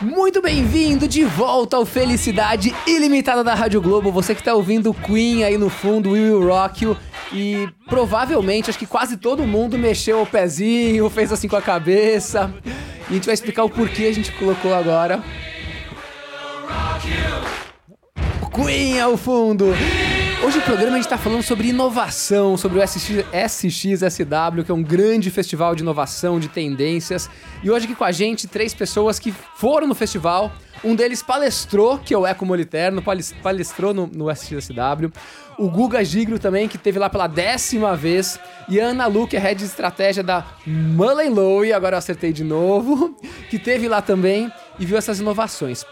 Muito 0.00 0.40
bem-vindo 0.40 1.06
de 1.06 1.24
volta 1.24 1.76
ao 1.76 1.84
Felicidade 1.84 2.74
Ilimitada 2.86 3.44
da 3.44 3.54
Rádio 3.54 3.82
Globo. 3.82 4.10
Você 4.10 4.34
que 4.34 4.42
tá 4.42 4.54
ouvindo 4.54 4.94
Queen 4.94 5.44
aí 5.44 5.58
no 5.58 5.68
fundo, 5.68 6.12
Will 6.12 6.46
Rock 6.46 6.84
You. 6.84 6.96
E 7.32 7.68
provavelmente, 7.88 8.70
acho 8.70 8.78
que 8.78 8.86
quase 8.86 9.16
todo 9.16 9.46
mundo 9.46 9.76
mexeu 9.76 10.22
o 10.22 10.26
pezinho, 10.26 11.10
fez 11.10 11.32
assim 11.32 11.48
com 11.48 11.56
a 11.56 11.62
cabeça. 11.62 12.52
E 13.08 13.10
a 13.10 13.14
gente 13.14 13.26
vai 13.26 13.34
explicar 13.34 13.64
o 13.64 13.70
porquê 13.70 14.04
a 14.04 14.12
gente 14.12 14.32
colocou 14.32 14.74
agora. 14.74 15.22
Queen 18.54 19.00
ao 19.00 19.16
fundo. 19.16 19.66
Hoje 20.44 20.58
o 20.58 20.62
programa 20.62 20.92
a 20.92 21.00
gente 21.00 21.08
tá 21.08 21.16
falando 21.16 21.42
sobre 21.42 21.68
inovação, 21.68 22.58
sobre 22.58 22.78
o 22.78 22.86
SX, 22.86 23.24
SXSW, 23.32 24.64
que 24.64 24.70
é 24.70 24.74
um 24.74 24.82
grande 24.82 25.30
festival 25.30 25.74
de 25.74 25.82
inovação, 25.82 26.38
de 26.38 26.48
tendências. 26.48 27.28
E 27.62 27.70
hoje 27.70 27.86
aqui 27.86 27.94
com 27.94 28.04
a 28.04 28.12
gente, 28.12 28.46
três 28.46 28.74
pessoas 28.74 29.18
que 29.18 29.32
foram 29.32 29.86
no 29.86 29.94
festival. 29.94 30.52
Um 30.84 30.94
deles 30.94 31.22
palestrou, 31.22 31.98
que 31.98 32.12
é 32.12 32.18
o 32.18 32.26
Eco 32.26 32.44
Moliterno, 32.44 33.02
palestrou 33.42 33.94
no, 33.94 34.06
no 34.06 34.30
SXSW. 34.30 35.10
O 35.58 35.70
Guga 35.70 36.04
Gigro 36.04 36.38
também, 36.38 36.68
que 36.68 36.76
teve 36.76 36.98
lá 36.98 37.08
pela 37.08 37.26
décima 37.26 37.96
vez. 37.96 38.38
E 38.68 38.78
a 38.78 38.88
Ana 38.88 39.06
Lu, 39.06 39.26
que 39.26 39.36
é 39.36 39.40
head 39.40 39.58
de 39.58 39.64
estratégia 39.64 40.22
da 40.22 40.44
Mullen 40.66 41.30
Lowe, 41.30 41.72
agora 41.72 41.94
eu 41.94 41.98
acertei 41.98 42.32
de 42.32 42.44
novo, 42.44 43.16
que 43.48 43.58
teve 43.58 43.88
lá 43.88 44.02
também 44.02 44.52
e 44.78 44.84
viu 44.84 44.98
essas 44.98 45.18
inovações. 45.18 45.84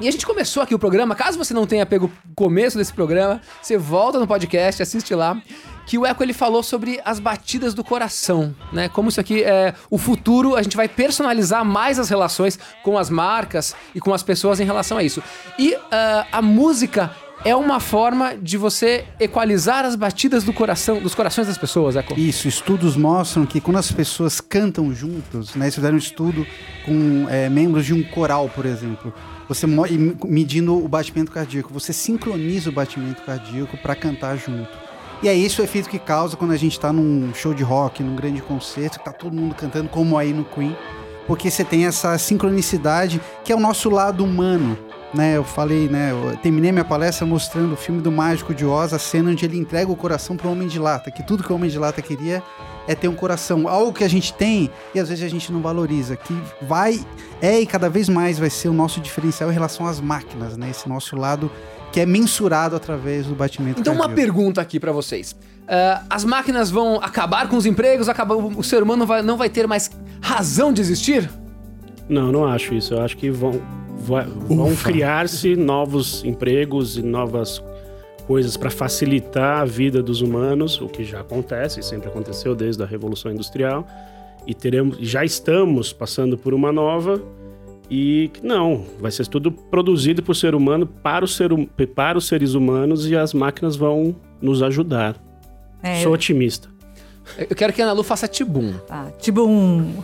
E 0.00 0.08
a 0.08 0.10
gente 0.10 0.26
começou 0.26 0.62
aqui 0.62 0.74
o 0.74 0.78
programa, 0.78 1.14
caso 1.14 1.38
você 1.38 1.54
não 1.54 1.66
tenha 1.66 1.86
pego 1.86 2.06
o 2.06 2.34
começo 2.34 2.76
desse 2.76 2.92
programa, 2.92 3.40
você 3.62 3.78
volta 3.78 4.18
no 4.18 4.26
podcast, 4.26 4.82
assiste 4.82 5.14
lá, 5.14 5.40
que 5.86 5.96
o 5.96 6.04
Eco 6.04 6.22
ele 6.22 6.32
falou 6.32 6.62
sobre 6.62 7.00
as 7.04 7.20
batidas 7.20 7.74
do 7.74 7.84
coração, 7.84 8.54
né? 8.72 8.88
Como 8.88 9.08
isso 9.08 9.20
aqui 9.20 9.44
é 9.44 9.72
o 9.88 9.96
futuro, 9.98 10.56
a 10.56 10.62
gente 10.62 10.76
vai 10.76 10.88
personalizar 10.88 11.64
mais 11.64 11.98
as 11.98 12.08
relações 12.08 12.58
com 12.82 12.98
as 12.98 13.08
marcas 13.08 13.76
e 13.94 14.00
com 14.00 14.12
as 14.12 14.22
pessoas 14.22 14.58
em 14.58 14.64
relação 14.64 14.98
a 14.98 15.02
isso. 15.02 15.22
E 15.58 15.76
ah, 15.92 16.26
a 16.32 16.42
música 16.42 17.12
é 17.44 17.54
uma 17.54 17.78
forma 17.78 18.34
de 18.36 18.56
você 18.56 19.04
equalizar 19.20 19.84
as 19.84 19.94
batidas 19.94 20.44
do 20.44 20.52
coração, 20.52 21.00
dos 21.00 21.14
corações 21.14 21.46
das 21.46 21.58
pessoas, 21.58 21.94
Eco. 21.94 22.18
Isso, 22.18 22.48
estudos 22.48 22.96
mostram 22.96 23.44
que 23.44 23.60
quando 23.60 23.76
as 23.76 23.92
pessoas 23.92 24.40
cantam 24.40 24.94
juntos, 24.94 25.54
né? 25.54 25.66
Eles 25.66 25.74
fizeram 25.74 25.94
um 25.94 25.98
estudo 25.98 26.46
com 26.86 27.26
é, 27.28 27.48
membros 27.50 27.84
de 27.84 27.92
um 27.92 28.02
coral, 28.02 28.48
por 28.48 28.64
exemplo. 28.64 29.12
Você 29.48 29.66
medindo 29.66 30.82
o 30.82 30.88
batimento 30.88 31.30
cardíaco, 31.30 31.72
você 31.72 31.92
sincroniza 31.92 32.70
o 32.70 32.72
batimento 32.72 33.22
cardíaco 33.22 33.76
para 33.76 33.94
cantar 33.94 34.36
junto. 34.36 34.70
E 35.22 35.28
é 35.28 35.36
esse 35.36 35.60
o 35.60 35.64
efeito 35.64 35.88
que 35.88 35.98
causa 35.98 36.36
quando 36.36 36.52
a 36.52 36.56
gente 36.56 36.78
tá 36.78 36.92
num 36.92 37.32
show 37.34 37.54
de 37.54 37.62
rock, 37.62 38.02
num 38.02 38.16
grande 38.16 38.42
concerto, 38.42 38.98
que 38.98 39.04
tá 39.04 39.12
todo 39.12 39.34
mundo 39.34 39.54
cantando 39.54 39.88
como 39.88 40.18
aí 40.18 40.32
no 40.32 40.44
Queen, 40.44 40.76
porque 41.26 41.50
você 41.50 41.64
tem 41.64 41.86
essa 41.86 42.16
sincronicidade 42.18 43.20
que 43.42 43.52
é 43.52 43.56
o 43.56 43.60
nosso 43.60 43.90
lado 43.90 44.24
humano. 44.24 44.78
Né, 45.14 45.36
eu 45.36 45.44
falei, 45.44 45.88
né, 45.88 46.10
eu 46.10 46.36
terminei 46.38 46.72
minha 46.72 46.84
palestra 46.84 47.24
mostrando 47.24 47.74
o 47.74 47.76
filme 47.76 48.00
do 48.02 48.10
Mágico 48.10 48.52
de 48.52 48.64
Oz, 48.66 48.92
a 48.92 48.98
cena 48.98 49.30
onde 49.30 49.44
ele 49.44 49.56
entrega 49.56 49.88
o 49.90 49.94
coração 49.94 50.36
pro 50.36 50.50
Homem 50.50 50.66
de 50.66 50.76
Lata, 50.76 51.08
que 51.08 51.22
tudo 51.22 51.44
que 51.44 51.52
o 51.52 51.54
Homem 51.54 51.70
de 51.70 51.78
Lata 51.78 52.02
queria 52.02 52.42
é 52.88 52.96
ter 52.96 53.06
um 53.06 53.14
coração, 53.14 53.68
algo 53.68 53.92
que 53.92 54.02
a 54.02 54.08
gente 54.08 54.32
tem 54.34 54.68
e 54.92 54.98
às 54.98 55.08
vezes 55.08 55.22
a 55.24 55.28
gente 55.28 55.52
não 55.52 55.60
valoriza, 55.62 56.16
que 56.16 56.36
vai, 56.62 57.00
é 57.40 57.60
e 57.60 57.64
cada 57.64 57.88
vez 57.88 58.08
mais 58.08 58.40
vai 58.40 58.50
ser 58.50 58.68
o 58.68 58.72
nosso 58.72 59.00
diferencial 59.00 59.48
em 59.50 59.54
relação 59.54 59.86
às 59.86 60.00
máquinas, 60.00 60.56
né, 60.56 60.68
esse 60.70 60.88
nosso 60.88 61.14
lado 61.14 61.48
que 61.92 62.00
é 62.00 62.06
mensurado 62.06 62.74
através 62.74 63.24
do 63.26 63.36
batimento 63.36 63.80
Então, 63.80 63.92
uma 63.94 64.06
cardíaco. 64.08 64.20
pergunta 64.34 64.60
aqui 64.60 64.80
pra 64.80 64.90
vocês. 64.90 65.36
Ah, 65.68 66.02
as 66.10 66.24
máquinas 66.24 66.72
vão 66.72 66.96
acabar 66.96 67.48
com 67.48 67.56
os 67.56 67.66
empregos? 67.66 68.08
Acaba- 68.08 68.34
o 68.34 68.64
ser 68.64 68.82
humano 68.82 69.06
vai- 69.06 69.22
não 69.22 69.36
vai 69.36 69.48
ter 69.48 69.68
mais 69.68 69.92
razão 70.20 70.72
de 70.72 70.80
existir? 70.80 71.30
Não, 72.08 72.30
não 72.32 72.44
acho 72.46 72.74
isso. 72.74 72.94
Eu 72.94 73.00
acho 73.02 73.16
que 73.16 73.30
vão, 73.30 73.60
vai- 73.98 74.26
vão 74.26 74.74
criar-se 74.76 75.56
novos 75.56 76.24
empregos 76.24 76.96
e 76.96 77.02
novas 77.02 77.62
coisas 78.26 78.56
para 78.56 78.70
facilitar 78.70 79.60
a 79.60 79.64
vida 79.64 80.02
dos 80.02 80.20
humanos, 80.22 80.80
o 80.80 80.88
que 80.88 81.04
já 81.04 81.20
acontece, 81.20 81.82
sempre 81.82 82.08
aconteceu 82.08 82.54
desde 82.54 82.82
a 82.82 82.86
Revolução 82.86 83.30
Industrial, 83.30 83.86
e 84.46 84.54
teremos, 84.54 84.96
já 85.00 85.24
estamos 85.24 85.92
passando 85.92 86.36
por 86.38 86.54
uma 86.54 86.72
nova 86.72 87.20
e 87.90 88.30
que 88.32 88.44
não, 88.46 88.84
vai 88.98 89.10
ser 89.10 89.26
tudo 89.26 89.50
produzido 89.52 90.22
por 90.22 90.34
ser 90.34 90.54
humano 90.54 90.86
para, 90.86 91.22
o 91.24 91.28
ser, 91.28 91.52
hum- 91.52 91.66
para 91.94 92.16
os 92.16 92.26
seres 92.26 92.54
humanos 92.54 93.06
e 93.06 93.14
as 93.14 93.34
máquinas 93.34 93.76
vão 93.76 94.16
nos 94.40 94.62
ajudar. 94.62 95.16
É, 95.82 96.02
Sou 96.02 96.12
otimista. 96.12 96.68
Eu 97.38 97.54
quero 97.56 97.72
que 97.74 97.80
a 97.82 97.84
Ana 97.84 97.92
Lu 97.94 98.02
faça 98.02 98.26
tibum. 98.26 98.72
Tá, 98.86 99.10
tipo 99.18 99.42
um. 99.46 99.94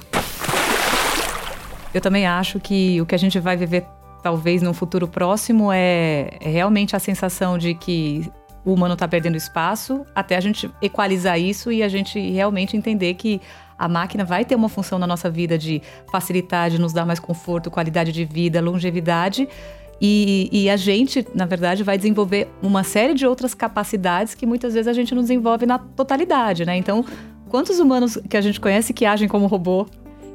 Eu 1.92 2.00
também 2.00 2.26
acho 2.26 2.60
que 2.60 3.00
o 3.00 3.06
que 3.06 3.14
a 3.14 3.18
gente 3.18 3.38
vai 3.40 3.56
viver, 3.56 3.84
talvez 4.22 4.62
num 4.62 4.72
futuro 4.72 5.08
próximo, 5.08 5.72
é, 5.72 6.30
é 6.40 6.48
realmente 6.48 6.94
a 6.94 6.98
sensação 6.98 7.58
de 7.58 7.74
que 7.74 8.30
o 8.64 8.72
humano 8.72 8.94
está 8.94 9.08
perdendo 9.08 9.36
espaço, 9.36 10.04
até 10.14 10.36
a 10.36 10.40
gente 10.40 10.70
equalizar 10.82 11.40
isso 11.40 11.72
e 11.72 11.82
a 11.82 11.88
gente 11.88 12.18
realmente 12.30 12.76
entender 12.76 13.14
que 13.14 13.40
a 13.78 13.88
máquina 13.88 14.24
vai 14.24 14.44
ter 14.44 14.54
uma 14.54 14.68
função 14.68 14.98
na 14.98 15.06
nossa 15.06 15.30
vida 15.30 15.56
de 15.56 15.80
facilitar, 16.10 16.68
de 16.68 16.78
nos 16.78 16.92
dar 16.92 17.06
mais 17.06 17.18
conforto, 17.18 17.70
qualidade 17.70 18.12
de 18.12 18.24
vida, 18.24 18.60
longevidade. 18.60 19.48
E, 19.98 20.48
e 20.52 20.70
a 20.70 20.76
gente, 20.76 21.26
na 21.34 21.46
verdade, 21.46 21.82
vai 21.82 21.96
desenvolver 21.96 22.48
uma 22.62 22.84
série 22.84 23.14
de 23.14 23.26
outras 23.26 23.54
capacidades 23.54 24.34
que 24.34 24.46
muitas 24.46 24.74
vezes 24.74 24.86
a 24.86 24.92
gente 24.92 25.14
não 25.14 25.22
desenvolve 25.22 25.64
na 25.64 25.78
totalidade, 25.78 26.64
né? 26.64 26.76
Então, 26.76 27.04
quantos 27.48 27.78
humanos 27.78 28.18
que 28.28 28.36
a 28.36 28.40
gente 28.40 28.60
conhece 28.60 28.92
que 28.92 29.04
agem 29.06 29.28
como 29.28 29.46
robô 29.46 29.86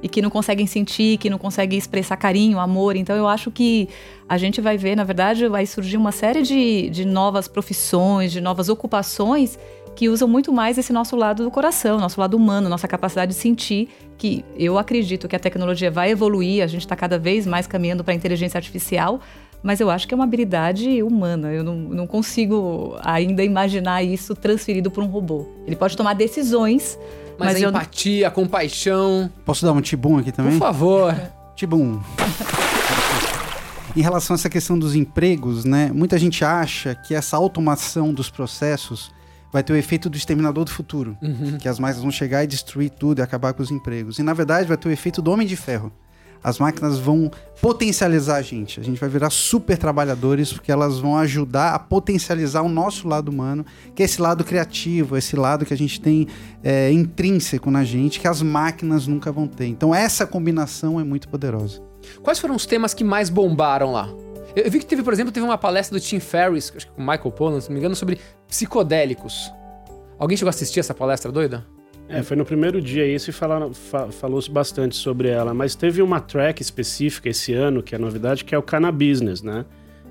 e 0.06 0.08
que 0.08 0.22
não 0.22 0.30
conseguem 0.30 0.68
sentir, 0.68 1.18
que 1.18 1.32
não 1.32 1.40
conseguem 1.40 1.80
expressar 1.80 2.16
carinho, 2.16 2.60
amor? 2.60 2.96
Então, 2.96 3.16
eu 3.16 3.28
acho 3.28 3.50
que 3.50 3.90
a 4.30 4.38
gente 4.38 4.62
vai 4.62 4.78
ver, 4.78 4.96
na 4.96 5.04
verdade, 5.04 5.48
vai 5.48 5.66
surgir 5.66 5.98
uma 5.98 6.12
série 6.12 6.44
de, 6.44 6.92
de 6.92 7.06
novas 7.06 7.48
profissões, 7.48 8.32
de 8.32 8.40
novas 8.40 8.70
ocupações 8.70 9.58
que 9.96 10.08
usam 10.08 10.28
muito 10.28 10.54
mais 10.54 10.78
esse 10.78 10.94
nosso 10.94 11.16
lado 11.16 11.44
do 11.44 11.50
coração, 11.50 11.98
nosso 11.98 12.20
lado 12.22 12.38
humano, 12.38 12.70
nossa 12.70 12.88
capacidade 12.88 13.32
de 13.32 13.38
sentir, 13.40 13.90
que 14.16 14.46
eu 14.56 14.78
acredito 14.78 15.28
que 15.28 15.36
a 15.36 15.40
tecnologia 15.40 15.90
vai 15.90 16.12
evoluir, 16.12 16.64
a 16.64 16.68
gente 16.68 16.82
está 16.82 16.96
cada 16.96 17.18
vez 17.18 17.48
mais 17.48 17.66
caminhando 17.66 18.04
para 18.04 18.14
a 18.14 18.16
inteligência 18.16 18.60
artificial, 18.60 19.20
mas 19.64 19.80
eu 19.80 19.90
acho 19.90 20.08
que 20.08 20.14
é 20.14 20.16
uma 20.16 20.26
habilidade 20.26 21.02
humana. 21.02 21.52
Eu 21.52 21.64
não, 21.64 21.76
não 21.76 22.06
consigo 22.06 22.96
ainda 23.02 23.44
imaginar 23.44 24.04
isso 24.04 24.36
transferido 24.36 24.92
para 24.92 25.04
um 25.04 25.08
robô. 25.08 25.48
Ele 25.66 25.76
pode 25.76 25.98
tomar 25.98 26.14
decisões, 26.14 27.00
Mas, 27.38 27.54
mas, 27.54 27.56
a 27.58 27.60
eu 27.60 27.70
empatia, 27.70 28.28
a 28.28 28.32
compaixão. 28.32 29.32
Posso 29.46 29.66
dar 29.66 29.72
um 29.72 29.82
tibum 29.82 30.18
aqui 30.18 30.32
também? 30.32 30.54
Por 30.54 30.60
favor. 30.60 31.16
Tibum. 31.56 32.00
em 33.96 34.02
relação 34.02 34.34
a 34.34 34.36
essa 34.36 34.50
questão 34.50 34.78
dos 34.78 34.96
empregos, 34.96 35.64
né? 35.64 35.90
Muita 35.94 36.18
gente 36.18 36.44
acha 36.44 36.96
que 36.96 37.16
essa 37.16 37.38
automação 37.38 38.14
dos 38.14 38.30
processos 38.30 39.12
vai 39.52 39.64
ter 39.64 39.72
o 39.72 39.78
efeito 39.78 40.10
do 40.10 40.18
exterminador 40.18 40.66
do 40.66 40.72
futuro, 40.72 41.18
que 41.62 41.70
as 41.70 41.80
máquinas 41.80 42.02
vão 42.02 42.12
chegar 42.12 42.44
e 42.44 42.48
destruir 42.48 42.90
tudo 42.90 43.20
e 43.20 43.22
acabar 43.22 43.54
com 43.54 43.64
os 43.64 43.72
empregos. 43.72 44.20
E 44.20 44.24
na 44.24 44.34
verdade 44.34 44.68
vai 44.68 44.76
ter 44.76 44.90
o 44.90 44.92
efeito 44.92 45.22
do 45.22 45.32
homem 45.32 45.48
de 45.48 45.56
ferro. 45.56 45.94
As 46.46 46.60
máquinas 46.60 47.00
vão 47.00 47.32
potencializar 47.60 48.36
a 48.36 48.42
gente. 48.44 48.80
A 48.80 48.84
gente 48.84 49.00
vai 49.00 49.10
virar 49.10 49.32
super 49.32 49.80
trabalhadores 49.80 50.54
porque 50.54 50.72
elas 50.72 51.00
vão 51.00 51.18
ajudar 51.18 51.74
a 51.74 51.80
potencializar 51.80 52.62
o 52.62 52.70
nosso 52.70 53.08
lado 53.08 53.30
humano, 53.30 53.66
que 53.96 54.04
é 54.04 54.06
esse 54.06 54.22
lado 54.22 54.44
criativo, 54.44 55.18
esse 55.18 55.36
lado 55.36 55.66
que 55.66 55.74
a 55.74 55.78
gente 55.78 56.00
tem 56.00 56.28
é, 56.64 56.92
intrínseco 56.92 57.72
na 57.72 57.84
gente, 57.84 58.20
que 58.20 58.28
as 58.28 58.44
máquinas 58.44 59.08
nunca 59.08 59.32
vão 59.32 59.48
ter. 59.48 59.66
Então 59.66 59.94
essa 59.94 60.28
combinação 60.28 61.00
é 61.00 61.04
muito 61.04 61.28
poderosa. 61.28 61.82
Quais 62.22 62.38
foram 62.38 62.54
os 62.54 62.68
temas 62.68 62.94
que 62.94 63.04
mais 63.04 63.28
bombaram 63.28 63.92
lá? 63.92 64.08
Eu 64.56 64.70
vi 64.70 64.78
que 64.78 64.86
teve, 64.86 65.02
por 65.02 65.14
exemplo, 65.14 65.32
teve 65.32 65.44
uma 65.44 65.58
palestra 65.58 65.98
do 65.98 66.04
Tim 66.04 66.20
Ferriss, 66.20 66.72
acho 66.76 66.86
que 66.86 66.94
com 66.94 67.02
o 67.02 67.08
Michael 67.08 67.32
Pollan, 67.32 67.60
se 67.60 67.70
não 67.70 67.74
me 67.74 67.80
engano, 67.80 67.96
sobre 67.96 68.20
psicodélicos. 68.48 69.52
Alguém 70.20 70.38
chegou 70.38 70.50
a 70.50 70.52
assistir 70.52 70.80
essa 70.80 70.94
palestra 70.94 71.32
doida? 71.32 71.66
É, 72.08 72.22
foi 72.22 72.38
no 72.38 72.46
primeiro 72.46 72.82
dia 72.82 73.06
isso 73.08 73.30
e 73.32 73.34
fa- 73.34 74.12
falou-se 74.12 74.50
bastante 74.50 74.96
sobre 74.96 75.30
ela. 75.30 75.54
Mas 75.54 75.76
teve 75.76 76.02
uma 76.02 76.20
track 76.20 76.62
específica 76.62 77.30
esse 77.30 77.54
ano, 77.54 77.82
que 77.82 77.96
é 77.96 77.98
novidade, 77.98 78.44
que 78.46 78.54
é 78.54 78.58
o 78.58 78.64
Cannabusiness, 78.64 79.42
né? 79.42 79.66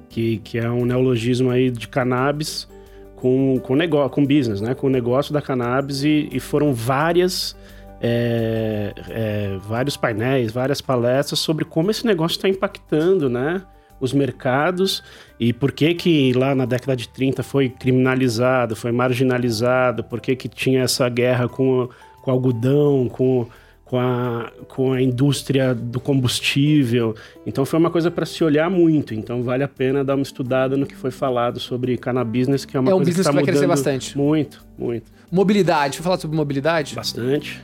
Que, 0.08 0.38
que 0.38 0.58
é 0.58 0.68
um 0.70 0.84
neologismo 0.84 1.50
aí 1.50 1.70
de 1.70 1.88
cannabis 1.88 2.68
com, 3.16 3.58
com, 3.60 3.74
negócio, 3.76 4.10
com 4.10 4.26
business, 4.26 4.60
né? 4.60 4.74
Com 4.74 4.88
o 4.88 4.90
negócio 4.90 5.32
da 5.32 5.40
cannabis 5.40 6.02
e, 6.04 6.28
e 6.32 6.40
foram 6.40 6.74
várias... 6.74 7.56
é, 8.00 8.92
é, 9.08 9.58
vários 9.66 9.96
painéis, 9.96 10.52
várias 10.52 10.80
palestras 10.80 11.38
sobre 11.38 11.64
como 11.64 11.90
esse 11.90 12.04
negócio 12.04 12.36
está 12.36 12.48
impactando, 12.48 13.30
né? 13.30 13.62
Os 14.00 14.12
mercados 14.12 15.02
e 15.38 15.52
por 15.52 15.72
que 15.72 15.94
que 15.94 16.32
lá 16.32 16.54
na 16.54 16.66
década 16.66 16.96
de 16.96 17.08
30 17.08 17.42
foi 17.42 17.68
criminalizado, 17.68 18.76
foi 18.76 18.92
marginalizado, 18.92 20.04
por 20.04 20.20
que 20.20 20.36
que 20.36 20.48
tinha 20.48 20.82
essa 20.82 21.08
guerra 21.08 21.48
com, 21.48 21.88
com 22.22 22.30
o 22.30 22.34
algodão, 22.34 23.08
com, 23.08 23.46
com, 23.84 23.98
a, 23.98 24.50
com 24.68 24.92
a 24.92 25.00
indústria 25.00 25.74
do 25.74 26.00
combustível. 26.00 27.14
Então 27.46 27.64
foi 27.64 27.78
uma 27.78 27.90
coisa 27.90 28.10
para 28.10 28.26
se 28.26 28.42
olhar 28.42 28.68
muito. 28.70 29.14
Então 29.14 29.42
vale 29.42 29.62
a 29.62 29.68
pena 29.68 30.04
dar 30.04 30.14
uma 30.14 30.22
estudada 30.22 30.76
no 30.76 30.86
que 30.86 30.96
foi 30.96 31.10
falado 31.10 31.60
sobre 31.60 31.96
cannabis, 31.96 32.64
que 32.64 32.76
é 32.76 32.80
uma 32.80 32.90
É 32.90 32.94
um 32.94 32.98
coisa 32.98 33.10
business 33.10 33.24
tá 33.26 33.30
que 33.30 33.36
vai 33.36 33.44
crescer 33.44 33.66
bastante. 33.66 34.18
Muito, 34.18 34.64
muito. 34.76 35.12
Mobilidade. 35.30 35.98
Vou 35.98 36.04
falar 36.04 36.18
sobre 36.18 36.36
mobilidade? 36.36 36.94
Bastante. 36.94 37.62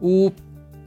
O, 0.00 0.30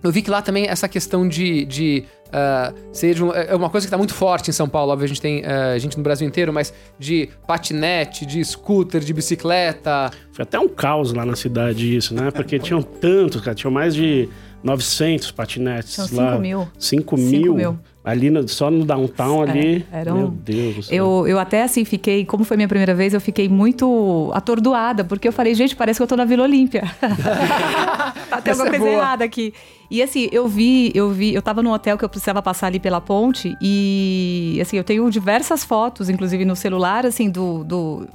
eu 0.04 0.12
vi 0.12 0.22
que 0.22 0.30
lá 0.30 0.42
também 0.42 0.68
essa 0.68 0.88
questão 0.88 1.28
de. 1.28 1.66
de 1.66 2.04
ah, 2.32 2.74
seja 2.92 3.24
um- 3.26 3.34
é 3.34 3.56
uma 3.56 3.70
coisa 3.70 3.86
que 3.88 3.92
tá 3.92 3.98
muito 3.98 4.14
forte 4.14 4.50
em 4.50 4.54
São 4.54 4.68
Paulo, 4.70 4.92
óbvio, 4.92 5.06
a 5.06 5.08
gente 5.08 5.22
tem 5.22 5.44
ah, 5.46 5.78
gente 5.78 5.98
no 5.98 6.04
Brasil 6.04 6.28
inteiro, 6.28 6.52
mas 6.54 6.74
de 7.00 7.30
patinete, 7.48 8.26
de 8.26 8.44
scooter, 8.44 9.02
de 9.02 9.14
bicicleta. 9.14 10.12
Foi 10.32 10.44
até 10.44 10.60
um 10.60 10.68
caos 10.68 11.14
lá 11.14 11.26
na 11.26 11.36
cidade 11.36 11.96
isso, 11.96 12.14
né? 12.14 12.32
Porque 12.32 12.58
tinham 12.60 12.82
tantos, 12.82 13.42
cara. 13.42 13.56
Tinham 13.56 13.72
mais 13.72 13.94
de 13.94 14.30
900 14.64 15.32
patinetes 15.32 15.94
São 15.94 16.06
lá. 16.18 16.32
5 16.32 16.42
mil. 16.42 16.60
5 16.78 17.18
Cinco 17.18 17.18
mil. 17.18 17.54
mil. 17.56 17.80
Ali 18.04 18.32
no- 18.32 18.48
só 18.48 18.72
no 18.72 18.84
downtown 18.84 19.46
É, 19.46 19.50
ali. 19.52 19.86
era 19.92 20.12
Meu 20.14 20.26
um- 20.28 20.30
Deus 20.32 20.76
do 20.76 20.84
céu. 20.84 20.96
Eu, 20.98 21.28
eu 21.28 21.40
até 21.40 21.62
assim 21.62 21.86
fiquei, 21.86 22.26
como 22.26 22.44
foi 22.44 22.58
minha 22.58 22.68
primeira 22.68 22.96
vez, 22.96 23.14
eu 23.14 23.22
fiquei 23.22 23.48
muito 23.48 24.32
atordoada, 24.34 25.04
porque 25.04 25.28
eu 25.28 25.32
falei, 25.32 25.54
gente, 25.54 25.76
parece 25.76 26.00
que 26.00 26.04
eu 26.04 26.08
tô 26.08 26.16
na 26.16 26.26
Vila 26.26 26.44
Olímpia. 26.44 26.82
tá, 27.00 28.42
Essa 28.44 28.52
alguma 28.64 28.68
é 28.68 28.70
coisa 28.72 28.86
boa. 28.86 28.92
errada 28.98 29.24
aqui. 29.24 29.54
E 29.90 30.02
assim, 30.02 30.30
eu 30.32 30.48
vi, 30.48 30.92
eu 30.96 31.12
vi, 31.12 31.34
eu 31.34 31.42
tava 31.42 31.62
num 31.62 31.72
hotel 31.72 31.98
que 31.98 32.04
eu 32.06 32.10
precisava 32.10 32.42
passar 32.42 32.68
ali 32.68 32.80
pela 32.80 33.02
ponte 33.02 33.56
e 33.62 34.58
assim, 34.62 34.78
eu 34.78 34.84
tenho 34.84 35.10
diversas 35.12 35.64
fotos, 35.64 36.10
inclusive 36.10 36.46
no 36.46 36.56
celular, 36.56 37.06
assim, 37.06 37.30
do, 37.30 37.64
do 37.64 38.08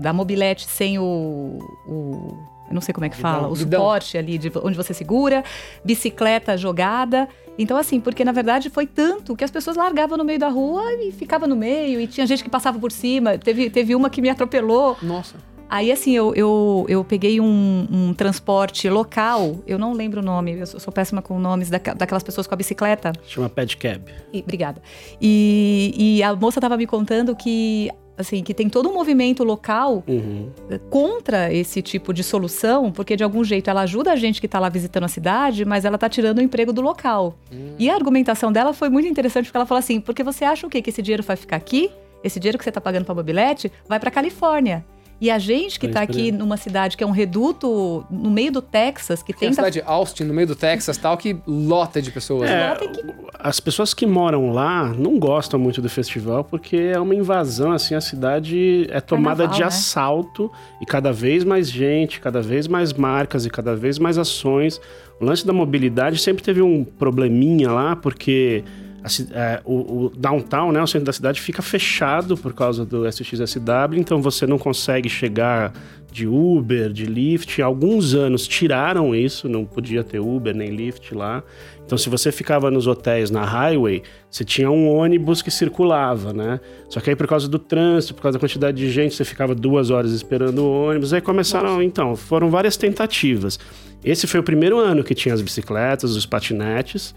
da 0.00 0.12
mobilete 0.12 0.66
sem 0.68 0.98
o, 0.98 1.58
o 1.88 2.36
eu 2.72 2.74
não 2.74 2.80
sei 2.80 2.92
como 2.92 3.04
é 3.04 3.08
que 3.08 3.16
fala, 3.16 3.48
o 3.48 3.54
Guidão. 3.54 3.80
suporte 3.80 4.16
ali 4.18 4.38
de 4.38 4.50
onde 4.62 4.76
você 4.76 4.92
segura, 4.94 5.44
bicicleta 5.84 6.56
jogada. 6.56 7.28
Então, 7.58 7.76
assim, 7.76 8.00
porque 8.00 8.24
na 8.24 8.32
verdade 8.32 8.70
foi 8.70 8.86
tanto 8.86 9.36
que 9.36 9.44
as 9.44 9.50
pessoas 9.50 9.76
largavam 9.76 10.16
no 10.16 10.24
meio 10.24 10.38
da 10.38 10.48
rua 10.48 10.82
e 10.94 11.12
ficava 11.12 11.46
no 11.46 11.54
meio, 11.54 12.00
e 12.00 12.06
tinha 12.06 12.26
gente 12.26 12.42
que 12.42 12.48
passava 12.50 12.78
por 12.78 12.90
cima. 12.90 13.36
Teve, 13.36 13.68
teve 13.68 13.94
uma 13.94 14.08
que 14.08 14.22
me 14.22 14.30
atropelou. 14.30 14.96
Nossa. 15.02 15.36
Aí, 15.68 15.90
assim, 15.90 16.12
eu, 16.14 16.34
eu, 16.34 16.84
eu 16.86 17.02
peguei 17.02 17.40
um, 17.40 17.86
um 17.90 18.12
transporte 18.14 18.90
local, 18.90 19.56
eu 19.66 19.78
não 19.78 19.94
lembro 19.94 20.20
o 20.20 20.22
nome, 20.22 20.52
eu 20.58 20.66
sou, 20.66 20.78
sou 20.78 20.92
péssima 20.92 21.22
com 21.22 21.38
nomes 21.38 21.70
daca- 21.70 21.94
daquelas 21.94 22.22
pessoas 22.22 22.46
com 22.46 22.52
a 22.52 22.56
bicicleta. 22.58 23.10
Chama 23.26 23.48
Pedcab. 23.48 24.02
E- 24.34 24.40
obrigada. 24.40 24.82
E, 25.18 25.94
e 26.18 26.22
a 26.22 26.34
moça 26.36 26.58
estava 26.58 26.76
me 26.76 26.86
contando 26.86 27.34
que, 27.34 27.90
assim, 28.16 28.42
que 28.42 28.52
tem 28.54 28.68
todo 28.68 28.88
um 28.88 28.92
movimento 28.94 29.42
local 29.44 30.02
Uhum. 30.06 30.50
contra 30.90 31.52
esse 31.52 31.80
tipo 31.82 32.12
de 32.12 32.22
solução, 32.22 32.90
porque 32.92 33.16
de 33.16 33.24
algum 33.24 33.42
jeito 33.42 33.68
ela 33.70 33.82
ajuda 33.82 34.12
a 34.12 34.16
gente 34.16 34.40
que 34.40 34.46
está 34.46 34.58
lá 34.58 34.68
visitando 34.68 35.04
a 35.04 35.08
cidade, 35.08 35.64
mas 35.64 35.84
ela 35.84 35.94
está 35.96 36.08
tirando 36.08 36.38
o 36.38 36.42
emprego 36.42 36.72
do 36.72 36.80
local. 36.80 37.36
E 37.78 37.88
a 37.90 37.94
argumentação 37.94 38.52
dela 38.52 38.72
foi 38.72 38.88
muito 38.88 39.08
interessante, 39.08 39.46
porque 39.46 39.56
ela 39.56 39.66
falou 39.66 39.78
assim: 39.80 40.00
porque 40.00 40.22
você 40.22 40.44
acha 40.44 40.66
o 40.66 40.70
quê? 40.70 40.80
Que 40.82 40.90
esse 40.90 41.02
dinheiro 41.02 41.22
vai 41.22 41.36
ficar 41.36 41.56
aqui? 41.56 41.90
Esse 42.22 42.38
dinheiro 42.38 42.58
que 42.58 42.64
você 42.64 42.70
está 42.70 42.80
pagando 42.80 43.04
para 43.04 43.14
mobilete 43.14 43.70
vai 43.88 43.98
para 43.98 44.10
Califórnia. 44.10 44.84
E 45.22 45.30
a 45.30 45.38
gente 45.38 45.78
que 45.78 45.86
Tá 45.86 45.94
tá 45.94 46.02
aqui 46.02 46.32
numa 46.32 46.56
cidade 46.56 46.96
que 46.96 47.04
é 47.04 47.06
um 47.06 47.12
reduto 47.12 48.04
no 48.10 48.28
meio 48.28 48.50
do 48.50 48.60
Texas, 48.60 49.22
que 49.22 49.32
Tem 49.32 49.46
a 49.46 49.50
tenta 49.50 49.54
cidade 49.62 49.80
de 49.80 49.86
Austin, 49.86 50.24
no 50.24 50.34
meio 50.34 50.48
do 50.48 50.56
Texas 50.56 50.96
tal, 50.96 51.16
que 51.16 51.36
lota 51.46 52.02
de 52.02 52.10
pessoas. 52.10 52.50
né? 52.50 52.72
É, 52.72 52.74
que- 52.88 53.04
as 53.38 53.60
pessoas 53.60 53.94
que 53.94 54.04
moram 54.04 54.50
lá 54.50 54.88
não 54.88 55.20
gostam 55.20 55.60
muito 55.60 55.80
do 55.80 55.88
festival 55.88 56.42
porque 56.42 56.76
é 56.76 56.98
uma 56.98 57.14
invasão, 57.14 57.70
assim, 57.70 57.94
a 57.94 58.00
cidade 58.00 58.86
é 58.90 59.00
tomada 59.00 59.44
Carnaval, 59.44 59.54
de 59.54 59.60
né? 59.60 59.66
assalto 59.68 60.50
e 60.80 60.86
cada 60.86 61.12
vez 61.12 61.44
mais 61.44 61.70
gente, 61.70 62.20
cada 62.20 62.42
vez 62.42 62.66
mais 62.66 62.92
marcas 62.92 63.46
e 63.46 63.50
cada 63.50 63.76
vez 63.76 64.00
mais 64.00 64.18
ações. 64.18 64.80
O 65.20 65.24
lance 65.24 65.46
da 65.46 65.52
mobilidade 65.52 66.18
sempre 66.18 66.42
teve 66.42 66.60
um 66.60 66.82
probleminha 66.82 67.70
lá 67.70 67.94
porque 67.94 68.64
a 69.02 69.38
é, 69.38 69.60
o, 69.64 70.04
o 70.04 70.12
downtown, 70.16 70.70
né, 70.70 70.80
o 70.82 70.86
centro 70.86 71.06
da 71.06 71.12
cidade, 71.12 71.40
fica 71.40 71.60
fechado 71.60 72.36
por 72.36 72.52
causa 72.54 72.84
do 72.84 73.06
SXSW, 73.06 73.96
então 73.96 74.22
você 74.22 74.46
não 74.46 74.58
consegue 74.58 75.08
chegar 75.08 75.72
de 76.12 76.26
Uber, 76.26 76.92
de 76.92 77.06
Lyft. 77.06 77.60
Há 77.62 77.66
alguns 77.66 78.14
anos 78.14 78.46
tiraram 78.46 79.14
isso, 79.14 79.48
não 79.48 79.64
podia 79.64 80.04
ter 80.04 80.20
Uber 80.20 80.54
nem 80.54 80.70
Lyft 80.70 81.14
lá. 81.14 81.42
Então, 81.84 81.96
se 81.98 82.08
você 82.08 82.30
ficava 82.30 82.70
nos 82.70 82.86
hotéis 82.86 83.30
na 83.30 83.44
highway, 83.44 84.02
você 84.30 84.44
tinha 84.44 84.70
um 84.70 84.88
ônibus 84.88 85.42
que 85.42 85.50
circulava, 85.50 86.32
né? 86.32 86.60
Só 86.88 87.00
que 87.00 87.10
aí, 87.10 87.16
por 87.16 87.26
causa 87.26 87.48
do 87.48 87.58
trânsito, 87.58 88.14
por 88.14 88.22
causa 88.22 88.38
da 88.38 88.40
quantidade 88.40 88.76
de 88.76 88.90
gente, 88.90 89.14
você 89.14 89.24
ficava 89.24 89.54
duas 89.54 89.90
horas 89.90 90.12
esperando 90.12 90.60
o 90.60 90.88
ônibus. 90.88 91.12
Aí 91.12 91.20
começaram, 91.20 91.82
então, 91.82 92.14
foram 92.14 92.50
várias 92.50 92.76
tentativas. 92.76 93.58
Esse 94.04 94.26
foi 94.26 94.38
o 94.40 94.42
primeiro 94.42 94.78
ano 94.78 95.02
que 95.02 95.14
tinha 95.14 95.34
as 95.34 95.40
bicicletas, 95.40 96.14
os 96.14 96.26
patinetes 96.26 97.14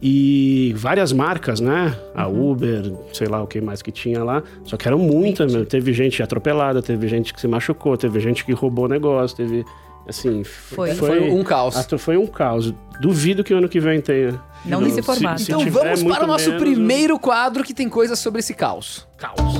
e 0.00 0.72
várias 0.76 1.12
marcas, 1.12 1.60
né? 1.60 1.96
A 2.14 2.28
Uber, 2.28 2.92
sei 3.12 3.26
lá 3.26 3.42
o 3.42 3.46
que 3.46 3.60
mais 3.60 3.82
que 3.82 3.90
tinha 3.90 4.22
lá. 4.22 4.42
Só 4.64 4.76
que 4.76 4.86
eram 4.86 4.98
muitas, 4.98 5.52
meu. 5.52 5.66
Teve 5.66 5.92
gente 5.92 6.22
atropelada, 6.22 6.80
teve 6.80 7.08
gente 7.08 7.34
que 7.34 7.40
se 7.40 7.48
machucou, 7.48 7.96
teve 7.96 8.20
gente 8.20 8.44
que 8.44 8.52
roubou 8.52 8.88
negócio, 8.88 9.36
teve. 9.36 9.64
Assim, 10.08 10.42
Foi. 10.42 10.94
Foi 10.94 11.30
um 11.30 11.42
caos. 11.42 11.74
Foi 11.98 12.16
um 12.16 12.26
caos. 12.26 12.72
Duvido 13.00 13.44
que 13.44 13.52
ano 13.52 13.68
que 13.68 13.78
vem 13.78 14.00
tenha. 14.00 14.40
Não 14.64 14.80
nesse 14.80 15.02
formato. 15.02 15.42
Então 15.42 15.58
tiver 15.58 15.96
vamos 15.96 16.02
para 16.02 16.24
o 16.24 16.26
nosso 16.26 16.50
menos, 16.50 16.62
primeiro 16.62 17.18
quadro 17.18 17.62
que 17.62 17.74
tem 17.74 17.88
coisas 17.88 18.18
sobre 18.18 18.40
esse 18.40 18.54
caos. 18.54 19.06
Caos. 19.18 19.54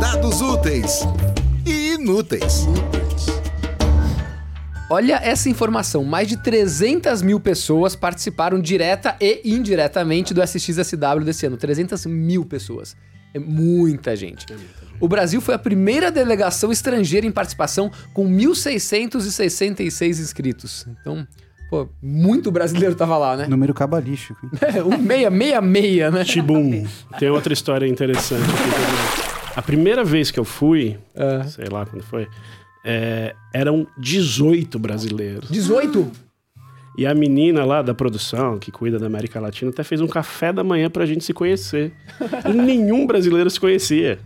Dados 0.00 0.40
úteis 0.40 1.06
e 1.64 1.94
inúteis. 1.94 2.66
Olha 4.92 5.18
essa 5.22 5.48
informação: 5.48 6.04
mais 6.04 6.28
de 6.28 6.36
300 6.36 7.22
mil 7.22 7.40
pessoas 7.40 7.96
participaram 7.96 8.60
direta 8.60 9.16
e 9.18 9.40
indiretamente 9.44 10.34
do 10.34 10.42
SXSW 10.42 11.24
desse 11.24 11.46
ano. 11.46 11.56
300 11.56 12.04
mil 12.06 12.44
pessoas. 12.44 12.94
É 13.32 13.38
muita 13.38 14.14
gente. 14.14 14.44
O 15.00 15.08
Brasil 15.08 15.40
foi 15.40 15.54
a 15.54 15.58
primeira 15.58 16.10
delegação 16.10 16.70
estrangeira 16.70 17.26
em 17.26 17.32
participação 17.32 17.90
com 18.12 18.28
1.666 18.28 20.20
inscritos. 20.20 20.86
Então, 21.00 21.26
pô, 21.70 21.88
muito 22.02 22.52
brasileiro 22.52 22.94
tava 22.94 23.16
lá, 23.16 23.34
né? 23.34 23.46
Número 23.48 23.72
cabalístico. 23.72 24.38
É, 24.60 24.82
um 24.84 24.98
meia, 24.98 25.30
meia, 25.30 25.62
meia, 25.62 26.10
né? 26.10 26.22
Tibum. 26.22 26.86
Tem 27.18 27.30
outra 27.30 27.54
história 27.54 27.86
interessante 27.86 28.42
aqui 28.42 28.52
também. 28.52 29.32
A 29.56 29.62
primeira 29.62 30.04
vez 30.04 30.30
que 30.30 30.38
eu 30.38 30.44
fui, 30.44 30.98
É. 31.14 31.42
sei 31.44 31.66
lá 31.70 31.86
quando 31.86 32.02
foi, 32.02 32.28
é, 32.84 33.34
eram 33.52 33.86
18 33.98 34.78
brasileiros. 34.78 35.50
18? 35.50 36.10
E 36.98 37.06
a 37.06 37.14
menina 37.14 37.64
lá 37.64 37.80
da 37.80 37.94
produção, 37.94 38.58
que 38.58 38.70
cuida 38.70 38.98
da 38.98 39.06
América 39.06 39.40
Latina, 39.40 39.70
até 39.70 39.82
fez 39.82 40.00
um 40.00 40.06
café 40.06 40.52
da 40.52 40.62
manhã 40.62 40.90
pra 40.90 41.06
gente 41.06 41.24
se 41.24 41.32
conhecer. 41.32 41.92
e 42.48 42.52
nenhum 42.52 43.06
brasileiro 43.06 43.48
se 43.48 43.58
conhecia. 43.58 44.18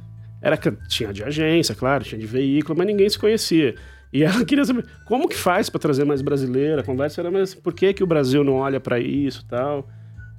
Era 0.42 0.58
tinha 0.88 1.12
de 1.12 1.22
agência, 1.22 1.74
claro, 1.74 2.04
tinha 2.04 2.18
de 2.18 2.26
veículo, 2.26 2.76
mas 2.76 2.86
ninguém 2.86 3.08
se 3.08 3.18
conhecia. 3.18 3.74
E 4.12 4.22
ela 4.22 4.44
queria 4.44 4.64
saber 4.64 4.84
como 5.04 5.28
que 5.28 5.36
faz 5.36 5.70
pra 5.70 5.78
trazer 5.78 6.04
mais 6.04 6.22
brasileiro. 6.22 6.80
A 6.80 6.84
conversa 6.84 7.20
era, 7.20 7.30
mas 7.30 7.54
por 7.54 7.72
que, 7.72 7.92
que 7.92 8.02
o 8.02 8.06
Brasil 8.06 8.42
não 8.42 8.54
olha 8.54 8.80
pra 8.80 8.98
isso 8.98 9.42
e 9.44 9.48
tal? 9.48 9.88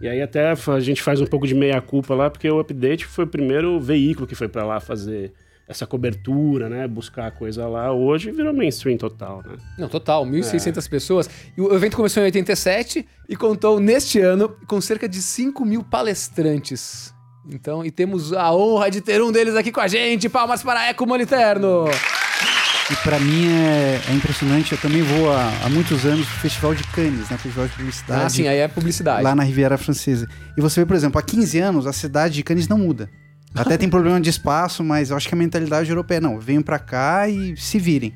E 0.01 0.07
aí 0.07 0.21
até 0.21 0.51
a 0.51 0.79
gente 0.79 1.01
faz 1.01 1.19
um 1.19 1.25
pouco 1.25 1.47
de 1.47 1.55
meia-culpa 1.55 2.13
lá, 2.13 2.29
porque 2.29 2.49
o 2.49 2.59
Update 2.59 3.05
foi 3.05 3.25
o 3.25 3.27
primeiro 3.27 3.79
veículo 3.79 4.27
que 4.27 4.35
foi 4.35 4.47
pra 4.47 4.63
lá 4.65 4.79
fazer 4.79 5.33
essa 5.67 5.85
cobertura, 5.85 6.69
né? 6.69 6.87
Buscar 6.87 7.27
a 7.27 7.31
coisa 7.31 7.67
lá. 7.67 7.91
Hoje 7.91 8.31
virou 8.31 8.53
mainstream 8.53 8.97
total, 8.97 9.43
né? 9.45 9.57
Não, 9.77 9.89
total, 9.89 10.25
1.600 10.25 10.89
pessoas. 10.89 11.29
E 11.57 11.61
o 11.61 11.73
evento 11.73 11.97
começou 11.97 12.23
em 12.23 12.27
87 12.27 13.05
e 13.27 13.35
contou 13.35 13.79
neste 13.79 14.19
ano 14.19 14.55
com 14.65 14.79
cerca 14.79 15.09
de 15.09 15.21
5 15.21 15.65
mil 15.65 15.83
palestrantes. 15.83 17.13
Então, 17.49 17.85
e 17.85 17.91
temos 17.91 18.33
a 18.33 18.53
honra 18.53 18.89
de 18.89 19.01
ter 19.01 19.21
um 19.21 19.31
deles 19.31 19.55
aqui 19.55 19.71
com 19.71 19.81
a 19.81 19.87
gente. 19.87 20.29
Palmas 20.29 20.63
para 20.63 20.87
Eco 20.87 21.05
Moliterno. 21.05 21.85
E 22.89 22.95
pra 23.03 23.19
mim 23.19 23.47
é, 23.49 23.99
é 24.09 24.13
impressionante, 24.13 24.71
eu 24.71 24.77
também 24.77 25.01
vou 25.01 25.29
há, 25.29 25.51
há 25.65 25.69
muitos 25.69 26.05
anos 26.05 26.25
pro 26.25 26.39
Festival 26.39 26.73
de 26.73 26.83
Cannes, 26.85 27.29
né? 27.29 27.37
Festival 27.37 27.67
de 27.67 27.73
Publicidade. 27.73 28.25
Ah, 28.25 28.29
sim, 28.29 28.47
aí 28.47 28.59
é 28.59 28.67
publicidade. 28.69 29.23
lá 29.23 29.35
na 29.35 29.43
Riviera 29.43 29.77
Francesa. 29.77 30.25
E 30.57 30.61
você 30.61 30.79
vê, 30.79 30.85
por 30.85 30.95
exemplo, 30.95 31.19
há 31.19 31.21
15 31.21 31.59
anos 31.59 31.85
a 31.85 31.91
cidade 31.91 32.35
de 32.35 32.43
Cannes 32.43 32.69
não 32.69 32.77
muda. 32.77 33.09
Até 33.57 33.77
tem 33.77 33.89
problema 33.89 34.21
de 34.21 34.29
espaço, 34.29 34.83
mas 34.83 35.09
eu 35.09 35.17
acho 35.17 35.27
que 35.27 35.33
a 35.33 35.37
mentalidade 35.37 35.89
europeia 35.89 36.21
não. 36.21 36.39
Venham 36.39 36.61
pra 36.61 36.79
cá 36.79 37.27
e 37.27 37.55
se 37.57 37.79
virem. 37.79 38.13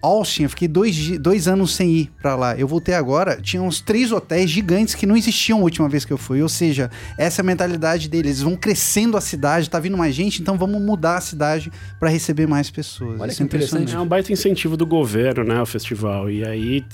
Austin, 0.00 0.44
eu 0.44 0.50
fiquei 0.50 0.68
dois, 0.68 1.18
dois 1.18 1.48
anos 1.48 1.74
sem 1.74 1.90
ir 1.90 2.12
pra 2.22 2.36
lá. 2.36 2.56
Eu 2.56 2.68
voltei 2.68 2.94
agora, 2.94 3.40
tinha 3.40 3.60
uns 3.60 3.80
três 3.80 4.12
hotéis 4.12 4.48
gigantes 4.48 4.94
que 4.94 5.04
não 5.04 5.16
existiam 5.16 5.58
a 5.58 5.62
última 5.62 5.88
vez 5.88 6.04
que 6.04 6.12
eu 6.12 6.18
fui. 6.18 6.40
Ou 6.40 6.48
seja, 6.48 6.88
essa 7.16 7.40
é 7.40 7.42
a 7.42 7.44
mentalidade 7.44 8.08
deles. 8.08 8.30
Eles 8.30 8.42
vão 8.42 8.54
crescendo 8.54 9.16
a 9.16 9.20
cidade, 9.20 9.68
tá 9.68 9.80
vindo 9.80 9.96
mais 9.96 10.14
gente, 10.14 10.40
então 10.40 10.56
vamos 10.56 10.80
mudar 10.80 11.16
a 11.16 11.20
cidade 11.20 11.72
pra 11.98 12.08
receber 12.08 12.46
mais 12.46 12.70
pessoas. 12.70 13.20
Olha 13.20 13.28
Isso 13.28 13.38
que 13.38 13.42
é 13.42 13.46
interessante. 13.46 13.94
É 13.94 13.98
um 13.98 14.06
baita 14.06 14.32
incentivo 14.32 14.76
do 14.76 14.86
governo, 14.86 15.42
né, 15.42 15.60
o 15.60 15.66
festival. 15.66 16.30
E 16.30 16.44
aí, 16.44 16.84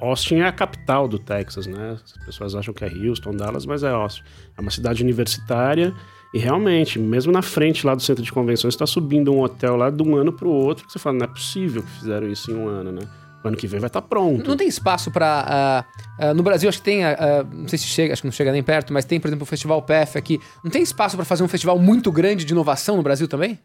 Austin 0.00 0.36
é 0.36 0.46
a 0.46 0.52
capital 0.52 1.06
do 1.06 1.18
Texas, 1.18 1.66
né? 1.66 1.98
As 2.02 2.24
pessoas 2.24 2.54
acham 2.54 2.72
que 2.72 2.84
é 2.84 2.88
Houston, 2.88 3.32
Dallas, 3.32 3.66
mas 3.66 3.82
é 3.82 3.90
Austin. 3.90 4.22
É 4.56 4.60
uma 4.62 4.70
cidade 4.70 5.02
universitária 5.02 5.92
e 6.34 6.38
realmente, 6.38 6.98
mesmo 6.98 7.32
na 7.32 7.42
frente 7.42 7.86
lá 7.86 7.94
do 7.94 8.02
centro 8.02 8.22
de 8.22 8.30
convenções, 8.32 8.74
está 8.74 8.86
subindo 8.86 9.32
um 9.32 9.40
hotel 9.42 9.76
lá 9.76 9.90
de 9.90 10.02
um 10.02 10.16
ano 10.16 10.32
para 10.32 10.46
o 10.46 10.50
outro, 10.50 10.86
que 10.86 10.92
você 10.92 10.98
fala, 10.98 11.16
não 11.18 11.24
é 11.24 11.28
possível 11.28 11.82
que 11.82 11.90
fizeram 11.90 12.28
isso 12.28 12.50
em 12.50 12.54
um 12.54 12.68
ano, 12.68 12.92
né? 12.92 13.00
O 13.44 13.48
ano 13.48 13.56
que 13.56 13.66
vem 13.66 13.78
vai 13.78 13.86
estar 13.86 14.02
pronto. 14.02 14.48
Não 14.48 14.56
tem 14.56 14.66
espaço 14.66 15.10
pra. 15.10 15.44
ah, 15.48 15.84
ah, 16.18 16.34
no 16.34 16.42
Brasil, 16.42 16.68
acho 16.68 16.78
que 16.78 16.84
tem. 16.84 17.04
ah, 17.04 17.46
não 17.52 17.68
sei 17.68 17.78
se 17.78 17.86
chega, 17.86 18.12
acho 18.12 18.22
que 18.22 18.26
não 18.26 18.32
chega 18.32 18.50
nem 18.50 18.62
perto, 18.62 18.92
mas 18.92 19.04
tem, 19.04 19.20
por 19.20 19.28
exemplo, 19.28 19.44
o 19.44 19.46
Festival 19.46 19.80
PF 19.82 20.18
aqui. 20.18 20.40
Não 20.64 20.70
tem 20.70 20.82
espaço 20.82 21.14
pra 21.16 21.24
fazer 21.24 21.44
um 21.44 21.48
festival 21.48 21.78
muito 21.78 22.10
grande 22.10 22.44
de 22.44 22.52
inovação 22.52 22.96
no 22.96 23.02
Brasil 23.02 23.28
também? 23.28 23.58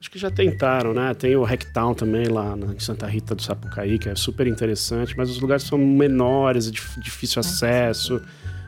Acho 0.00 0.10
que 0.10 0.18
já 0.18 0.30
tentaram, 0.30 0.94
né? 0.94 1.12
Tem 1.12 1.36
o 1.36 1.42
Hacktown 1.42 1.92
também 1.92 2.26
lá 2.28 2.56
em 2.74 2.78
Santa 2.78 3.06
Rita 3.06 3.34
do 3.34 3.42
Sapucaí, 3.42 3.98
que 3.98 4.08
é 4.08 4.14
super 4.14 4.46
interessante, 4.46 5.14
mas 5.16 5.28
os 5.28 5.40
lugares 5.40 5.64
são 5.64 5.76
menores, 5.76 6.68
é 6.68 6.70
dif- 6.70 6.98
difícil 7.00 7.40
acesso. 7.40 8.22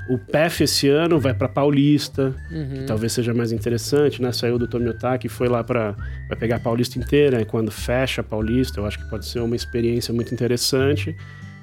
O 0.08 0.18
PEF 0.18 0.64
esse 0.64 0.88
ano 0.88 1.20
vai 1.20 1.32
para 1.32 1.48
Paulista, 1.48 2.34
que 2.48 2.84
talvez 2.84 3.12
seja 3.12 3.32
mais 3.32 3.52
interessante, 3.52 4.20
né? 4.20 4.32
Saiu 4.32 4.58
do 4.58 4.66
Tomiotaki 4.66 5.26
e 5.26 5.30
foi 5.30 5.48
lá 5.48 5.62
para 5.62 5.92
vai 6.28 6.36
pegar 6.36 6.56
a 6.56 6.60
Paulista 6.60 6.98
inteira, 6.98 7.40
e 7.40 7.44
quando 7.44 7.70
fecha 7.70 8.20
a 8.20 8.24
Paulista, 8.24 8.80
eu 8.80 8.86
acho 8.86 8.98
que 8.98 9.08
pode 9.08 9.26
ser 9.26 9.40
uma 9.40 9.54
experiência 9.54 10.12
muito 10.12 10.34
interessante. 10.34 11.16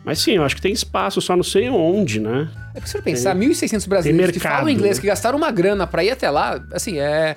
Mas 0.06 0.20
sim, 0.20 0.32
eu 0.32 0.44
acho 0.46 0.56
que 0.56 0.62
tem 0.62 0.72
espaço, 0.72 1.20
só 1.20 1.36
não 1.36 1.44
sei 1.44 1.70
onde, 1.70 2.22
né? 2.22 2.50
É 2.70 2.80
porque 2.80 2.88
se 2.88 2.94
você 2.94 3.02
pensar, 3.02 3.36
1.600 3.36 3.88
brasileiros 3.90 4.32
que 4.32 4.38
mercado, 4.38 4.60
falam 4.60 4.70
inglês, 4.70 4.98
né? 4.98 5.02
que 5.02 5.08
gastaram 5.08 5.38
uma 5.38 5.52
grana 5.52 5.86
pra 5.86 6.02
ir 6.02 6.12
até 6.12 6.30
lá, 6.30 6.64
assim, 6.72 6.98
é, 6.98 7.36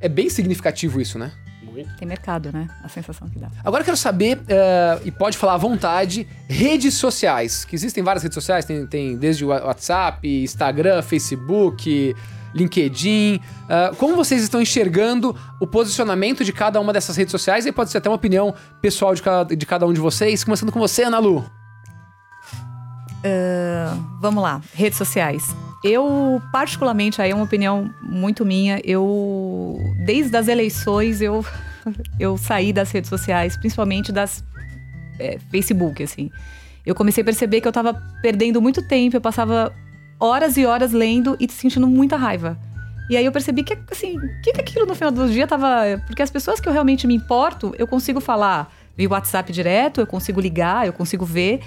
é 0.00 0.08
bem 0.08 0.28
significativo 0.28 1.00
isso, 1.00 1.16
né? 1.16 1.30
Muito. 1.84 1.96
Tem 1.96 2.08
mercado, 2.08 2.50
né? 2.52 2.68
A 2.82 2.88
sensação 2.88 3.28
que 3.28 3.38
dá. 3.38 3.48
Agora 3.64 3.82
eu 3.82 3.84
quero 3.84 3.96
saber, 3.96 4.40
eh, 4.48 5.00
e 5.04 5.10
pode 5.10 5.36
falar 5.36 5.54
à 5.54 5.56
vontade, 5.58 6.26
redes 6.48 6.94
sociais. 6.94 7.64
Que 7.64 7.74
existem 7.74 8.02
várias 8.02 8.22
redes 8.22 8.34
sociais, 8.34 8.64
tem, 8.64 8.86
tem 8.86 9.16
desde 9.16 9.44
o 9.44 9.48
WhatsApp, 9.48 10.26
Instagram, 10.42 11.02
Facebook, 11.02 12.14
LinkedIn. 12.54 13.40
Ah, 13.68 13.92
como 13.96 14.16
vocês 14.16 14.42
estão 14.42 14.60
enxergando 14.60 15.36
o 15.60 15.66
posicionamento 15.66 16.44
de 16.44 16.52
cada 16.52 16.80
uma 16.80 16.92
dessas 16.92 17.16
redes 17.16 17.30
sociais? 17.30 17.66
E 17.66 17.72
pode 17.72 17.90
ser 17.90 17.98
até 17.98 18.08
uma 18.08 18.16
opinião 18.16 18.54
pessoal 18.80 19.14
de 19.14 19.22
cada, 19.22 19.56
de 19.56 19.66
cada 19.66 19.86
um 19.86 19.92
de 19.92 20.00
vocês. 20.00 20.42
Começando 20.44 20.72
com 20.72 20.80
você, 20.80 21.04
Ana 21.04 21.18
Lu. 21.18 21.44
Vamos 24.20 24.42
lá, 24.42 24.60
redes 24.74 24.98
sociais. 24.98 25.44
Eu, 25.84 26.42
particularmente, 26.50 27.22
aí 27.22 27.30
é 27.30 27.34
uma 27.34 27.44
opinião 27.44 27.88
muito 28.02 28.44
minha, 28.44 28.80
eu, 28.84 29.78
desde 30.04 30.36
as 30.36 30.48
eleições, 30.48 31.20
eu, 31.20 31.44
eu 32.18 32.36
saí 32.36 32.72
das 32.72 32.90
redes 32.90 33.08
sociais, 33.08 33.56
principalmente 33.56 34.12
das 34.12 34.44
é, 35.18 35.38
Facebook, 35.50 36.02
assim. 36.02 36.30
Eu 36.84 36.94
comecei 36.94 37.22
a 37.22 37.24
perceber 37.24 37.60
que 37.60 37.68
eu 37.68 37.72
tava 37.72 37.94
perdendo 38.22 38.62
muito 38.62 38.86
tempo, 38.86 39.16
eu 39.16 39.20
passava 39.20 39.74
horas 40.18 40.56
e 40.56 40.64
horas 40.64 40.92
lendo 40.92 41.36
e 41.38 41.50
sentindo 41.50 41.86
muita 41.86 42.16
raiva. 42.16 42.58
E 43.10 43.16
aí 43.16 43.24
eu 43.24 43.32
percebi 43.32 43.62
que, 43.62 43.76
assim, 43.90 44.16
o 44.16 44.42
que, 44.42 44.52
que 44.52 44.60
aquilo 44.60 44.84
no 44.84 44.94
final 44.94 45.10
do 45.10 45.28
dia 45.28 45.46
tava. 45.46 46.02
Porque 46.06 46.22
as 46.22 46.30
pessoas 46.30 46.60
que 46.60 46.68
eu 46.68 46.72
realmente 46.72 47.06
me 47.06 47.14
importo, 47.14 47.74
eu 47.78 47.86
consigo 47.86 48.20
falar 48.20 48.72
via 48.96 49.08
WhatsApp 49.08 49.52
direto, 49.52 50.00
eu 50.00 50.06
consigo 50.06 50.40
ligar, 50.40 50.86
eu 50.86 50.92
consigo 50.92 51.24
ver. 51.24 51.60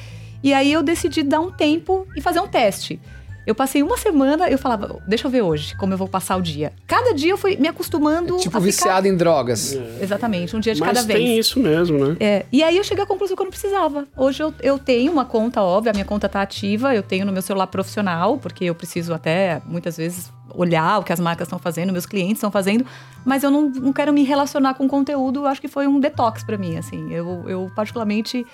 E 0.44 0.54
aí 0.54 0.72
eu 0.72 0.84
decidi 0.84 1.24
dar 1.24 1.40
um 1.40 1.52
tempo 1.52 2.08
e 2.16 2.22
fazer 2.22 2.40
um 2.40 2.48
teste. 2.48 3.00
Eu 3.46 3.56
passei 3.56 3.82
uma 3.82 3.98
semana, 3.98 4.50
eu 4.50 4.58
falava, 4.58 5.02
deixa 5.08 5.26
eu 5.26 5.32
ver 5.32 5.42
hoje 5.42 5.76
como 5.76 5.94
eu 5.94 5.98
vou 5.98 6.08
passar 6.08 6.36
o 6.38 6.42
dia. 6.42 6.72
Cada 6.86 7.12
dia 7.14 7.32
eu 7.32 7.38
fui 7.38 7.58
me 7.58 7.68
acostumando 7.68 8.38
Tipo 8.38 8.50
a 8.58 8.62
ficar- 8.62 8.66
viciado 8.66 9.08
em 9.08 9.16
drogas. 9.18 9.74
Exatamente, 10.00 10.56
um 10.56 10.60
dia 10.60 10.76
de 10.76 10.80
Mas 10.80 10.90
cada 10.94 11.02
vez. 11.02 11.20
tem 11.20 11.40
isso 11.40 11.60
mesmo, 11.60 11.98
né? 11.98 12.18
É, 12.20 12.46
e 12.52 12.62
aí 12.62 12.78
eu 12.78 12.84
cheguei 12.84 13.04
à 13.04 13.08
conclusão 13.08 13.36
que 13.36 13.42
eu 13.42 13.46
não 13.46 13.52
precisava. 13.52 14.06
Hoje 14.16 14.44
eu, 14.44 14.54
eu 14.62 14.78
tenho 14.78 15.12
uma 15.12 15.26
conta, 15.26 15.62
óbvio, 15.62 15.90
a 15.90 15.94
minha 15.94 16.06
conta 16.06 16.30
tá 16.30 16.42
ativa, 16.42 16.94
eu 16.94 17.02
tenho 17.02 17.26
no 17.26 17.32
meu 17.32 17.42
celular 17.42 17.66
profissional, 17.68 18.38
porque 18.38 18.66
eu 18.66 18.76
preciso 18.76 19.12
até, 19.14 19.60
muitas 19.66 19.98
vezes, 19.98 20.32
olhar 20.54 21.00
o 21.00 21.04
que 21.04 21.12
as 21.12 21.20
marcas 21.20 21.48
estão 21.48 21.58
fazendo, 21.58 21.92
meus 21.92 22.06
clientes 22.06 22.36
estão 22.38 22.52
fazendo, 22.52 22.86
mas 23.26 23.42
eu 23.42 23.50
não, 23.50 23.70
não 23.70 23.92
quero 23.94 24.14
me 24.14 24.24
relacionar 24.24 24.76
com 24.76 24.88
conteúdo, 24.88 25.40
eu 25.42 25.48
acho 25.48 25.60
que 25.62 25.68
foi 25.68 25.88
um 25.88 26.00
detox 26.00 26.44
pra 26.44 26.58
mim, 26.58 26.78
assim. 26.78 27.12
Eu, 27.12 27.44
eu 27.48 27.72
particularmente... 27.76 28.46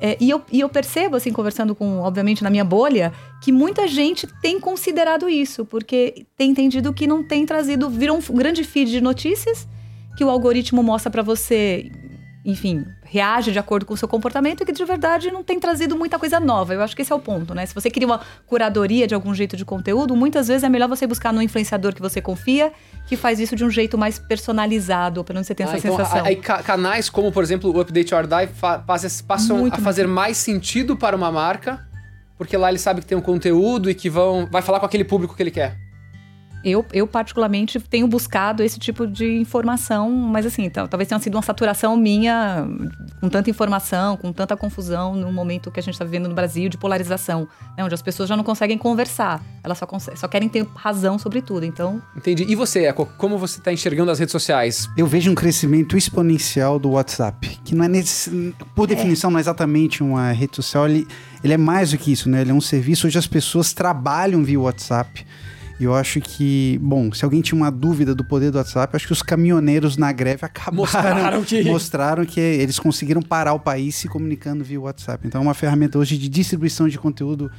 é, 0.00 0.16
e, 0.20 0.28
eu, 0.28 0.42
e 0.52 0.60
eu 0.60 0.68
percebo, 0.68 1.16
assim, 1.16 1.32
conversando 1.32 1.74
com, 1.74 2.00
obviamente, 2.00 2.42
na 2.42 2.50
minha 2.50 2.64
bolha, 2.64 3.12
que 3.42 3.50
muita 3.50 3.88
gente 3.88 4.26
tem 4.42 4.60
considerado 4.60 5.28
isso, 5.28 5.64
porque 5.64 6.26
tem 6.36 6.50
entendido 6.50 6.92
que 6.92 7.06
não 7.06 7.26
tem 7.26 7.46
trazido... 7.46 7.88
Virou 7.88 8.18
um 8.18 8.36
grande 8.36 8.62
feed 8.62 8.90
de 8.90 9.00
notícias, 9.00 9.66
que 10.16 10.24
o 10.24 10.30
algoritmo 10.30 10.82
mostra 10.82 11.10
pra 11.10 11.22
você, 11.22 11.90
enfim, 12.48 12.86
reage 13.02 13.50
de 13.50 13.58
acordo 13.58 13.84
com 13.84 13.92
o 13.94 13.96
seu 13.96 14.06
comportamento 14.06 14.62
e 14.62 14.64
que 14.64 14.70
de 14.70 14.84
verdade 14.84 15.32
não 15.32 15.42
tem 15.42 15.58
trazido 15.58 15.96
muita 15.96 16.16
coisa 16.16 16.38
nova. 16.38 16.72
Eu 16.72 16.80
acho 16.80 16.94
que 16.94 17.02
esse 17.02 17.10
é 17.12 17.14
o 17.14 17.18
ponto, 17.18 17.52
né? 17.52 17.66
Se 17.66 17.74
você 17.74 17.90
queria 17.90 18.06
uma 18.06 18.20
curadoria 18.46 19.04
de 19.04 19.16
algum 19.16 19.34
jeito 19.34 19.56
de 19.56 19.64
conteúdo, 19.64 20.14
muitas 20.14 20.46
vezes 20.46 20.62
é 20.62 20.68
melhor 20.68 20.88
você 20.88 21.08
buscar 21.08 21.32
no 21.32 21.42
influenciador 21.42 21.92
que 21.92 22.00
você 22.00 22.22
confia, 22.22 22.72
que 23.08 23.16
faz 23.16 23.40
isso 23.40 23.56
de 23.56 23.64
um 23.64 23.70
jeito 23.70 23.98
mais 23.98 24.20
personalizado, 24.20 25.24
pelo 25.24 25.34
menos 25.36 25.48
você 25.48 25.54
tem 25.56 25.66
Ah, 25.66 25.70
essa 25.70 25.78
então, 25.78 25.96
sensação. 25.96 26.24
aí 26.24 26.36
ca- 26.36 26.62
canais 26.62 27.10
como, 27.10 27.32
por 27.32 27.42
exemplo, 27.42 27.74
o 27.74 27.80
Update 27.80 28.14
or 28.14 28.26
Die 28.28 28.48
passam- 29.26 29.58
Muito 29.58 29.74
a 29.74 29.82
fazer 29.82 30.06
mais 30.06 30.36
sentido 30.36 30.96
para 30.96 31.16
uma 31.16 31.32
marca, 31.32 31.84
porque 32.38 32.56
lá 32.56 32.68
ele 32.68 32.78
sabe 32.78 33.00
que 33.00 33.06
tem 33.08 33.18
um 33.18 33.20
conteúdo 33.22 33.90
e 33.90 33.94
que 33.94 34.08
vão, 34.08 34.46
vai 34.50 34.62
falar 34.62 34.78
com 34.78 34.86
aquele 34.86 35.04
público 35.04 35.34
que 35.34 35.42
ele 35.42 35.50
quer. 35.50 35.76
Eu, 36.68 36.84
eu, 36.92 37.06
particularmente, 37.06 37.78
tenho 37.78 38.08
buscado 38.08 38.60
esse 38.60 38.76
tipo 38.76 39.06
de 39.06 39.36
informação, 39.36 40.10
mas 40.10 40.44
assim, 40.44 40.64
então, 40.64 40.88
talvez 40.88 41.08
tenha 41.08 41.20
sido 41.20 41.36
uma 41.36 41.42
saturação 41.42 41.96
minha, 41.96 42.66
com 43.20 43.28
tanta 43.28 43.48
informação, 43.48 44.16
com 44.16 44.32
tanta 44.32 44.56
confusão, 44.56 45.14
no 45.14 45.32
momento 45.32 45.70
que 45.70 45.78
a 45.78 45.82
gente 45.82 45.94
está 45.94 46.04
vivendo 46.04 46.28
no 46.28 46.34
Brasil 46.34 46.68
de 46.68 46.76
polarização, 46.76 47.46
né, 47.78 47.84
onde 47.84 47.94
as 47.94 48.02
pessoas 48.02 48.28
já 48.28 48.36
não 48.36 48.42
conseguem 48.42 48.76
conversar, 48.76 49.40
elas 49.62 49.78
só, 49.78 49.86
só 50.16 50.26
querem 50.26 50.48
ter 50.48 50.66
razão 50.74 51.20
sobre 51.20 51.40
tudo. 51.40 51.64
Então, 51.64 52.02
Entendi. 52.16 52.44
E 52.48 52.56
você, 52.56 52.86
Eco, 52.86 53.06
como 53.16 53.38
você 53.38 53.60
está 53.60 53.72
enxergando 53.72 54.10
as 54.10 54.18
redes 54.18 54.32
sociais? 54.32 54.88
Eu 54.96 55.06
vejo 55.06 55.30
um 55.30 55.36
crescimento 55.36 55.96
exponencial 55.96 56.80
do 56.80 56.90
WhatsApp, 56.90 57.60
que 57.64 57.76
não 57.76 57.84
é 57.84 57.88
nesse, 57.88 58.52
por 58.74 58.88
definição 58.88 59.30
não 59.30 59.38
é 59.38 59.40
exatamente 59.40 60.02
uma 60.02 60.32
rede 60.32 60.56
social, 60.56 60.88
ele, 60.88 61.06
ele 61.44 61.52
é 61.52 61.56
mais 61.56 61.92
do 61.92 61.98
que 61.98 62.10
isso, 62.10 62.28
né? 62.28 62.40
Ele 62.40 62.50
é 62.50 62.54
um 62.54 62.60
serviço 62.60 63.06
onde 63.06 63.16
as 63.16 63.28
pessoas 63.28 63.72
trabalham 63.72 64.42
via 64.42 64.58
WhatsApp. 64.58 65.24
E 65.78 65.84
eu 65.84 65.94
acho 65.94 66.20
que, 66.22 66.78
bom, 66.82 67.12
se 67.12 67.22
alguém 67.24 67.42
tinha 67.42 67.56
uma 67.56 67.70
dúvida 67.70 68.14
do 68.14 68.24
poder 68.24 68.50
do 68.50 68.56
WhatsApp, 68.56 68.94
eu 68.94 68.96
acho 68.96 69.06
que 69.06 69.12
os 69.12 69.20
caminhoneiros 69.22 69.96
na 69.98 70.10
greve 70.10 70.44
acabaram 70.46 70.76
Mostraram 70.76 71.42
que- 71.44 71.64
mostraram 71.64 72.24
que 72.24 72.40
eles 72.40 72.78
conseguiram 72.78 73.20
parar 73.20 73.52
o 73.52 73.60
país 73.60 73.94
se 73.94 74.08
comunicando 74.08 74.64
via 74.64 74.80
WhatsApp. 74.80 75.26
Então 75.26 75.40
é 75.40 75.44
uma 75.44 75.52
ferramenta 75.54 75.98
hoje 75.98 76.16
de 76.16 76.28
distribuição 76.30 76.88
de 76.88 76.98
conteúdo 76.98 77.50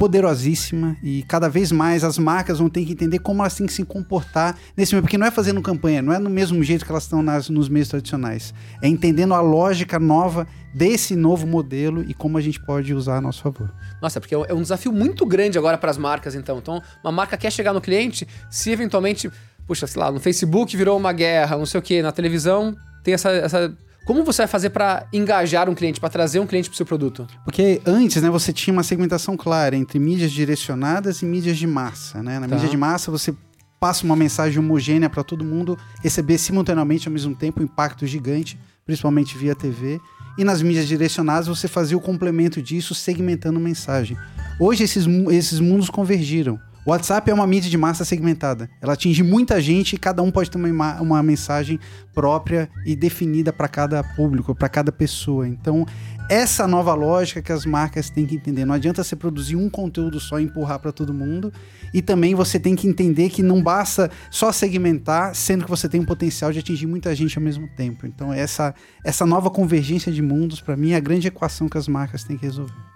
poderosíssima 0.00 0.96
e 1.02 1.22
cada 1.24 1.46
vez 1.46 1.70
mais 1.70 2.02
as 2.02 2.16
marcas 2.16 2.58
vão 2.58 2.70
ter 2.70 2.86
que 2.86 2.92
entender 2.92 3.18
como 3.18 3.42
elas 3.42 3.54
têm 3.54 3.66
que 3.66 3.72
se 3.74 3.84
comportar 3.84 4.56
nesse 4.74 4.94
meio, 4.94 5.02
porque 5.02 5.18
não 5.18 5.26
é 5.26 5.30
fazendo 5.30 5.60
campanha, 5.60 6.00
não 6.00 6.10
é 6.10 6.18
no 6.18 6.30
mesmo 6.30 6.64
jeito 6.64 6.86
que 6.86 6.90
elas 6.90 7.02
estão 7.02 7.22
nas, 7.22 7.50
nos 7.50 7.68
meios 7.68 7.88
tradicionais, 7.88 8.54
é 8.80 8.88
entendendo 8.88 9.34
a 9.34 9.42
lógica 9.42 9.98
nova 9.98 10.48
desse 10.72 11.14
novo 11.14 11.46
modelo 11.46 12.02
e 12.08 12.14
como 12.14 12.38
a 12.38 12.40
gente 12.40 12.58
pode 12.58 12.94
usar 12.94 13.18
a 13.18 13.20
nosso 13.20 13.42
favor. 13.42 13.70
Nossa, 14.00 14.18
porque 14.18 14.34
é 14.34 14.54
um 14.54 14.62
desafio 14.62 14.90
muito 14.90 15.26
grande 15.26 15.58
agora 15.58 15.76
para 15.76 15.90
as 15.90 15.98
marcas, 15.98 16.34
então. 16.34 16.56
Então, 16.56 16.82
uma 17.04 17.12
marca 17.12 17.36
quer 17.36 17.52
chegar 17.52 17.74
no 17.74 17.80
cliente, 17.80 18.26
se 18.48 18.70
eventualmente, 18.70 19.30
puxa, 19.66 19.86
sei 19.86 20.00
lá, 20.00 20.10
no 20.10 20.18
Facebook 20.18 20.74
virou 20.78 20.96
uma 20.96 21.12
guerra, 21.12 21.58
não 21.58 21.66
sei 21.66 21.78
o 21.78 21.82
quê, 21.82 22.00
na 22.00 22.10
televisão 22.10 22.74
tem 23.02 23.12
essa. 23.12 23.30
essa... 23.30 23.76
Como 24.04 24.24
você 24.24 24.42
vai 24.42 24.48
fazer 24.48 24.70
para 24.70 25.06
engajar 25.12 25.68
um 25.68 25.74
cliente, 25.74 26.00
para 26.00 26.08
trazer 26.08 26.40
um 26.40 26.46
cliente 26.46 26.68
para 26.68 26.74
o 26.74 26.76
seu 26.76 26.86
produto? 26.86 27.26
Porque 27.44 27.80
antes, 27.86 28.20
né, 28.22 28.30
você 28.30 28.52
tinha 28.52 28.72
uma 28.72 28.82
segmentação 28.82 29.36
clara 29.36 29.76
entre 29.76 29.98
mídias 29.98 30.32
direcionadas 30.32 31.22
e 31.22 31.24
mídias 31.26 31.56
de 31.58 31.66
massa, 31.66 32.22
né? 32.22 32.38
Na 32.38 32.48
Tá. 32.48 32.54
mídia 32.54 32.68
de 32.70 32.76
massa 32.76 33.10
você 33.10 33.34
passa 33.78 34.04
uma 34.04 34.16
mensagem 34.16 34.58
homogênea 34.58 35.08
para 35.08 35.22
todo 35.22 35.44
mundo 35.44 35.78
receber 36.02 36.38
simultaneamente 36.38 37.08
ao 37.08 37.12
mesmo 37.12 37.34
tempo 37.34 37.60
um 37.60 37.64
impacto 37.64 38.06
gigante, 38.06 38.58
principalmente 38.84 39.36
via 39.38 39.54
TV. 39.54 40.00
E 40.38 40.44
nas 40.44 40.62
mídias 40.62 40.86
direcionadas 40.88 41.46
você 41.48 41.68
fazia 41.68 41.96
o 41.96 42.00
complemento 42.00 42.60
disso 42.62 42.94
segmentando 42.94 43.60
mensagem. 43.60 44.16
Hoje 44.58 44.84
esses, 44.84 45.06
esses 45.30 45.60
mundos 45.60 45.88
convergiram. 45.90 46.58
O 46.86 46.90
WhatsApp 46.92 47.30
é 47.30 47.34
uma 47.34 47.46
mídia 47.46 47.70
de 47.70 47.76
massa 47.76 48.06
segmentada. 48.06 48.70
Ela 48.80 48.94
atinge 48.94 49.22
muita 49.22 49.60
gente 49.60 49.92
e 49.92 49.98
cada 49.98 50.22
um 50.22 50.30
pode 50.30 50.50
ter 50.50 50.56
uma, 50.56 50.98
uma 51.00 51.22
mensagem 51.22 51.78
própria 52.14 52.70
e 52.86 52.96
definida 52.96 53.52
para 53.52 53.68
cada 53.68 54.02
público, 54.02 54.54
para 54.54 54.68
cada 54.68 54.90
pessoa. 54.90 55.46
Então, 55.46 55.84
essa 56.30 56.66
nova 56.66 56.94
lógica 56.94 57.42
que 57.42 57.52
as 57.52 57.66
marcas 57.66 58.08
têm 58.08 58.24
que 58.24 58.34
entender. 58.34 58.64
Não 58.64 58.74
adianta 58.74 59.04
você 59.04 59.14
produzir 59.14 59.56
um 59.56 59.68
conteúdo 59.68 60.18
só 60.18 60.40
e 60.40 60.44
empurrar 60.44 60.78
para 60.78 60.90
todo 60.90 61.12
mundo. 61.12 61.52
E 61.92 62.00
também 62.00 62.34
você 62.34 62.58
tem 62.58 62.74
que 62.74 62.88
entender 62.88 63.28
que 63.28 63.42
não 63.42 63.62
basta 63.62 64.10
só 64.30 64.50
segmentar, 64.50 65.34
sendo 65.34 65.64
que 65.64 65.70
você 65.70 65.86
tem 65.86 66.00
um 66.00 66.06
potencial 66.06 66.50
de 66.50 66.60
atingir 66.60 66.86
muita 66.86 67.14
gente 67.14 67.36
ao 67.36 67.44
mesmo 67.44 67.68
tempo. 67.76 68.06
Então, 68.06 68.32
essa, 68.32 68.74
essa 69.04 69.26
nova 69.26 69.50
convergência 69.50 70.10
de 70.10 70.22
mundos, 70.22 70.62
para 70.62 70.78
mim, 70.78 70.92
é 70.92 70.96
a 70.96 71.00
grande 71.00 71.28
equação 71.28 71.68
que 71.68 71.76
as 71.76 71.86
marcas 71.86 72.24
têm 72.24 72.38
que 72.38 72.46
resolver. 72.46 72.89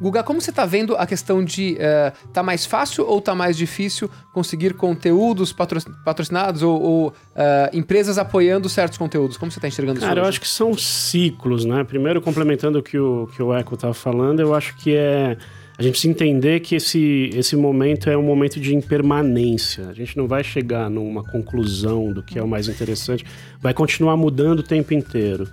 Guga, 0.00 0.22
como 0.22 0.40
você 0.40 0.50
está 0.50 0.64
vendo 0.66 0.96
a 0.96 1.06
questão 1.06 1.44
de 1.44 1.76
eh, 1.78 2.12
tá 2.32 2.42
mais 2.42 2.64
fácil 2.66 3.06
ou 3.06 3.20
tá 3.20 3.34
mais 3.34 3.56
difícil 3.56 4.10
conseguir 4.32 4.74
conteúdos 4.74 5.52
patro- 5.52 5.80
patrocinados 6.04 6.62
ou, 6.62 6.80
ou, 6.80 7.12
eh, 7.34 7.70
empresas 7.72 8.18
apoiando 8.18 8.68
certos 8.68 8.98
conteúdos? 8.98 9.36
Como 9.36 9.50
você 9.50 9.58
está 9.58 9.68
enxergando 9.68 9.98
isso? 9.98 10.06
Cara, 10.06 10.20
eu 10.20 10.22
hoje? 10.22 10.28
acho 10.30 10.40
que 10.40 10.48
são 10.48 10.76
ciclos, 10.76 11.64
né? 11.64 11.84
Primeiro, 11.84 12.20
complementando 12.20 12.78
o 12.78 12.82
que 12.82 12.98
o, 12.98 13.28
que 13.34 13.42
o 13.42 13.54
Eco 13.54 13.74
estava 13.74 13.94
falando, 13.94 14.40
eu 14.40 14.54
acho 14.54 14.76
que 14.76 14.94
é. 14.94 15.36
A 15.78 15.82
gente 15.82 15.92
precisa 15.92 16.10
entender 16.12 16.58
que 16.58 16.74
esse, 16.74 17.30
esse 17.32 17.54
momento 17.54 18.10
é 18.10 18.16
um 18.16 18.22
momento 18.22 18.58
de 18.58 18.74
impermanência. 18.74 19.86
A 19.88 19.92
gente 19.92 20.16
não 20.16 20.26
vai 20.26 20.42
chegar 20.42 20.90
numa 20.90 21.22
conclusão 21.22 22.12
do 22.12 22.20
que 22.20 22.36
é 22.36 22.42
o 22.42 22.48
mais 22.48 22.66
interessante. 22.68 23.24
Vai 23.60 23.72
continuar 23.72 24.16
mudando 24.16 24.58
o 24.58 24.62
tempo 24.64 24.92
inteiro. 24.92 25.48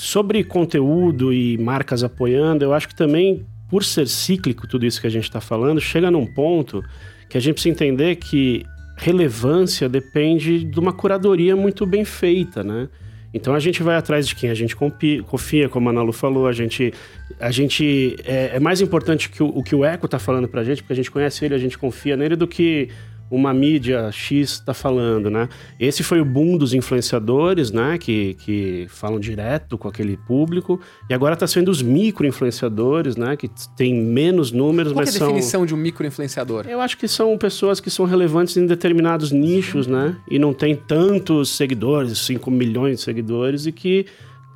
Sobre 0.00 0.42
conteúdo 0.42 1.30
e 1.30 1.58
marcas 1.58 2.02
apoiando, 2.02 2.64
eu 2.64 2.72
acho 2.72 2.88
que 2.88 2.94
também, 2.94 3.44
por 3.68 3.84
ser 3.84 4.08
cíclico 4.08 4.66
tudo 4.66 4.86
isso 4.86 4.98
que 4.98 5.06
a 5.06 5.10
gente 5.10 5.24
está 5.24 5.42
falando, 5.42 5.78
chega 5.78 6.10
num 6.10 6.24
ponto 6.24 6.82
que 7.28 7.36
a 7.36 7.40
gente 7.40 7.52
precisa 7.52 7.74
entender 7.74 8.16
que 8.16 8.64
relevância 8.96 9.90
depende 9.90 10.64
de 10.64 10.80
uma 10.80 10.90
curadoria 10.90 11.54
muito 11.54 11.84
bem 11.84 12.02
feita, 12.02 12.64
né? 12.64 12.88
Então 13.34 13.54
a 13.54 13.60
gente 13.60 13.82
vai 13.82 13.94
atrás 13.94 14.26
de 14.26 14.34
quem 14.34 14.48
a 14.48 14.54
gente 14.54 14.74
confia, 14.74 15.68
como 15.68 15.90
a 15.90 15.92
Nalu 15.92 16.14
falou, 16.14 16.46
a 16.46 16.52
gente, 16.52 16.94
a 17.38 17.50
gente 17.50 18.16
é, 18.24 18.56
é 18.56 18.58
mais 18.58 18.80
importante 18.80 19.28
que 19.28 19.42
o, 19.42 19.48
o 19.48 19.62
que 19.62 19.74
o 19.74 19.84
Eco 19.84 20.08
tá 20.08 20.18
falando 20.18 20.48
pra 20.48 20.64
gente, 20.64 20.82
porque 20.82 20.94
a 20.94 20.96
gente 20.96 21.10
conhece 21.10 21.44
ele, 21.44 21.54
a 21.54 21.58
gente 21.58 21.76
confia 21.76 22.16
nele, 22.16 22.36
do 22.36 22.48
que 22.48 22.88
uma 23.30 23.54
mídia 23.54 24.10
X 24.10 24.50
está 24.50 24.74
falando, 24.74 25.30
né? 25.30 25.48
Esse 25.78 26.02
foi 26.02 26.20
o 26.20 26.24
boom 26.24 26.58
dos 26.58 26.74
influenciadores, 26.74 27.70
né? 27.70 27.96
Que, 27.96 28.34
que 28.34 28.86
falam 28.88 29.20
direto 29.20 29.78
com 29.78 29.86
aquele 29.86 30.16
público. 30.16 30.80
E 31.08 31.14
agora 31.14 31.34
está 31.34 31.46
sendo 31.46 31.70
os 31.70 31.80
micro-influenciadores, 31.80 33.16
né? 33.16 33.36
Que 33.36 33.48
tem 33.76 33.94
menos 33.94 34.50
números, 34.50 34.92
Qual 34.92 35.04
mas 35.04 35.14
é 35.14 35.16
a 35.16 35.20
são... 35.20 35.28
definição 35.28 35.64
de 35.64 35.72
um 35.72 35.76
micro-influenciador? 35.76 36.66
Eu 36.68 36.80
acho 36.80 36.98
que 36.98 37.06
são 37.06 37.38
pessoas 37.38 37.78
que 37.78 37.90
são 37.90 38.04
relevantes 38.04 38.56
em 38.56 38.66
determinados 38.66 39.30
nichos, 39.30 39.86
né? 39.86 40.16
E 40.28 40.38
não 40.38 40.52
tem 40.52 40.74
tantos 40.74 41.50
seguidores, 41.50 42.18
5 42.18 42.50
milhões 42.50 42.98
de 42.98 43.04
seguidores, 43.04 43.66
e 43.66 43.72
que 43.72 44.06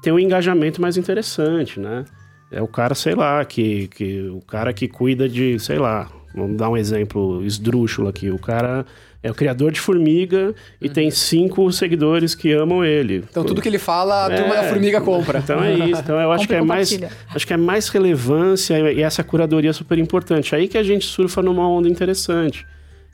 tem 0.03 0.13
um 0.13 0.19
engajamento 0.19 0.83
mais 0.83 0.97
interessante, 0.97 1.79
né? 1.79 2.05
É 2.51 2.61
o 2.61 2.69
cara, 2.69 2.95
sei 2.95 3.15
lá, 3.15 3.45
que, 3.45 3.89
que 3.89 4.29
o 4.29 4.41
cara 4.41 4.73
que 4.73 4.87
cuida 4.89 5.29
de, 5.29 5.59
sei 5.59 5.79
lá, 5.79 6.09
vamos 6.35 6.57
dar 6.57 6.69
um 6.69 6.77
exemplo 6.77 7.45
esdrúxulo 7.45 8.09
aqui. 8.09 8.31
O 8.31 8.39
cara 8.39 8.85
é 9.23 9.31
o 9.31 9.35
criador 9.35 9.73
de 9.73 9.81
formiga 9.81 10.55
e 10.81 10.89
tem 10.89 11.11
cinco 11.11 11.73
seguidores 11.73 12.35
que 12.35 12.53
amam 12.53 12.85
ele. 12.85 13.25
Então 13.31 13.43
tudo 13.45 13.63
que 13.63 13.69
ele 13.69 13.79
fala, 13.79 14.27
a 14.27 14.31
turma 14.37 14.55
É. 14.55 14.63
da 14.63 14.69
formiga 14.69 15.01
compra. 15.01 15.39
Então 15.39 15.63
é 15.65 15.75
isso. 15.75 16.01
Então 16.01 16.21
eu 16.21 16.31
acho 16.33 16.47
que 16.47 16.55
é 16.55 16.61
mais, 16.61 16.99
acho 17.35 17.47
que 17.47 17.53
é 17.53 17.57
mais 17.57 17.89
relevância 17.89 18.93
e 18.93 19.01
essa 19.03 19.25
curadoria 19.25 19.71
é 19.71 19.73
super 19.73 19.97
importante. 19.99 20.55
Aí 20.55 20.69
que 20.69 20.77
a 20.77 20.83
gente 20.83 21.07
surfa 21.07 21.41
numa 21.43 21.67
onda 21.69 21.89
interessante, 21.89 22.67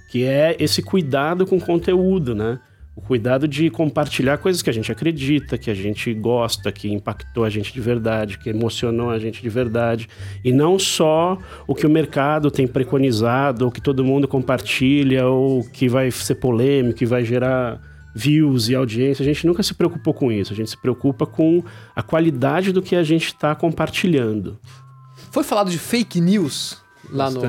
que 0.09 0.25
é 0.25 0.57
esse 0.59 0.83
cuidado 0.83 1.47
com 1.47 1.57
o 1.59 1.61
conteúdo, 1.61 2.35
né? 2.35 2.59
O 3.03 3.07
cuidado 3.11 3.48
de 3.48 3.70
compartilhar 3.70 4.38
coisas 4.38 4.62
que 4.62 4.68
a 4.68 4.72
gente 4.72 4.92
acredita, 4.92 5.57
que 5.57 5.70
a 5.70 5.74
gente 5.74 6.12
gosta, 6.12 6.70
que 6.70 6.92
impactou 6.92 7.44
a 7.44 7.51
gente 7.51 7.72
de 7.72 7.80
verdade, 7.80 8.38
que 8.38 8.51
emocionou 8.51 9.11
a 9.11 9.18
gente 9.18 9.42
de 9.42 9.48
verdade. 9.48 10.09
E 10.44 10.53
não 10.53 10.78
só 10.78 11.38
o 11.66 11.74
que 11.74 11.86
o 11.86 11.90
mercado 11.90 12.51
tem 12.51 12.66
preconizado, 12.66 13.64
ou 13.64 13.70
que 13.70 13.80
todo 13.80 14.05
mundo 14.05 14.28
compartilha, 14.28 15.26
ou 15.26 15.64
que 15.64 15.88
vai 15.88 16.11
ser 16.11 16.36
polêmico, 16.36 16.98
que 16.98 17.07
vai 17.07 17.24
gerar 17.24 17.80
views 18.14 18.68
e 18.68 18.74
audiência. 18.74 19.22
A 19.22 19.26
gente 19.26 19.46
nunca 19.46 19.62
se 19.62 19.74
preocupou 19.74 20.12
com 20.12 20.30
isso. 20.30 20.53
A 20.53 20.57
gente 20.57 20.70
se 20.70 20.80
preocupa 20.80 21.26
com 21.26 21.64
a 21.96 22.03
qualidade 22.03 22.72
do 22.72 22.82
que 22.82 22.94
a 22.94 23.03
gente 23.03 23.26
está 23.26 23.55
compartilhando. 23.55 24.59
Foi 25.30 25.42
falado 25.42 25.70
de 25.70 25.78
fake 25.78 26.20
news 26.20 26.82
lá 27.09 27.30
no, 27.30 27.40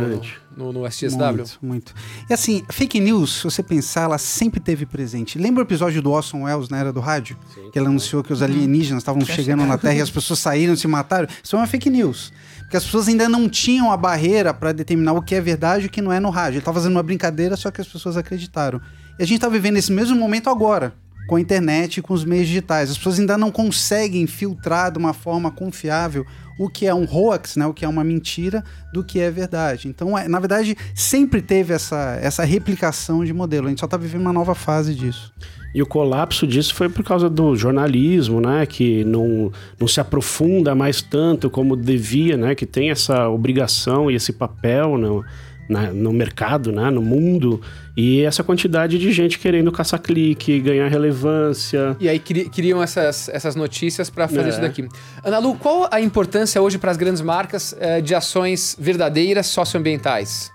no, 0.55 0.73
no 0.73 0.87
SXW? 0.87 1.17
Muito, 1.17 1.57
muito. 1.61 1.93
E 2.29 2.33
assim, 2.33 2.63
fake 2.69 2.99
news, 2.99 3.37
se 3.37 3.43
você 3.43 3.61
pensar, 3.61 4.03
ela 4.03 4.17
sempre 4.17 4.59
teve 4.59 4.85
presente. 4.85 5.37
Lembra 5.37 5.63
o 5.63 5.65
episódio 5.65 6.01
do 6.01 6.11
Orson 6.11 6.43
Welles 6.43 6.69
na 6.69 6.77
era 6.77 6.93
do 6.93 6.99
rádio? 6.99 7.37
que 7.71 7.79
ele 7.79 7.87
anunciou 7.87 8.23
que 8.23 8.33
os 8.33 8.41
alienígenas 8.41 9.01
estavam 9.01 9.23
chegando 9.25 9.65
na 9.65 9.77
Terra 9.77 9.95
e 9.95 10.01
as 10.01 10.09
pessoas 10.09 10.39
saíram, 10.39 10.75
se 10.75 10.87
mataram. 10.87 11.27
Isso 11.43 11.55
é 11.55 11.59
uma 11.59 11.67
fake 11.67 11.89
news. 11.89 12.31
Porque 12.59 12.77
as 12.77 12.85
pessoas 12.85 13.07
ainda 13.07 13.27
não 13.27 13.49
tinham 13.49 13.91
a 13.91 13.97
barreira 13.97 14.53
para 14.53 14.71
determinar 14.71 15.13
o 15.13 15.21
que 15.21 15.35
é 15.35 15.41
verdade 15.41 15.85
e 15.85 15.87
o 15.87 15.89
que 15.89 16.01
não 16.01 16.11
é 16.11 16.19
no 16.19 16.29
rádio. 16.29 16.53
Ele 16.53 16.59
estava 16.59 16.79
fazendo 16.79 16.93
uma 16.93 17.03
brincadeira, 17.03 17.57
só 17.57 17.69
que 17.69 17.81
as 17.81 17.87
pessoas 17.87 18.15
acreditaram. 18.15 18.79
E 19.19 19.23
a 19.23 19.25
gente 19.25 19.37
está 19.37 19.49
vivendo 19.49 19.77
esse 19.77 19.91
mesmo 19.91 20.15
momento 20.15 20.49
agora, 20.49 20.93
com 21.27 21.35
a 21.35 21.41
internet 21.41 21.97
e 21.97 22.01
com 22.01 22.13
os 22.13 22.23
meios 22.23 22.47
digitais. 22.47 22.89
As 22.89 22.97
pessoas 22.97 23.19
ainda 23.19 23.37
não 23.37 23.51
conseguem 23.51 24.25
filtrar 24.25 24.91
de 24.91 24.97
uma 24.97 25.13
forma 25.13 25.51
confiável 25.51 26.25
o 26.61 26.69
que 26.69 26.85
é 26.85 26.93
um 26.93 27.07
hoax, 27.11 27.55
né, 27.55 27.65
o 27.65 27.73
que 27.73 27.83
é 27.83 27.87
uma 27.87 28.03
mentira, 28.03 28.63
do 28.93 29.03
que 29.03 29.19
é 29.19 29.31
verdade. 29.31 29.87
Então, 29.87 30.15
é, 30.15 30.27
na 30.27 30.39
verdade, 30.39 30.77
sempre 30.93 31.41
teve 31.41 31.73
essa, 31.73 32.19
essa 32.21 32.43
replicação 32.43 33.25
de 33.25 33.33
modelo. 33.33 33.65
A 33.65 33.69
gente 33.69 33.79
só 33.79 33.85
está 33.85 33.97
vivendo 33.97 34.21
uma 34.21 34.31
nova 34.31 34.53
fase 34.53 34.93
disso. 34.93 35.33
E 35.73 35.81
o 35.81 35.87
colapso 35.87 36.45
disso 36.45 36.75
foi 36.75 36.87
por 36.87 37.03
causa 37.03 37.29
do 37.29 37.55
jornalismo, 37.55 38.39
né? 38.39 38.65
Que 38.67 39.03
não, 39.05 39.51
não 39.79 39.87
se 39.87 39.99
aprofunda 39.99 40.75
mais 40.75 41.01
tanto 41.01 41.49
como 41.49 41.75
devia, 41.75 42.37
né? 42.37 42.53
Que 42.53 42.65
tem 42.67 42.91
essa 42.91 43.27
obrigação 43.29 44.11
e 44.11 44.15
esse 44.15 44.33
papel 44.33 44.97
no, 44.99 45.25
na- 45.71 45.91
no 45.91 46.11
mercado, 46.11 46.71
né? 46.71 46.89
No 46.91 47.01
mundo. 47.01 47.61
E 47.95 48.21
essa 48.21 48.43
quantidade 48.43 48.97
de 48.99 49.11
gente 49.11 49.39
querendo 49.39 49.71
caçar 49.71 49.99
clique, 50.01 50.59
ganhar 50.59 50.87
relevância. 50.87 51.95
E 51.99 52.07
aí 52.09 52.19
cri- 52.19 52.49
criam 52.49 52.81
essas, 52.83 53.29
essas 53.29 53.55
notícias 53.55 54.09
para 54.09 54.27
fazer 54.27 54.45
É. 54.45 54.49
isso 54.49 54.61
daqui. 54.61 54.87
Ana 55.23 55.39
Lu, 55.39 55.55
qual 55.55 55.87
a 55.91 55.99
importância 56.01 56.61
hoje 56.61 56.77
para 56.77 56.91
as 56.91 56.97
grandes 56.97 57.21
marcas 57.21 57.75
eh, 57.79 58.01
de 58.01 58.13
ações 58.13 58.75
verdadeiras 58.79 59.47
socioambientais? 59.47 60.51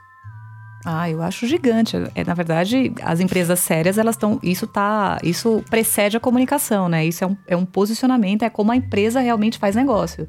Ah, 0.89 1.11
eu 1.11 1.21
acho 1.21 1.49
gigante. 1.49 1.97
É, 2.15 2.23
na 2.25 2.33
verdade, 2.33 2.93
as 3.03 3.19
empresas 3.19 3.59
sérias, 3.59 3.99
elas 3.99 4.15
estão. 4.15 4.39
Isso 4.41 4.69
tá. 4.69 5.19
Isso 5.23 5.63
precede 5.69 6.17
a 6.17 6.21
comunicação, 6.21 6.89
né? 6.89 7.05
Isso 7.05 7.25
é 7.25 7.27
um, 7.27 7.37
é 7.49 7.57
um 7.57 7.65
posicionamento, 7.67 8.45
é 8.45 8.51
como 8.51 8.71
a 8.71 8.77
empresa 8.77 9.19
realmente 9.21 9.59
faz 9.59 9.75
negócio. 9.75 10.29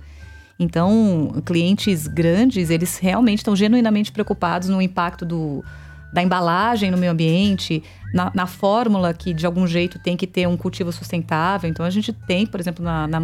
Então, 0.59 1.41
clientes 1.45 2.07
grandes, 2.07 2.69
eles 2.69 2.97
realmente 2.97 3.39
estão 3.39 3.55
genuinamente 3.55 4.11
preocupados 4.11 4.69
no 4.69 4.81
impacto 4.81 5.23
do, 5.23 5.63
da 6.11 6.23
embalagem 6.23 6.89
no 6.89 6.97
meio 6.97 7.11
ambiente, 7.11 7.83
na, 8.13 8.31
na 8.33 8.47
fórmula 8.47 9.13
que 9.13 9.33
de 9.33 9.45
algum 9.45 9.67
jeito 9.67 9.99
tem 9.99 10.15
que 10.15 10.25
ter 10.25 10.47
um 10.47 10.57
cultivo 10.57 10.91
sustentável. 10.91 11.69
Então 11.69 11.85
a 11.85 11.89
gente 11.89 12.11
tem, 12.11 12.45
por 12.45 12.59
exemplo, 12.59 12.83
na, 12.83 13.07
na 13.07 13.19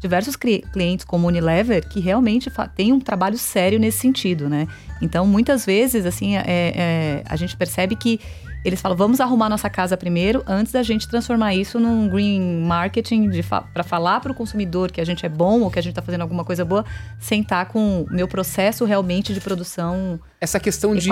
diversos 0.00 0.34
cli- 0.34 0.64
clientes 0.72 1.04
como 1.04 1.28
Unilever 1.28 1.86
que 1.88 2.00
realmente 2.00 2.50
tem 2.74 2.92
um 2.92 2.98
trabalho 3.00 3.38
sério 3.38 3.78
nesse 3.78 3.98
sentido, 3.98 4.48
né? 4.48 4.66
Então 5.00 5.26
muitas 5.26 5.64
vezes 5.64 6.06
assim 6.06 6.36
é- 6.36 6.44
é, 6.46 7.22
a 7.28 7.36
gente 7.36 7.56
percebe 7.56 7.94
que 7.94 8.18
eles 8.64 8.80
falam, 8.80 8.96
vamos 8.96 9.20
arrumar 9.20 9.48
nossa 9.48 9.70
casa 9.70 9.96
primeiro, 9.96 10.42
antes 10.46 10.72
da 10.72 10.82
gente 10.82 11.08
transformar 11.08 11.54
isso 11.54 11.78
num 11.78 12.08
green 12.08 12.62
marketing 12.66 13.30
fa 13.42 13.62
para 13.62 13.82
falar 13.84 14.20
para 14.20 14.32
o 14.32 14.34
consumidor 14.34 14.90
que 14.90 15.00
a 15.00 15.04
gente 15.04 15.24
é 15.24 15.28
bom 15.28 15.60
ou 15.62 15.70
que 15.70 15.78
a 15.78 15.82
gente 15.82 15.92
está 15.92 16.02
fazendo 16.02 16.22
alguma 16.22 16.44
coisa 16.44 16.64
boa, 16.64 16.84
sentar 17.18 17.66
com 17.66 18.02
o 18.02 18.06
meu 18.14 18.26
processo 18.28 18.84
realmente 18.84 19.32
de 19.32 19.40
produção 19.40 20.18
Essa 20.40 20.58
questão 20.58 20.94
de, 20.94 21.08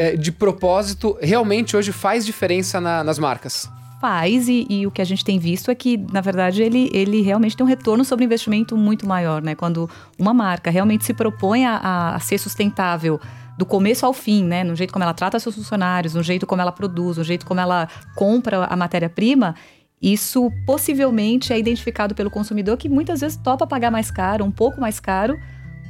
eh, 0.00 0.16
de 0.16 0.32
propósito 0.32 1.16
realmente 1.20 1.76
hoje 1.76 1.92
faz 1.92 2.26
diferença 2.26 2.80
na- 2.80 3.02
nas 3.04 3.18
marcas. 3.18 3.68
Faz, 4.00 4.48
e, 4.48 4.66
e 4.70 4.86
o 4.86 4.90
que 4.90 5.02
a 5.02 5.04
gente 5.04 5.22
tem 5.22 5.38
visto 5.38 5.70
é 5.70 5.74
que, 5.74 5.98
na 6.10 6.22
verdade, 6.22 6.62
ele, 6.62 6.90
ele 6.94 7.20
realmente 7.20 7.54
tem 7.54 7.66
um 7.66 7.68
retorno 7.68 8.02
sobre 8.02 8.24
investimento 8.24 8.74
muito 8.74 9.06
maior, 9.06 9.42
né? 9.42 9.54
Quando 9.54 9.90
uma 10.18 10.32
marca 10.32 10.70
realmente 10.70 11.04
se 11.04 11.12
propõe 11.12 11.66
a, 11.66 12.14
a 12.14 12.18
ser 12.18 12.38
sustentável 12.38 13.20
do 13.60 13.66
começo 13.66 14.06
ao 14.06 14.14
fim, 14.14 14.42
né? 14.42 14.64
No 14.64 14.74
jeito 14.74 14.90
como 14.90 15.02
ela 15.02 15.12
trata 15.12 15.38
seus 15.38 15.54
funcionários, 15.54 16.14
no 16.14 16.22
jeito 16.22 16.46
como 16.46 16.62
ela 16.62 16.72
produz, 16.72 17.18
no 17.18 17.24
jeito 17.24 17.44
como 17.44 17.60
ela 17.60 17.86
compra 18.16 18.64
a 18.64 18.74
matéria-prima, 18.74 19.54
isso 20.00 20.50
possivelmente 20.64 21.52
é 21.52 21.58
identificado 21.58 22.14
pelo 22.14 22.30
consumidor 22.30 22.78
que 22.78 22.88
muitas 22.88 23.20
vezes 23.20 23.36
topa 23.36 23.66
pagar 23.66 23.90
mais 23.90 24.10
caro, 24.10 24.46
um 24.46 24.50
pouco 24.50 24.80
mais 24.80 24.98
caro, 24.98 25.38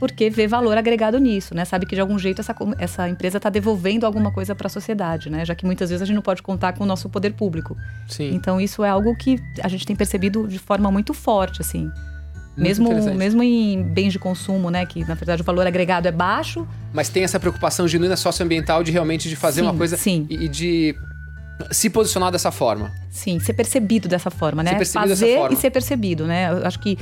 porque 0.01 0.29
vê 0.29 0.49
valor 0.49 0.77
agregado 0.77 1.17
nisso, 1.21 1.55
né? 1.55 1.65
Sabe 1.65 1.87
que 1.87 1.95
de 1.95 2.01
algum 2.01 2.19
jeito 2.19 2.41
essa, 2.41 2.57
essa 2.77 3.09
empresa 3.09 3.37
está 3.37 3.49
devolvendo 3.49 4.05
alguma 4.05 4.33
coisa 4.33 4.53
para 4.53 4.67
a 4.67 4.71
sociedade, 4.71 5.31
né? 5.31 5.45
Já 5.45 5.55
que 5.55 5.65
muitas 5.65 5.91
vezes 5.91 6.03
a 6.03 6.05
gente 6.05 6.17
não 6.17 6.23
pode 6.23 6.43
contar 6.43 6.73
com 6.73 6.83
o 6.83 6.87
nosso 6.87 7.09
poder 7.09 7.35
público. 7.35 7.77
Sim. 8.09 8.35
Então 8.35 8.61
isso 8.61 8.83
é 8.83 8.89
algo 8.89 9.15
que 9.15 9.39
a 9.63 9.69
gente 9.69 9.87
tem 9.87 9.95
percebido 9.95 10.49
de 10.49 10.59
forma 10.59 10.91
muito 10.91 11.15
forte, 11.15 11.63
assim. 11.63 11.89
Mesmo, 12.57 13.15
mesmo 13.15 13.43
em 13.43 13.83
bens 13.83 14.13
de 14.13 14.19
consumo, 14.19 14.71
né? 14.71 14.85
Que 14.85 15.01
na 15.05 15.15
verdade 15.15 15.41
o 15.43 15.45
valor 15.45 15.67
agregado 15.67 16.07
é 16.09 16.13
baixo. 16.13 16.67
Mas 16.93 17.09
tem 17.09 17.23
essa 17.23 17.39
preocupação 17.39 17.87
genuína 17.87 18.17
socioambiental 18.17 18.83
de 18.83 18.91
realmente 18.91 19.29
de 19.29 19.37
fazer 19.37 19.61
Sim, 19.61 19.67
uma 19.67 19.75
coisa 19.75 19.97
sim. 19.97 20.27
e, 20.29 20.49
de 20.49 20.95
se 21.71 21.89
posicionar 21.89 22.31
dessa 22.31 22.51
forma. 22.51 22.93
Sim, 23.11 23.39
ser 23.39 23.53
percebido 23.53 24.09
dessa 24.09 24.31
forma, 24.31 24.63
né? 24.63 24.83
Ser 24.85 24.99
Fazer 24.99 25.37
forma. 25.37 25.55
e 25.55 25.57
ser 25.57 25.71
percebido, 25.71 26.27
né? 26.27 26.51
Eu 26.51 26.67
acho 26.67 26.79
que, 26.81 26.99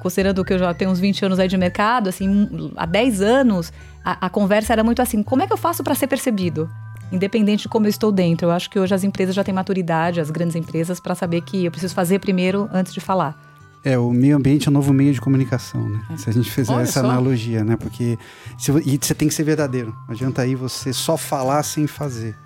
considerando 0.00 0.44
que 0.44 0.52
eu 0.52 0.58
já 0.58 0.72
tenho 0.72 0.90
uns 0.90 1.00
20 1.00 1.24
anos 1.26 1.38
aí 1.38 1.48
de 1.48 1.56
mercado, 1.56 2.08
assim, 2.08 2.72
há 2.76 2.86
10 2.86 3.20
anos, 3.20 3.72
a, 4.04 4.26
a 4.26 4.30
conversa 4.30 4.72
era 4.72 4.82
muito 4.82 5.02
assim: 5.02 5.22
como 5.22 5.42
é 5.42 5.46
que 5.46 5.52
eu 5.52 5.56
faço 5.58 5.82
para 5.82 5.94
ser 5.94 6.06
percebido? 6.06 6.68
Independente 7.10 7.62
de 7.62 7.68
como 7.68 7.86
eu 7.86 7.90
estou 7.90 8.10
dentro. 8.10 8.46
Eu 8.46 8.52
acho 8.52 8.70
que 8.70 8.78
hoje 8.78 8.94
as 8.94 9.04
empresas 9.04 9.34
já 9.34 9.44
têm 9.44 9.52
maturidade, 9.52 10.18
as 10.18 10.30
grandes 10.30 10.56
empresas, 10.56 10.98
para 10.98 11.14
saber 11.14 11.42
que 11.42 11.66
eu 11.66 11.70
preciso 11.70 11.94
fazer 11.94 12.18
primeiro 12.18 12.70
antes 12.72 12.92
de 12.94 13.00
falar. 13.00 13.51
É, 13.84 13.98
o 13.98 14.12
meio 14.12 14.36
ambiente 14.36 14.68
é 14.68 14.70
o 14.70 14.72
novo 14.72 14.92
meio 14.92 15.12
de 15.12 15.20
comunicação, 15.20 15.88
né? 15.88 16.00
Se 16.16 16.30
a 16.30 16.32
gente 16.32 16.50
fizer 16.50 16.72
Olha 16.72 16.82
essa 16.82 17.00
só. 17.00 17.06
analogia, 17.06 17.64
né? 17.64 17.76
Porque 17.76 18.16
se 18.56 18.70
e 18.70 18.98
você 19.00 19.14
tem 19.14 19.26
que 19.26 19.34
ser 19.34 19.42
verdadeiro. 19.42 19.94
Não 20.06 20.14
adianta 20.14 20.42
aí 20.42 20.54
você 20.54 20.92
só 20.92 21.16
falar 21.16 21.62
sem 21.64 21.86
fazer. 21.86 22.36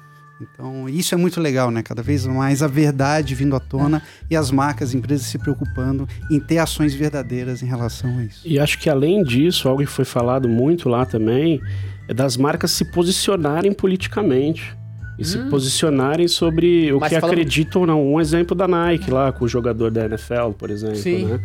Então, 0.40 0.88
isso 0.88 1.14
é 1.14 1.18
muito 1.18 1.40
legal, 1.40 1.70
né? 1.70 1.82
Cada 1.82 2.02
vez 2.02 2.26
mais 2.26 2.62
a 2.62 2.66
verdade 2.66 3.34
vindo 3.34 3.56
à 3.56 3.60
tona 3.60 4.02
e 4.30 4.36
as 4.36 4.50
marcas, 4.50 4.94
empresas 4.94 5.26
se 5.26 5.38
preocupando 5.38 6.06
em 6.30 6.38
ter 6.38 6.58
ações 6.58 6.94
verdadeiras 6.94 7.62
em 7.62 7.66
relação 7.66 8.18
a 8.18 8.24
isso. 8.24 8.46
E 8.46 8.58
acho 8.58 8.78
que 8.78 8.90
além 8.90 9.22
disso, 9.22 9.68
algo 9.68 9.82
que 9.82 9.90
foi 9.90 10.04
falado 10.04 10.48
muito 10.48 10.88
lá 10.88 11.06
também, 11.06 11.60
é 12.06 12.12
das 12.12 12.36
marcas 12.36 12.70
se 12.70 12.84
posicionarem 12.84 13.72
politicamente. 13.72 14.76
E 15.18 15.24
se 15.24 15.38
posicionarem 15.50 16.28
sobre 16.28 16.92
o 16.92 17.00
Mas 17.00 17.08
que 17.12 17.20
falando- 17.20 17.32
acreditam 17.34 17.80
ou 17.82 17.86
não. 17.86 18.12
Um 18.14 18.20
exemplo 18.20 18.54
da 18.54 18.68
Nike 18.68 19.10
lá, 19.10 19.32
com 19.32 19.44
o 19.44 19.48
jogador 19.48 19.90
da 19.90 20.04
NFL, 20.04 20.50
por 20.58 20.70
exemplo, 20.70 20.96
Sim. 20.96 21.24
né? 21.24 21.40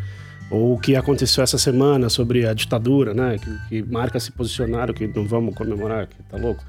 Ou 0.49 0.73
o 0.73 0.77
que 0.79 0.95
aconteceu 0.97 1.41
essa 1.43 1.57
semana 1.57 2.09
sobre 2.09 2.45
a 2.45 2.53
ditadura, 2.53 3.13
né? 3.13 3.37
Que, 3.69 3.81
que 3.83 3.89
marcas 3.91 4.23
se 4.23 4.31
posicionaram, 4.33 4.93
que 4.93 5.07
não 5.07 5.25
vamos 5.25 5.55
comemorar, 5.55 6.07
que 6.07 6.15
tá 6.23 6.37
louco. 6.37 6.61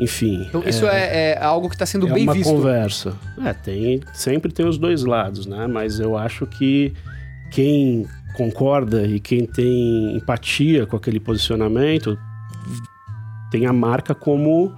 Enfim. 0.00 0.44
Então 0.48 0.62
isso 0.66 0.86
é, 0.86 1.32
é 1.32 1.38
algo 1.42 1.68
que 1.68 1.74
está 1.76 1.86
sendo 1.86 2.08
é 2.08 2.12
bem 2.12 2.24
uma 2.24 2.32
visto. 2.34 2.50
conversa. 2.50 3.14
É, 3.44 3.52
tem, 3.52 4.00
sempre 4.12 4.50
tem 4.52 4.66
os 4.66 4.76
dois 4.78 5.04
lados, 5.04 5.46
né? 5.46 5.66
Mas 5.68 6.00
eu 6.00 6.16
acho 6.16 6.46
que 6.46 6.92
quem 7.52 8.06
concorda 8.34 9.06
e 9.06 9.18
quem 9.20 9.46
tem 9.46 10.16
empatia 10.16 10.86
com 10.86 10.96
aquele 10.96 11.18
posicionamento 11.20 12.18
tem 13.50 13.66
a 13.66 13.72
marca 13.72 14.14
como 14.14 14.72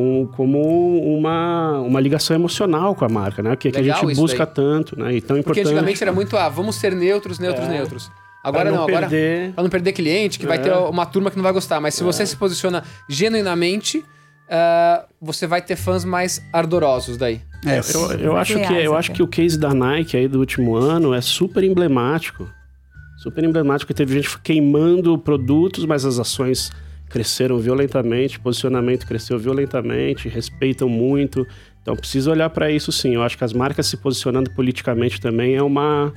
com, 0.00 0.26
como 0.34 1.16
uma, 1.16 1.78
uma 1.80 2.00
ligação 2.00 2.34
emocional 2.34 2.94
com 2.94 3.04
a 3.04 3.08
marca, 3.08 3.42
né? 3.42 3.54
Que, 3.54 3.68
é 3.68 3.70
que 3.70 3.78
a 3.78 3.82
gente 3.82 4.14
busca 4.14 4.46
daí. 4.46 4.54
tanto, 4.54 4.98
né? 4.98 5.14
E 5.14 5.20
tão 5.20 5.36
Porque 5.36 5.40
importante. 5.60 5.66
antigamente 5.66 6.02
era 6.02 6.12
muito, 6.12 6.36
ah, 6.36 6.48
vamos 6.48 6.76
ser 6.76 6.94
neutros, 6.94 7.38
neutros, 7.38 7.66
É. 7.66 7.70
neutros. 7.70 8.06
pra 8.08 8.14
Agora 8.48 8.70
não, 8.70 8.84
agora 8.84 9.00
perder. 9.08 9.52
Pra 9.52 9.62
não 9.62 9.70
perder 9.70 9.92
cliente, 9.92 10.38
que 10.38 10.46
vai 10.46 10.56
É. 10.56 10.60
ter 10.60 10.72
uma 10.72 11.04
turma 11.04 11.30
que 11.30 11.36
não 11.36 11.42
vai 11.42 11.52
gostar. 11.52 11.80
Mas 11.80 11.94
se 11.94 12.02
você 12.02 12.24
se 12.24 12.34
posiciona 12.36 12.82
genuinamente, 13.08 14.02
ah, 14.50 15.04
você 15.20 15.46
vai 15.46 15.60
ter 15.60 15.76
fãs 15.76 16.04
mais 16.04 16.42
ardorosos 16.52 17.16
daí. 17.18 17.40
É, 17.66 17.80
Eu, 17.94 18.10
eu 18.30 18.36
acho 18.38 18.58
que, 18.58 18.72
eu 18.72 18.96
acho 18.96 19.12
que 19.12 19.22
o 19.22 19.28
case 19.28 19.58
da 19.58 19.74
Nike 19.74 20.16
aí 20.16 20.26
do 20.26 20.38
último 20.38 20.74
ano 20.76 21.12
é 21.12 21.20
super 21.20 21.62
emblemático. 21.62 22.48
Super 23.18 23.44
emblemático, 23.44 23.88
que 23.88 23.94
teve 23.94 24.14
gente 24.22 24.38
queimando 24.40 25.18
produtos, 25.18 25.84
mas 25.84 26.06
as 26.06 26.18
ações 26.18 26.72
cresceram 27.10 27.58
violentamente, 27.58 28.38
o 28.38 28.40
posicionamento 28.40 29.06
cresceu 29.06 29.38
violentamente, 29.38 30.28
respeitam 30.28 30.88
muito. 30.88 31.46
Então 31.82 31.94
precisa 31.96 32.30
olhar 32.30 32.48
para 32.50 32.70
isso 32.70 32.90
sim. 32.92 33.14
Eu 33.14 33.22
acho 33.22 33.36
que 33.36 33.44
as 33.44 33.52
marcas 33.52 33.86
se 33.86 33.96
posicionando 33.96 34.50
politicamente 34.52 35.20
também 35.20 35.56
é 35.56 35.62
uma 35.62 36.12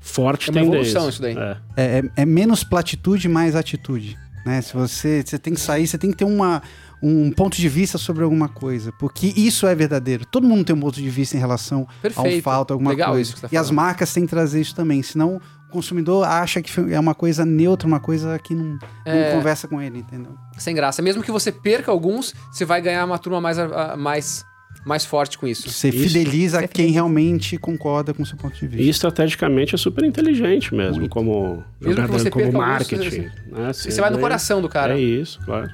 forte 0.00 0.48
É 0.48 0.52
uma 0.52 0.60
tendência. 0.60 0.78
evolução 0.98 1.08
isso 1.08 1.22
daí. 1.22 1.36
É. 1.36 1.56
É, 1.76 1.98
é- 1.98 2.22
é 2.22 2.26
menos 2.26 2.64
platitude, 2.64 3.28
mais 3.28 3.54
atitude. 3.54 4.16
Né? 4.46 4.60
Se 4.62 4.72
você, 4.74 5.22
você 5.24 5.38
tem 5.38 5.52
que 5.54 5.60
sair, 5.60 5.86
você 5.86 5.98
tem 5.98 6.10
que 6.10 6.16
ter 6.16 6.24
uma, 6.24 6.62
um 7.02 7.30
ponto 7.32 7.56
de 7.56 7.68
vista 7.68 7.98
sobre 7.98 8.22
alguma 8.24 8.48
coisa. 8.48 8.90
Porque 8.98 9.32
isso 9.36 9.66
é 9.66 9.74
verdadeiro. 9.74 10.24
Todo 10.24 10.46
mundo 10.46 10.64
tem 10.64 10.74
um 10.74 10.80
ponto 10.80 10.94
de 11.00 11.10
vista 11.10 11.36
em 11.36 11.40
relação 11.40 11.80
ao 11.80 11.86
Perfeito. 12.00 12.42
falta, 12.44 12.72
alguma 12.72 12.90
Legal 12.90 13.10
coisa. 13.10 13.22
isso 13.22 13.34
que 13.34 13.40
você 13.40 13.48
tá 13.48 13.54
e 13.54 13.58
as 13.58 13.70
marcas 13.70 14.12
têm 14.14 14.24
que 14.24 14.30
trazer 14.30 14.60
isso 14.60 14.74
também. 14.74 15.02
Senão 15.02 15.40
consumidor 15.70 16.26
acha 16.26 16.60
que 16.62 16.70
é 16.92 16.98
uma 16.98 17.14
coisa 17.14 17.44
neutra, 17.44 17.86
uma 17.86 18.00
coisa 18.00 18.38
que 18.38 18.54
não, 18.54 18.78
É. 19.04 19.30
não 19.32 19.36
conversa 19.38 19.68
com 19.68 19.80
ele, 19.80 19.98
entendeu? 20.00 20.32
Sem 20.58 20.74
graça. 20.74 21.02
Mesmo 21.02 21.22
que 21.22 21.30
você 21.30 21.50
perca 21.52 21.90
alguns, 21.90 22.34
você 22.50 22.64
vai 22.64 22.80
ganhar 22.80 23.04
uma 23.04 23.18
turma 23.18 23.40
mais, 23.40 23.58
ah, 23.58 23.94
mais, 23.96 24.44
mais 24.86 25.04
forte 25.04 25.36
com 25.38 25.46
isso. 25.46 25.68
Você 25.70 25.88
Isso. 25.88 25.98
fideliza 25.98 26.58
Você 26.60 26.68
quem 26.68 26.76
fideliza. 26.86 26.94
realmente 26.94 27.58
concorda 27.58 28.14
com 28.14 28.22
o 28.22 28.26
seu 28.26 28.36
ponto 28.36 28.54
de 28.56 28.66
vista. 28.66 28.82
E 28.82 28.88
estrategicamente 28.88 29.74
é 29.74 29.78
super 29.78 30.04
inteligente 30.04 30.74
mesmo, 30.74 31.08
como 31.08 31.62
Mesmo 31.80 31.94
jogador, 31.96 32.12
você 32.18 32.30
como 32.30 32.44
perca 32.44 32.58
alguns, 32.58 32.70
marketing. 32.70 33.10
você- 33.10 33.32
né? 33.52 33.72
Você 33.72 34.00
vai 34.00 34.10
no 34.10 34.16
ganha- 34.16 34.20
coração 34.28 34.62
do 34.62 34.68
cara. 34.68 34.94
É 34.94 35.00
isso, 35.00 35.38
claro. 35.44 35.68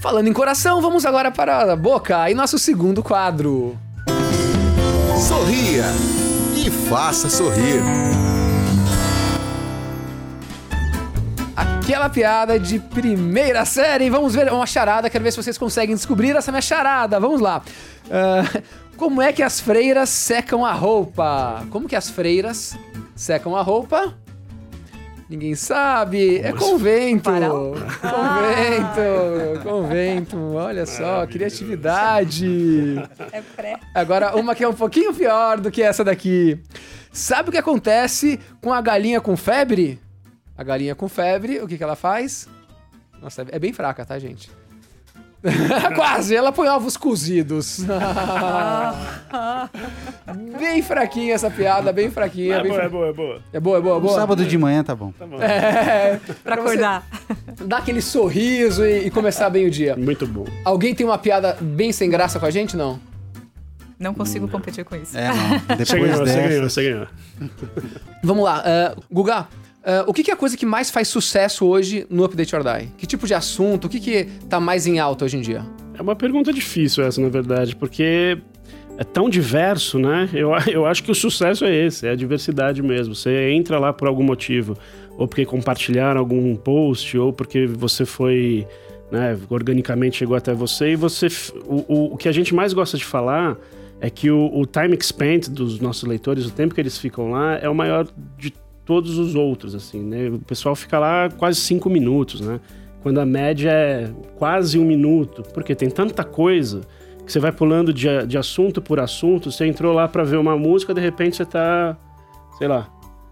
Falando 0.00 0.26
em 0.28 0.32
coração, 0.32 0.80
vamos 0.82 1.04
agora 1.04 1.30
para 1.30 1.72
a 1.72 1.76
boca 1.76 2.28
e 2.30 2.34
nosso 2.34 2.58
segundo 2.58 3.02
quadro. 3.02 3.78
Sorria 5.28 5.84
e 6.56 6.70
faça 6.70 7.28
sorrir. 7.30 7.80
Aquela 11.84 12.08
piada 12.08 12.58
de 12.58 12.78
primeira 12.78 13.62
série. 13.66 14.08
Vamos 14.08 14.34
ver 14.34 14.50
uma 14.50 14.66
charada. 14.66 15.10
Quero 15.10 15.22
ver 15.22 15.32
se 15.32 15.36
vocês 15.36 15.58
conseguem 15.58 15.94
descobrir 15.94 16.34
essa 16.34 16.50
minha 16.50 16.62
charada. 16.62 17.20
Vamos 17.20 17.42
lá. 17.42 17.62
Ah, 18.10 18.62
como 18.96 19.20
é 19.20 19.34
que 19.34 19.42
as 19.42 19.60
freiras 19.60 20.08
secam 20.08 20.64
a 20.64 20.72
roupa? 20.72 21.62
Como 21.68 21.86
que 21.86 21.94
as 21.94 22.08
freiras 22.08 22.74
secam 23.14 23.54
a 23.54 23.60
roupa? 23.60 24.14
Ninguém 25.28 25.54
sabe. 25.54 26.38
É 26.38 26.52
com 26.52 26.78
vento. 26.78 27.30
Varal. 27.30 27.74
Com 28.00 28.32
vento. 28.40 29.62
Com 29.62 29.86
vento. 29.86 30.54
Olha 30.54 30.86
só, 30.86 31.26
criatividade. 31.26 32.96
É 33.30 33.42
pré. 33.54 33.78
Agora, 33.94 34.34
uma 34.34 34.54
que 34.54 34.64
é 34.64 34.68
um 34.68 34.72
pouquinho 34.72 35.12
pior 35.12 35.60
do 35.60 35.70
que 35.70 35.82
essa 35.82 36.02
daqui. 36.02 36.58
Sabe 37.12 37.50
o 37.50 37.52
que 37.52 37.58
acontece 37.58 38.40
com 38.62 38.72
a 38.72 38.80
galinha 38.80 39.20
com 39.20 39.36
febre? 39.36 40.00
A 40.56 40.62
galinha 40.62 40.94
com 40.94 41.08
febre, 41.08 41.60
o 41.60 41.66
que, 41.66 41.76
que 41.76 41.82
ela 41.84 41.96
faz? 41.96 42.48
Nossa, 43.20 43.44
é 43.50 43.58
bem 43.58 43.72
fraca, 43.72 44.04
tá, 44.04 44.18
gente? 44.18 44.50
Quase, 45.94 46.34
ela 46.34 46.50
põe 46.52 46.68
ovos 46.68 46.96
cozidos. 46.96 47.80
bem 50.58 50.82
fraquinha 50.82 51.34
essa 51.34 51.50
piada, 51.50 51.92
bem 51.92 52.10
fraquinha. 52.10 52.56
É 52.56 52.62
bem 52.62 52.70
boa, 52.70 52.80
fra- 52.80 52.86
é 52.86 52.90
boa, 52.90 53.06
é 53.08 53.12
boa. 53.12 53.40
é 53.52 53.60
boa, 53.60 53.78
é 53.78 53.80
boa, 53.80 53.96
é 53.96 54.00
boa. 54.00 54.14
sábado 54.14 54.44
de 54.44 54.56
manhã 54.58 54.82
tá 54.82 54.94
bom. 54.94 55.12
Tá 55.12 55.26
bom. 55.26 55.40
É, 55.42 56.18
Pra 56.42 56.56
você 56.56 56.78
acordar. 56.78 57.06
dar 57.66 57.78
aquele 57.78 58.00
sorriso 58.00 58.84
e, 58.86 59.06
e 59.06 59.10
começar 59.10 59.50
bem 59.50 59.66
o 59.66 59.70
dia. 59.70 59.96
Muito 59.96 60.26
bom. 60.26 60.46
Alguém 60.64 60.94
tem 60.94 61.04
uma 61.06 61.18
piada 61.18 61.56
bem 61.60 61.92
sem 61.92 62.08
graça 62.08 62.38
com 62.40 62.46
a 62.46 62.50
gente? 62.50 62.76
Não? 62.76 62.98
Não 63.98 64.14
consigo 64.14 64.48
competir 64.48 64.84
com 64.84 64.96
isso. 64.96 65.16
É, 65.16 65.28
não. 65.28 65.58
Depois 65.76 65.88
Você 65.88 65.98
ganhou, 65.98 66.16
você 66.16 66.24
dessa. 66.24 66.48
ganhou, 66.48 66.70
você 66.70 66.82
ganhou. 66.90 67.06
Vamos 68.22 68.44
lá, 68.44 68.62
uh, 68.96 69.02
Guga. 69.12 69.46
Uh, 69.84 70.08
o 70.08 70.12
que, 70.12 70.22
que 70.22 70.30
é 70.30 70.34
a 70.34 70.36
coisa 70.36 70.56
que 70.56 70.66
mais 70.66 70.90
faz 70.90 71.08
sucesso 71.08 71.66
hoje 71.66 72.06
no 72.10 72.24
Update 72.24 72.54
or 72.56 72.62
Die? 72.62 72.88
Que 72.96 73.06
tipo 73.06 73.26
de 73.26 73.34
assunto? 73.34 73.86
O 73.86 73.88
que, 73.88 74.00
que 74.00 74.24
tá 74.48 74.58
mais 74.58 74.86
em 74.86 74.98
alta 74.98 75.24
hoje 75.24 75.36
em 75.36 75.40
dia? 75.40 75.64
É 75.96 76.02
uma 76.02 76.16
pergunta 76.16 76.52
difícil 76.52 77.04
essa, 77.04 77.20
na 77.20 77.28
verdade, 77.28 77.76
porque 77.76 78.38
é 78.96 79.04
tão 79.04 79.28
diverso, 79.28 79.98
né? 79.98 80.28
Eu, 80.32 80.50
eu 80.70 80.86
acho 80.86 81.02
que 81.02 81.10
o 81.10 81.14
sucesso 81.14 81.64
é 81.64 81.74
esse, 81.74 82.06
é 82.06 82.10
a 82.10 82.14
diversidade 82.14 82.82
mesmo. 82.82 83.14
Você 83.14 83.50
entra 83.50 83.78
lá 83.78 83.92
por 83.92 84.08
algum 84.08 84.22
motivo, 84.22 84.76
ou 85.16 85.28
porque 85.28 85.44
compartilharam 85.44 86.20
algum 86.20 86.54
post, 86.56 87.16
ou 87.16 87.32
porque 87.32 87.66
você 87.66 88.04
foi, 88.04 88.66
né, 89.10 89.38
organicamente 89.48 90.16
chegou 90.16 90.36
até 90.36 90.52
você, 90.52 90.92
e 90.92 90.96
você. 90.96 91.28
O, 91.66 91.84
o, 91.88 92.14
o 92.14 92.16
que 92.16 92.28
a 92.28 92.32
gente 92.32 92.54
mais 92.54 92.72
gosta 92.72 92.96
de 92.96 93.04
falar 93.04 93.56
é 94.00 94.10
que 94.10 94.30
o, 94.30 94.50
o 94.52 94.66
time 94.66 94.98
spent 95.00 95.48
dos 95.48 95.80
nossos 95.80 96.04
leitores, 96.04 96.46
o 96.46 96.50
tempo 96.50 96.74
que 96.74 96.80
eles 96.80 96.98
ficam 96.98 97.30
lá, 97.30 97.56
é 97.56 97.68
o 97.68 97.74
maior 97.74 98.06
de 98.36 98.52
todos 98.84 99.18
os 99.18 99.34
outros, 99.34 99.74
assim, 99.74 100.02
né? 100.02 100.28
O 100.28 100.38
pessoal 100.38 100.74
fica 100.74 100.98
lá 100.98 101.28
quase 101.30 101.60
cinco 101.60 101.88
minutos, 101.88 102.40
né? 102.40 102.60
Quando 103.02 103.18
a 103.20 103.26
média 103.26 103.70
é 103.70 104.10
quase 104.36 104.78
um 104.78 104.84
minuto, 104.84 105.42
porque 105.52 105.74
tem 105.74 105.90
tanta 105.90 106.24
coisa 106.24 106.80
que 107.24 107.32
você 107.32 107.38
vai 107.38 107.52
pulando 107.52 107.92
de, 107.92 108.26
de 108.26 108.38
assunto 108.38 108.80
por 108.80 109.00
assunto. 109.00 109.50
Você 109.50 109.66
entrou 109.66 109.92
lá 109.92 110.08
pra 110.08 110.22
ver 110.24 110.36
uma 110.36 110.56
música, 110.56 110.94
de 110.94 111.00
repente 111.00 111.36
você 111.36 111.44
tá, 111.44 111.96
sei 112.58 112.68
lá, 112.68 112.88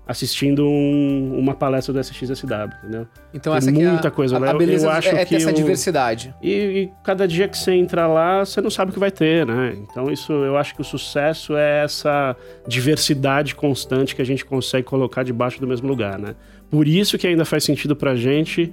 assistindo 0.07 0.67
um- 0.67 1.39
uma 1.39 1.55
palestra 1.55 1.93
do 1.93 1.99
SXSW, 2.01 2.69
entendeu? 2.83 3.07
Então 3.33 3.53
Tem 3.53 3.59
essa 3.59 3.71
aqui 3.71 3.83
é 3.83 3.87
a- 3.87 3.93
muita 3.93 4.11
coisa 4.11 4.37
a, 4.37 4.39
lá. 4.41 4.49
a 4.49 4.53
Eu- 4.53 4.59
beleza 4.59 4.87
eu 4.87 4.91
acho 4.91 5.09
é, 5.09 5.23
é 5.23 5.25
ter 5.25 5.37
essa 5.37 5.51
o- 5.51 5.55
diversidade. 5.55 6.35
E, 6.43 6.51
e 6.53 6.91
cada 7.05 7.27
dia 7.29 7.47
que 7.47 7.57
você 7.57 7.73
entra 7.73 8.07
lá, 8.09 8.45
você 8.45 8.61
não 8.61 8.71
sabe 8.71 8.91
o 8.91 8.95
que 8.95 8.99
vai 9.01 9.11
ter, 9.13 9.47
né? 9.47 9.77
Então 9.77 10.11
isso, 10.11 10.33
eu 10.33 10.57
acho 10.57 10.75
que 10.75 10.81
o 10.81 10.85
sucesso 10.85 11.57
é 11.57 11.85
essa 11.85 12.37
diversidade 12.67 13.55
constante 13.55 14.17
que 14.17 14.23
a 14.23 14.27
gente 14.27 14.45
consegue 14.45 14.85
colocar 14.85 15.23
debaixo 15.23 15.61
do 15.61 15.67
mesmo 15.69 15.87
lugar, 15.87 16.19
né? 16.19 16.35
Por 16.71 16.89
isso 16.89 17.17
que 17.17 17.27
ainda 17.27 17.45
faz 17.45 17.63
sentido 17.65 17.95
pra 17.95 18.17
gente 18.17 18.73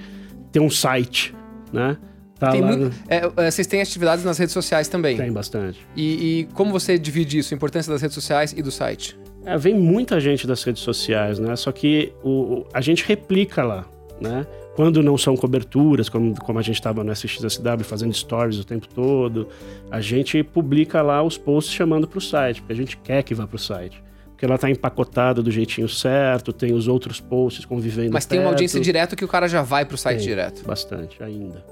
ter 0.52 0.60
um 0.60 0.70
site, 0.70 1.36
né? 1.72 1.98
Tá 2.40 2.52
Tem 2.52 2.62
muito- 2.62 2.86
no- 2.86 2.92
é, 3.10 3.30
é, 3.36 3.52
vocês 3.52 3.68
têm 3.68 3.82
atividades 3.82 4.24
nas 4.24 4.38
redes 4.38 4.54
sociais 4.54 4.88
também. 4.88 5.18
Tem 5.18 5.30
bastante. 5.32 5.86
E, 5.94 6.40
e 6.40 6.44
como 6.54 6.72
você 6.72 6.98
divide 6.98 7.38
isso, 7.38 7.54
a 7.54 7.56
importância 7.56 7.92
das 7.92 8.02
redes 8.02 8.16
sociais 8.16 8.54
e 8.58 8.62
do 8.64 8.72
site? 8.72 9.19
É, 9.46 9.58
vem 9.58 9.74
muita 9.74 10.20
gente 10.20 10.46
das 10.46 10.64
redes 10.64 10.82
sociais, 10.84 11.40
né? 11.40 11.56
Só 11.56 11.72
que 11.72 12.14
o, 12.24 12.30
o- 12.30 12.66
a 12.74 12.82
gente 12.82 13.04
replica 13.06 13.64
lá, 13.64 13.86
né? 14.22 14.46
Quando 14.76 15.02
não 15.04 15.18
são 15.18 15.36
coberturas, 15.36 16.08
como, 16.08 16.40
como 16.40 16.58
a 16.60 16.62
gente 16.62 16.76
estava 16.76 17.04
no 17.04 17.12
SXSW 17.12 17.84
fazendo 17.84 18.14
stories 18.14 18.58
o 18.60 18.64
tempo 18.64 18.88
todo, 18.88 19.48
a 19.92 20.00
gente 20.00 20.42
publica 20.44 21.02
lá 21.02 21.22
os 21.24 21.38
posts 21.38 21.74
chamando 21.74 22.08
para 22.08 22.18
o 22.18 22.22
site, 22.22 22.62
porque 22.62 22.74
a 22.74 22.76
gente 22.76 22.98
quer 22.98 23.24
que 23.24 23.34
vá 23.34 23.46
para 23.48 23.56
o 23.56 23.60
site. 23.60 24.02
Porque 24.30 24.46
ela 24.46 24.56
está 24.56 24.70
empacotada 24.70 25.42
do 25.44 25.52
jeitinho 25.52 25.90
certo, 25.90 26.54
tem 26.54 26.74
os 26.74 26.88
outros 26.88 27.20
posts 27.20 27.66
convivendo 27.66 28.12
Mas 28.14 28.26
tem 28.26 28.40
uma 28.40 28.44
perto. 28.44 28.54
audiência 28.54 28.80
direta 28.80 29.14
que 29.16 29.26
o 29.26 29.28
cara 29.28 29.50
já 29.50 29.62
vai 29.62 29.84
pro 29.84 29.98
site 29.98 30.20
Tem, 30.20 30.28
direto. 30.28 30.64
Bastante, 30.66 31.22
ainda. 31.22 31.66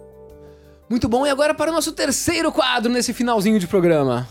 Muito 0.89 1.07
bom, 1.07 1.25
e 1.25 1.29
agora 1.29 1.53
para 1.53 1.71
o 1.71 1.73
nosso 1.73 1.93
terceiro 1.93 2.51
quadro 2.51 2.91
nesse 2.91 3.13
finalzinho 3.13 3.57
de 3.57 3.67
programa. 3.67 4.27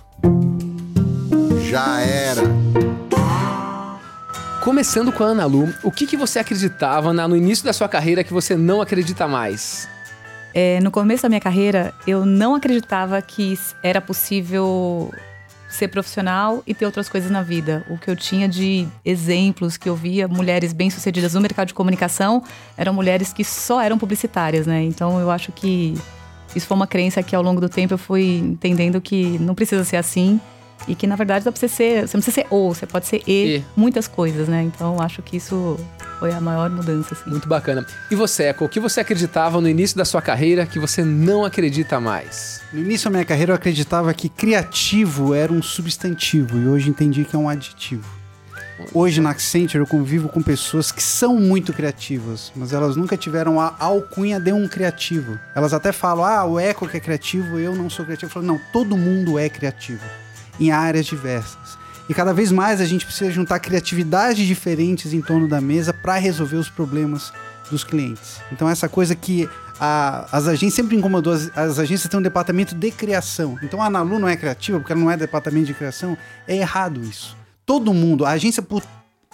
Já 1.71 2.01
era. 2.03 2.86
Começando 4.67 5.13
com 5.13 5.23
a 5.23 5.29
Ana 5.29 5.47
Lu, 5.47 5.73
o 5.85 5.93
que, 5.93 6.09
que 6.09 6.17
você 6.17 6.41
acreditava 6.41 7.13
na- 7.13 7.29
no 7.29 7.37
início 7.37 7.65
da 7.65 7.73
sua 7.73 7.89
carreira 7.89 8.25
que 8.25 8.33
você 8.33 8.57
não 8.57 8.81
acredita 8.81 9.29
mais? 9.29 9.89
É, 10.53 10.81
no 10.81 10.91
começo 10.91 11.23
da 11.23 11.29
minha 11.29 11.41
carreira, 11.41 11.95
eu 12.05 12.27
não 12.27 12.53
acreditava 12.53 13.23
que 13.23 13.57
era 13.81 14.01
possível 14.01 15.15
ser 15.69 15.87
profissional 15.87 16.65
e 16.67 16.75
ter 16.75 16.85
outras 16.85 17.09
coisas 17.09 17.31
na 17.31 17.43
vida. 17.43 17.87
O 17.89 17.97
que 17.97 18.11
eu 18.11 18.17
tinha 18.17 18.49
de 18.49 18.89
exemplos 19.05 19.77
que 19.77 19.89
eu 19.89 19.95
via, 19.95 20.27
mulheres 20.27 20.73
bem-sucedidas 20.73 21.35
no 21.35 21.41
mercado 21.41 21.69
de 21.69 21.75
comunicação, 21.75 22.43
eram 22.77 22.93
mulheres 22.93 23.33
que 23.33 23.45
só 23.45 23.81
eram 23.81 23.97
publicitárias, 23.97 24.67
né? 24.67 24.83
Então 24.83 25.21
eu 25.21 25.31
acho 25.31 25.53
que 25.53 25.95
isso 26.57 26.67
foi 26.67 26.75
uma 26.77 26.89
crença 26.89 27.23
que 27.23 27.37
ao 27.37 27.43
longo 27.43 27.61
do 27.61 27.69
tempo 27.69 27.95
eu 27.95 27.99
fui 27.99 28.39
entendendo 28.39 29.01
que 29.01 29.39
não 29.39 29.55
precisa 29.55 29.85
ser 29.85 29.97
assim 29.97 30.41
e 30.89 30.95
que 30.95 31.07
na 31.07 31.17
verdade 31.17 31.45
dá 31.45 31.53
pra 31.53 31.59
você 31.59 31.69
ser, 31.69 32.07
você 32.07 32.17
não 32.17 32.23
precisa 32.23 32.43
ser 32.43 32.47
ou, 32.51 32.75
você 32.75 32.87
pode 32.87 33.07
ser 33.07 33.23
e, 33.27 33.57
E. 33.57 33.65
muitas 33.77 34.07
coisas, 34.07 34.49
né? 34.49 34.63
Então 34.63 34.95
eu 34.95 35.03
acho 35.03 35.23
que 35.23 35.37
isso 35.37 35.79
foi 36.19 36.33
a 36.33 36.41
maior 36.41 36.71
mudança, 36.71 37.15
assim. 37.15 37.29
Muito 37.31 37.49
bacana. 37.49 37.85
E 38.11 38.15
você, 38.15 38.45
Eco, 38.45 38.65
o 38.65 38.69
que 38.69 38.81
você 38.81 39.01
acreditava 39.01 39.61
no 39.61 39.69
início 39.69 39.97
da 39.97 40.05
sua 40.05 40.23
carreira 40.23 40.65
que 40.65 40.79
você 40.79 41.05
não 41.05 41.45
acredita 41.45 42.01
mais? 42.01 42.63
No 42.73 42.81
início 42.81 43.07
da 43.07 43.11
minha 43.11 43.25
carreira 43.25 43.53
eu 43.53 43.57
acreditava 43.57 44.13
que 44.15 44.29
criativo 44.29 45.35
era 45.35 45.53
um 45.53 45.63
substantivo 45.63 46.59
e 46.59 46.67
hoje 46.67 46.89
entendi 46.89 47.25
que 47.25 47.37
é 47.37 47.39
um 47.39 47.49
aditivo. 47.49 48.17
Hoje 48.93 49.21
na 49.23 49.31
Accenture 49.31 49.79
eu 49.83 49.87
convivo 49.87 50.29
com 50.29 50.43
pessoas 50.43 50.93
que 50.93 51.03
são 51.03 51.37
muito 51.37 51.73
criativas, 51.73 52.53
mas 52.55 52.73
elas 52.73 52.95
nunca 52.95 53.17
tiveram 53.17 53.59
a 53.59 53.75
alcunha 53.79 54.39
de 54.39 54.53
um 54.53 54.69
criativo. 54.69 55.39
Elas 55.55 55.73
até 55.73 55.93
falam, 55.93 56.25
ah, 56.25 56.45
o 56.45 56.61
Eco 56.61 56.87
que 56.87 56.97
é 56.97 57.01
criativo, 57.01 57.59
eu 57.59 57.75
não 57.75 57.89
sou 57.89 58.05
criativo. 58.05 58.29
Eu 58.29 58.35
falo, 58.35 58.47
não, 58.47 58.61
todo 58.73 58.97
mundo 58.97 59.39
é 59.39 59.49
criativo, 59.49 60.05
em 60.61 60.71
áreas 60.71 61.07
diversas. 61.07 61.79
E 62.09 62.15
cada 62.15 62.33
vez 62.33 62.53
mais 62.53 62.81
a 62.81 62.85
gente 62.85 63.05
precisa 63.05 63.31
juntar 63.31 63.59
criatividades 63.59 64.47
diferentes 64.47 65.13
em 65.13 65.21
torno 65.21 65.49
da 65.49 65.61
mesa 65.61 65.93
para 65.93 66.15
resolver 66.17 66.57
os 66.57 66.69
problemas 66.71 67.33
dos 67.71 67.83
clientes. 67.83 68.41
Então 68.53 68.69
essa 68.69 68.89
coisa 68.89 69.15
que 69.17 69.49
a- 69.81 70.27
as 70.31 70.47
agências 70.47 70.75
sempre 70.75 70.97
incomodou, 70.97 71.33
as, 71.33 71.51
as 71.57 71.79
agências 71.81 72.09
têm 72.09 72.21
um 72.21 72.23
departamento 72.23 72.75
de 72.77 72.91
criação. 72.93 73.59
Então 73.63 73.83
a 73.83 73.87
Analu 73.87 74.19
não 74.21 74.29
é 74.29 74.37
criativa 74.37 74.79
porque 74.79 74.93
ela 74.93 75.01
não 75.01 75.11
é 75.11 75.17
departamento 75.17 75.67
de 75.67 75.75
criação. 75.75 76.17
É 76.47 76.57
errado 76.57 77.03
isso. 77.03 77.37
Todo 77.67 77.93
mundo, 77.93 78.25
a 78.25 78.31
agência 78.31 78.63
por 78.63 78.83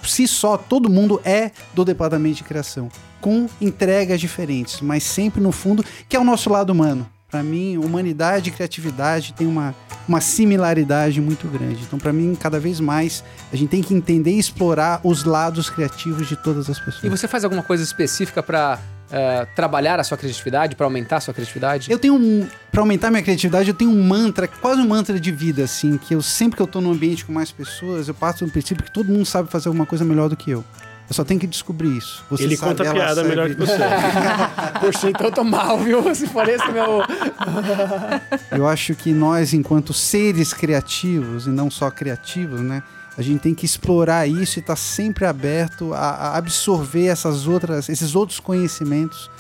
si 0.03 0.27
só, 0.27 0.57
todo 0.57 0.89
mundo 0.89 1.21
é 1.25 1.51
do 1.75 1.85
departamento 1.85 2.37
de 2.39 2.45
criação, 2.45 2.89
com 3.21 3.49
entregas 3.61 4.19
diferentes, 4.21 4.81
mas 4.81 5.03
sempre 5.05 5.41
no 5.41 5.53
fundo, 5.53 5.85
que 6.09 6.17
é 6.17 6.19
o 6.19 6.25
nosso 6.25 6.49
lado 6.51 6.71
humano. 6.71 7.07
Para 7.33 7.43
mim, 7.43 7.79
humanidade 7.79 8.51
e 8.51 8.53
criatividade 8.53 9.33
tem 9.33 9.47
uma, 9.47 9.75
uma 10.07 10.21
similaridade 10.21 11.19
muito 11.19 11.49
grande. 11.49 11.83
Então, 11.83 11.99
para 11.99 12.13
mim, 12.13 12.37
cada 12.39 12.61
vez 12.61 12.79
mais, 12.79 13.25
a 13.51 13.57
gente 13.57 13.71
tem 13.71 13.83
que 13.83 13.95
entender 13.95 14.33
e 14.33 14.39
explorar 14.39 15.01
os 15.03 15.25
lados 15.25 15.71
criativos 15.71 16.29
de 16.29 16.37
todas 16.37 16.69
as 16.69 16.79
pessoas. 16.79 17.05
E 17.05 17.09
você 17.09 17.27
faz 17.27 17.43
alguma 17.43 17.63
coisa 17.63 17.83
específica 17.83 18.43
para 18.43 18.79
trabalhar 19.55 19.99
a 19.99 20.05
sua 20.05 20.19
criatividade, 20.19 20.77
para 20.77 20.87
aumentar 20.87 21.17
a 21.17 21.21
sua 21.21 21.33
criatividade? 21.33 21.91
Eu 21.91 21.99
tenho 21.99 22.15
um. 22.15 22.47
Pra 22.71 22.83
aumentar 22.83 23.11
minha 23.11 23.23
criatividade, 23.23 23.69
eu 23.69 23.75
tenho 23.75 23.91
um 23.91 24.03
mantra, 24.03 24.47
quase 24.47 24.81
um 24.81 24.89
mantra 24.89 25.19
de 25.19 25.33
vida, 25.33 25.65
assim, 25.65 25.97
que 25.99 26.15
eu 26.15 26.23
sempre 26.23 26.57
que 26.57 26.63
eu 26.63 26.67
tô 26.67 26.81
num 26.83 26.93
ambiente 26.93 27.25
com 27.25 27.33
mais 27.33 27.51
pessoas, 27.51 28.09
eu 28.09 28.15
passo 28.15 28.45
do 28.45 28.51
princípio 28.51 28.85
que 28.85 28.93
todo 28.93 29.11
mundo 29.11 29.25
sabe 29.25 29.51
fazer 29.51 29.69
alguma 29.69 29.87
coisa 29.87 30.05
melhor 30.05 30.29
do 30.29 30.37
que 30.37 30.51
eu. 30.51 30.65
Eu 31.13 31.15
só 31.15 31.25
tenho 31.25 31.39
que 31.39 31.47
descobrir 31.47 31.95
isso. 31.95 32.25
Você 32.31 32.45
Ele 32.45 32.57
sabe, 32.57 32.71
conta 32.71 32.85
ela 32.85 32.95
piada 32.95 33.15
sabe. 33.17 33.29
melhor 33.29 33.51
que 33.51 33.55
você. 33.55 33.77
Poxa, 34.81 35.11
então 35.11 35.27
eu 35.27 35.33
tô 35.33 35.45
mal, 35.45 35.79
viu? 35.79 36.15
Se 36.15 36.27
for 36.27 36.49
esse 36.49 36.67
meu. 36.73 37.03
Eu 38.51 38.67
acho 38.67 38.95
que 38.95 39.13
nós, 39.13 39.53
enquanto 39.53 39.93
seres 39.93 40.55
criativos, 40.55 41.47
e 41.47 41.51
não 41.51 41.71
só 41.71 41.91
criativos, 41.91 42.63
né? 42.63 42.83
A 43.19 43.21
gente 43.21 43.41
tem 43.41 43.55
que 43.55 43.67
explorar 43.67 44.27
isso 44.27 44.59
e 44.59 44.61
estar 44.61 44.75
sempre 44.75 45.27
aberto 45.27 45.93
a, 45.93 45.99
a 45.99 46.39
absorver 46.39 47.09
essas 47.09 47.47
outras, 47.47 47.91
esses 47.91 48.15
outros 48.15 48.41
conhecimentos 48.41 49.31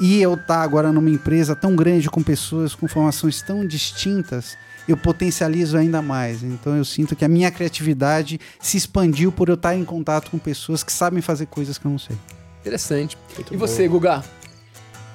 E 0.00 0.20
eu 0.20 0.34
estar 0.34 0.62
agora 0.62 0.90
numa 0.90 1.10
empresa 1.10 1.54
tão 1.54 1.76
grande 1.76 2.10
com 2.10 2.24
pessoas 2.24 2.74
com 2.74 2.88
formações 2.88 3.40
tão 3.40 3.64
distintas, 3.64 4.58
eu 4.88 4.96
potencializo 4.96 5.76
ainda 5.76 6.02
mais. 6.02 6.42
Então 6.42 6.76
eu 6.76 6.84
sinto 6.84 7.14
que 7.14 7.24
a 7.24 7.28
minha 7.28 7.50
criatividade 7.50 8.40
se 8.60 8.76
expandiu 8.76 9.30
por 9.30 9.48
eu 9.48 9.54
estar 9.54 9.76
em 9.76 9.84
contato 9.84 10.30
com 10.30 10.38
pessoas 10.38 10.82
que 10.82 10.92
sabem 10.92 11.20
fazer 11.20 11.46
coisas 11.46 11.78
que 11.78 11.86
eu 11.86 11.90
não 11.90 11.98
sei. 11.98 12.16
Interessante. 12.60 13.16
Muito 13.34 13.54
e 13.54 13.56
bom. 13.56 13.66
você, 13.66 13.86
Guga? 13.88 14.22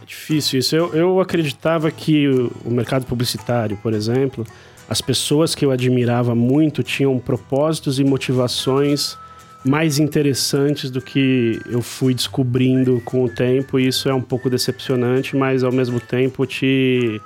É 0.02 0.06
difícil 0.06 0.60
isso. 0.60 0.76
Eu, 0.76 0.94
eu 0.94 1.20
acreditava 1.20 1.90
que 1.92 2.28
o, 2.28 2.52
o 2.66 2.72
mercado 2.72 3.06
publicitário, 3.06 3.78
por 3.78 3.94
exemplo, 3.94 4.46
as 4.88 5.02
pessoas 5.02 5.56
que 5.56 5.66
eu 5.66 5.72
admirava 5.72 6.36
muito 6.36 6.84
tinham 6.84 7.18
propósitos 7.20 8.00
e 8.00 8.04
motivações 8.04 9.18
mais 9.66 9.98
interessantes 9.98 10.92
do 10.92 11.02
que 11.02 11.60
eu 11.66 11.82
fui 11.82 12.14
descobrindo 12.14 13.02
com 13.04 13.24
o 13.24 13.30
tempo. 13.30 13.80
E 13.80 13.88
isso 13.88 14.08
é 14.08 14.14
um 14.14 14.22
pouco 14.22 14.48
decepcionante, 14.48 15.36
mas 15.36 15.64
ao 15.64 15.72
mesmo 15.72 16.00
tempo 16.00 16.46
te, 16.46 17.20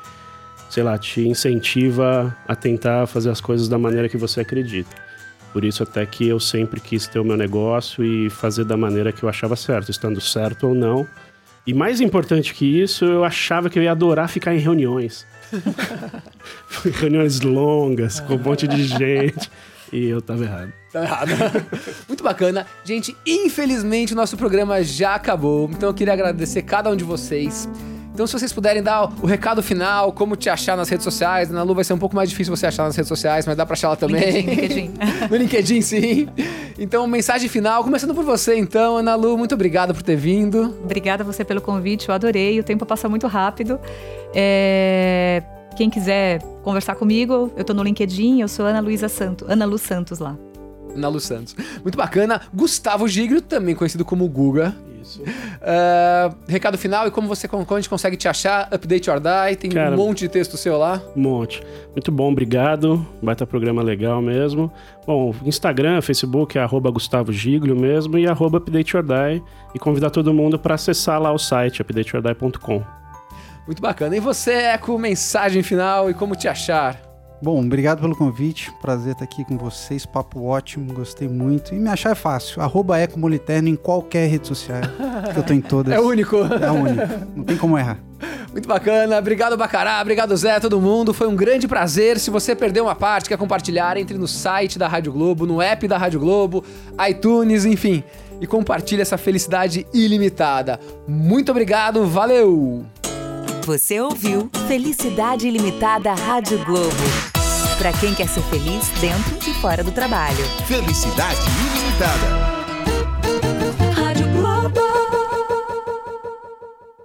sei 0.69 0.83
lá, 0.83 0.97
te 0.97 1.27
incentiva 1.27 2.35
a 2.47 2.55
tentar 2.55 3.07
fazer 3.07 3.29
as 3.29 3.41
coisas 3.41 3.67
da 3.67 3.77
maneira 3.77 4.07
que 4.07 4.17
você 4.17 4.41
acredita. 4.41 4.95
Por 5.51 5.63
isso 5.63 5.81
até 5.81 6.05
que 6.05 6.27
eu 6.27 6.39
sempre 6.39 6.79
quis 6.79 7.07
ter 7.07 7.19
o 7.19 7.23
meu 7.23 7.35
negócio 7.35 8.03
e 8.03 8.29
fazer 8.29 8.63
da 8.63 8.77
maneira 8.77 9.11
que 9.11 9.23
eu 9.23 9.29
achava 9.29 9.55
certo, 9.55 9.89
estando 9.89 10.21
certo 10.21 10.67
ou 10.67 10.75
não. 10.75 11.07
E 11.65 11.73
mais 11.73 11.99
importante 12.01 12.53
que 12.53 12.65
isso, 12.65 13.05
eu 13.05 13.23
achava 13.23 13.69
que 13.69 13.77
eu 13.77 13.83
ia 13.83 13.91
adorar 13.91 14.29
ficar 14.29 14.53
em 14.53 14.59
reuniões. 14.59 15.25
reuniões 16.99 17.41
longas, 17.41 18.19
com 18.19 18.35
um 18.35 18.39
monte 18.39 18.67
de 18.67 18.83
gente. 18.83 19.49
E 19.91 20.05
eu 20.05 20.21
tava 20.21 20.43
errado. 20.43 20.71
Tá 20.91 21.03
errado. 21.03 21.31
Muito 22.07 22.23
bacana. 22.23 22.65
Gente, 22.83 23.15
infelizmente 23.25 24.13
o 24.13 24.15
nosso 24.15 24.37
programa 24.37 24.83
já 24.83 25.15
acabou. 25.15 25.69
Então 25.71 25.89
eu 25.89 25.93
queria 25.93 26.13
agradecer 26.13 26.61
cada 26.61 26.89
um 26.91 26.95
de 26.95 27.03
vocês. 27.03 27.67
Então, 28.19 28.27
se 28.27 28.33
vocês 28.33 28.51
puderem 28.51 28.83
dar 28.83 29.13
o 29.21 29.25
recado 29.25 29.63
final, 29.63 30.11
como 30.11 30.35
te 30.35 30.49
achar 30.49 30.75
nas 30.75 30.89
redes 30.89 31.05
sociais. 31.05 31.49
Na 31.49 31.63
Lu 31.63 31.73
vai 31.73 31.85
ser 31.85 31.93
um 31.93 31.97
pouco 31.97 32.13
mais 32.13 32.29
difícil 32.29 32.53
você 32.53 32.67
achar 32.67 32.83
nas 32.83 32.93
redes 32.93 33.07
sociais, 33.07 33.45
mas 33.45 33.55
dá 33.55 33.65
pra 33.65 33.75
achar 33.75 33.87
ela 33.87 33.95
também. 33.95 34.41
LinkedIn, 34.41 34.61
LinkedIn. 34.61 34.93
no 35.31 35.37
LinkedIn, 35.37 35.81
sim. 35.81 36.27
Então, 36.77 37.07
mensagem 37.07 37.47
final, 37.47 37.81
começando 37.81 38.13
por 38.13 38.25
você, 38.25 38.57
então, 38.57 38.97
Ana 38.97 39.15
Lu, 39.15 39.37
muito 39.37 39.55
obrigado 39.55 39.93
por 39.93 40.03
ter 40.03 40.17
vindo. 40.17 40.77
Obrigada 40.83 41.23
a 41.23 41.25
você 41.25 41.45
pelo 41.45 41.61
convite, 41.61 42.09
eu 42.09 42.13
adorei. 42.13 42.59
O 42.59 42.63
tempo 42.63 42.85
passa 42.85 43.07
muito 43.07 43.25
rápido. 43.25 43.79
É, 44.35 45.41
Quem 45.77 45.89
quiser 45.89 46.41
conversar 46.61 46.95
comigo, 46.95 47.53
eu 47.55 47.63
tô 47.63 47.73
no 47.73 47.81
LinkedIn, 47.81 48.41
eu 48.41 48.49
sou 48.49 48.65
Ana 48.65 48.81
Luísa 48.81 49.07
Santos, 49.07 49.47
Ana 49.49 49.63
Lu 49.63 49.77
Santos 49.77 50.19
lá. 50.19 50.35
Ana 50.95 51.07
Lu 51.07 51.19
Santos. 51.19 51.55
Muito 51.83 51.97
bacana. 51.97 52.41
Gustavo 52.53 53.07
Giglio, 53.07 53.41
também 53.41 53.75
conhecido 53.75 54.03
como 54.05 54.27
Guga. 54.27 54.75
Isso. 55.01 55.23
Ah, 55.61 56.33
recado 56.47 56.77
final 56.77 57.07
e 57.07 57.11
como 57.11 57.27
você 57.27 57.47
como 57.47 57.65
a 57.67 57.75
gente 57.75 57.89
consegue 57.89 58.17
te 58.17 58.27
achar, 58.27 58.67
Update 58.71 59.09
or 59.09 59.19
Die, 59.19 59.55
tem 59.55 59.69
Cara, 59.71 59.93
um 59.93 59.97
monte 59.97 60.19
de 60.19 60.29
texto 60.29 60.57
seu 60.57 60.77
lá. 60.77 61.01
Um 61.15 61.21
monte. 61.21 61.63
Muito 61.91 62.11
bom, 62.11 62.31
obrigado. 62.31 63.05
Baita 63.21 63.45
programa 63.45 63.81
legal 63.81 64.21
mesmo. 64.21 64.71
Bom, 65.05 65.33
Instagram, 65.43 66.01
Facebook 66.01 66.57
é 66.57 66.61
arroba 66.61 66.91
Gustavo 66.91 67.31
Giglio 67.31 67.75
mesmo 67.75 68.17
e 68.17 68.27
arroba 68.27 68.57
Update 68.57 68.95
or 68.95 69.03
Die. 69.03 69.43
E 69.73 69.79
convidar 69.79 70.09
todo 70.09 70.33
mundo 70.33 70.59
para 70.59 70.75
acessar 70.75 71.21
lá 71.21 71.31
o 71.31 71.37
site, 71.37 71.81
updateordie.com. 71.81 72.83
Muito 73.65 73.81
bacana. 73.81 74.15
E 74.15 74.19
você, 74.19 74.53
Eco, 74.53 74.97
mensagem 74.97 75.61
final 75.61 76.09
e 76.09 76.13
como 76.13 76.35
te 76.35 76.47
achar? 76.47 77.08
Bom, 77.41 77.63
obrigado 77.63 78.01
pelo 78.01 78.15
convite. 78.15 78.69
Prazer 78.81 79.13
estar 79.13 79.23
aqui 79.23 79.45
com 79.45 79.57
vocês. 79.57 80.05
Papo 80.05 80.43
ótimo, 80.43 80.93
gostei 80.93 81.27
muito. 81.27 81.73
E 81.73 81.79
me 81.79 81.87
achar 81.89 82.11
é 82.11 82.15
fácil. 82.15 82.61
Arroba 82.61 82.99
Eco 82.99 83.17
Moliterno 83.17 83.69
em 83.69 83.75
qualquer 83.77 84.27
rede 84.27 84.47
social. 84.47 84.81
que 85.33 85.39
eu 85.39 85.43
tô 85.43 85.53
em 85.53 85.61
todas. 85.61 85.93
É 85.99 85.99
único. 86.01 86.35
É 86.37 86.71
único. 86.71 87.07
Não 87.35 87.43
tem 87.45 87.57
como 87.57 87.77
errar. 87.77 87.97
Muito 88.51 88.67
bacana. 88.67 89.17
Obrigado, 89.17 89.55
Bacará. 89.55 90.01
Obrigado, 90.01 90.35
Zé, 90.35 90.59
todo 90.59 90.81
mundo. 90.81 91.13
Foi 91.13 91.27
um 91.27 91.35
grande 91.35 91.67
prazer. 91.67 92.19
Se 92.19 92.29
você 92.29 92.53
perdeu 92.53 92.85
uma 92.85 92.95
parte, 92.95 93.29
quer 93.29 93.37
compartilhar, 93.37 93.95
entre 93.95 94.17
no 94.17 94.27
site 94.27 94.77
da 94.77 94.87
Rádio 94.87 95.13
Globo, 95.13 95.45
no 95.45 95.61
app 95.61 95.87
da 95.87 95.97
Rádio 95.97 96.19
Globo, 96.19 96.63
iTunes, 97.09 97.63
enfim. 97.63 98.03
E 98.41 98.47
compartilhe 98.47 99.01
essa 99.01 99.17
felicidade 99.17 99.85
ilimitada. 99.93 100.79
Muito 101.07 101.51
obrigado. 101.51 102.05
Valeu! 102.05 102.85
Você 103.69 104.01
ouviu 104.01 104.49
Felicidade 104.67 105.47
Ilimitada 105.47 106.11
Rádio 106.15 106.57
Globo. 106.65 106.89
Para 107.77 107.93
quem 107.93 108.15
quer 108.15 108.27
ser 108.27 108.41
feliz 108.45 108.89
dentro 108.99 109.47
e 109.47 109.53
fora 109.61 109.83
do 109.83 109.91
trabalho. 109.91 110.43
Felicidade 110.65 111.39
ilimitada. 111.75 112.48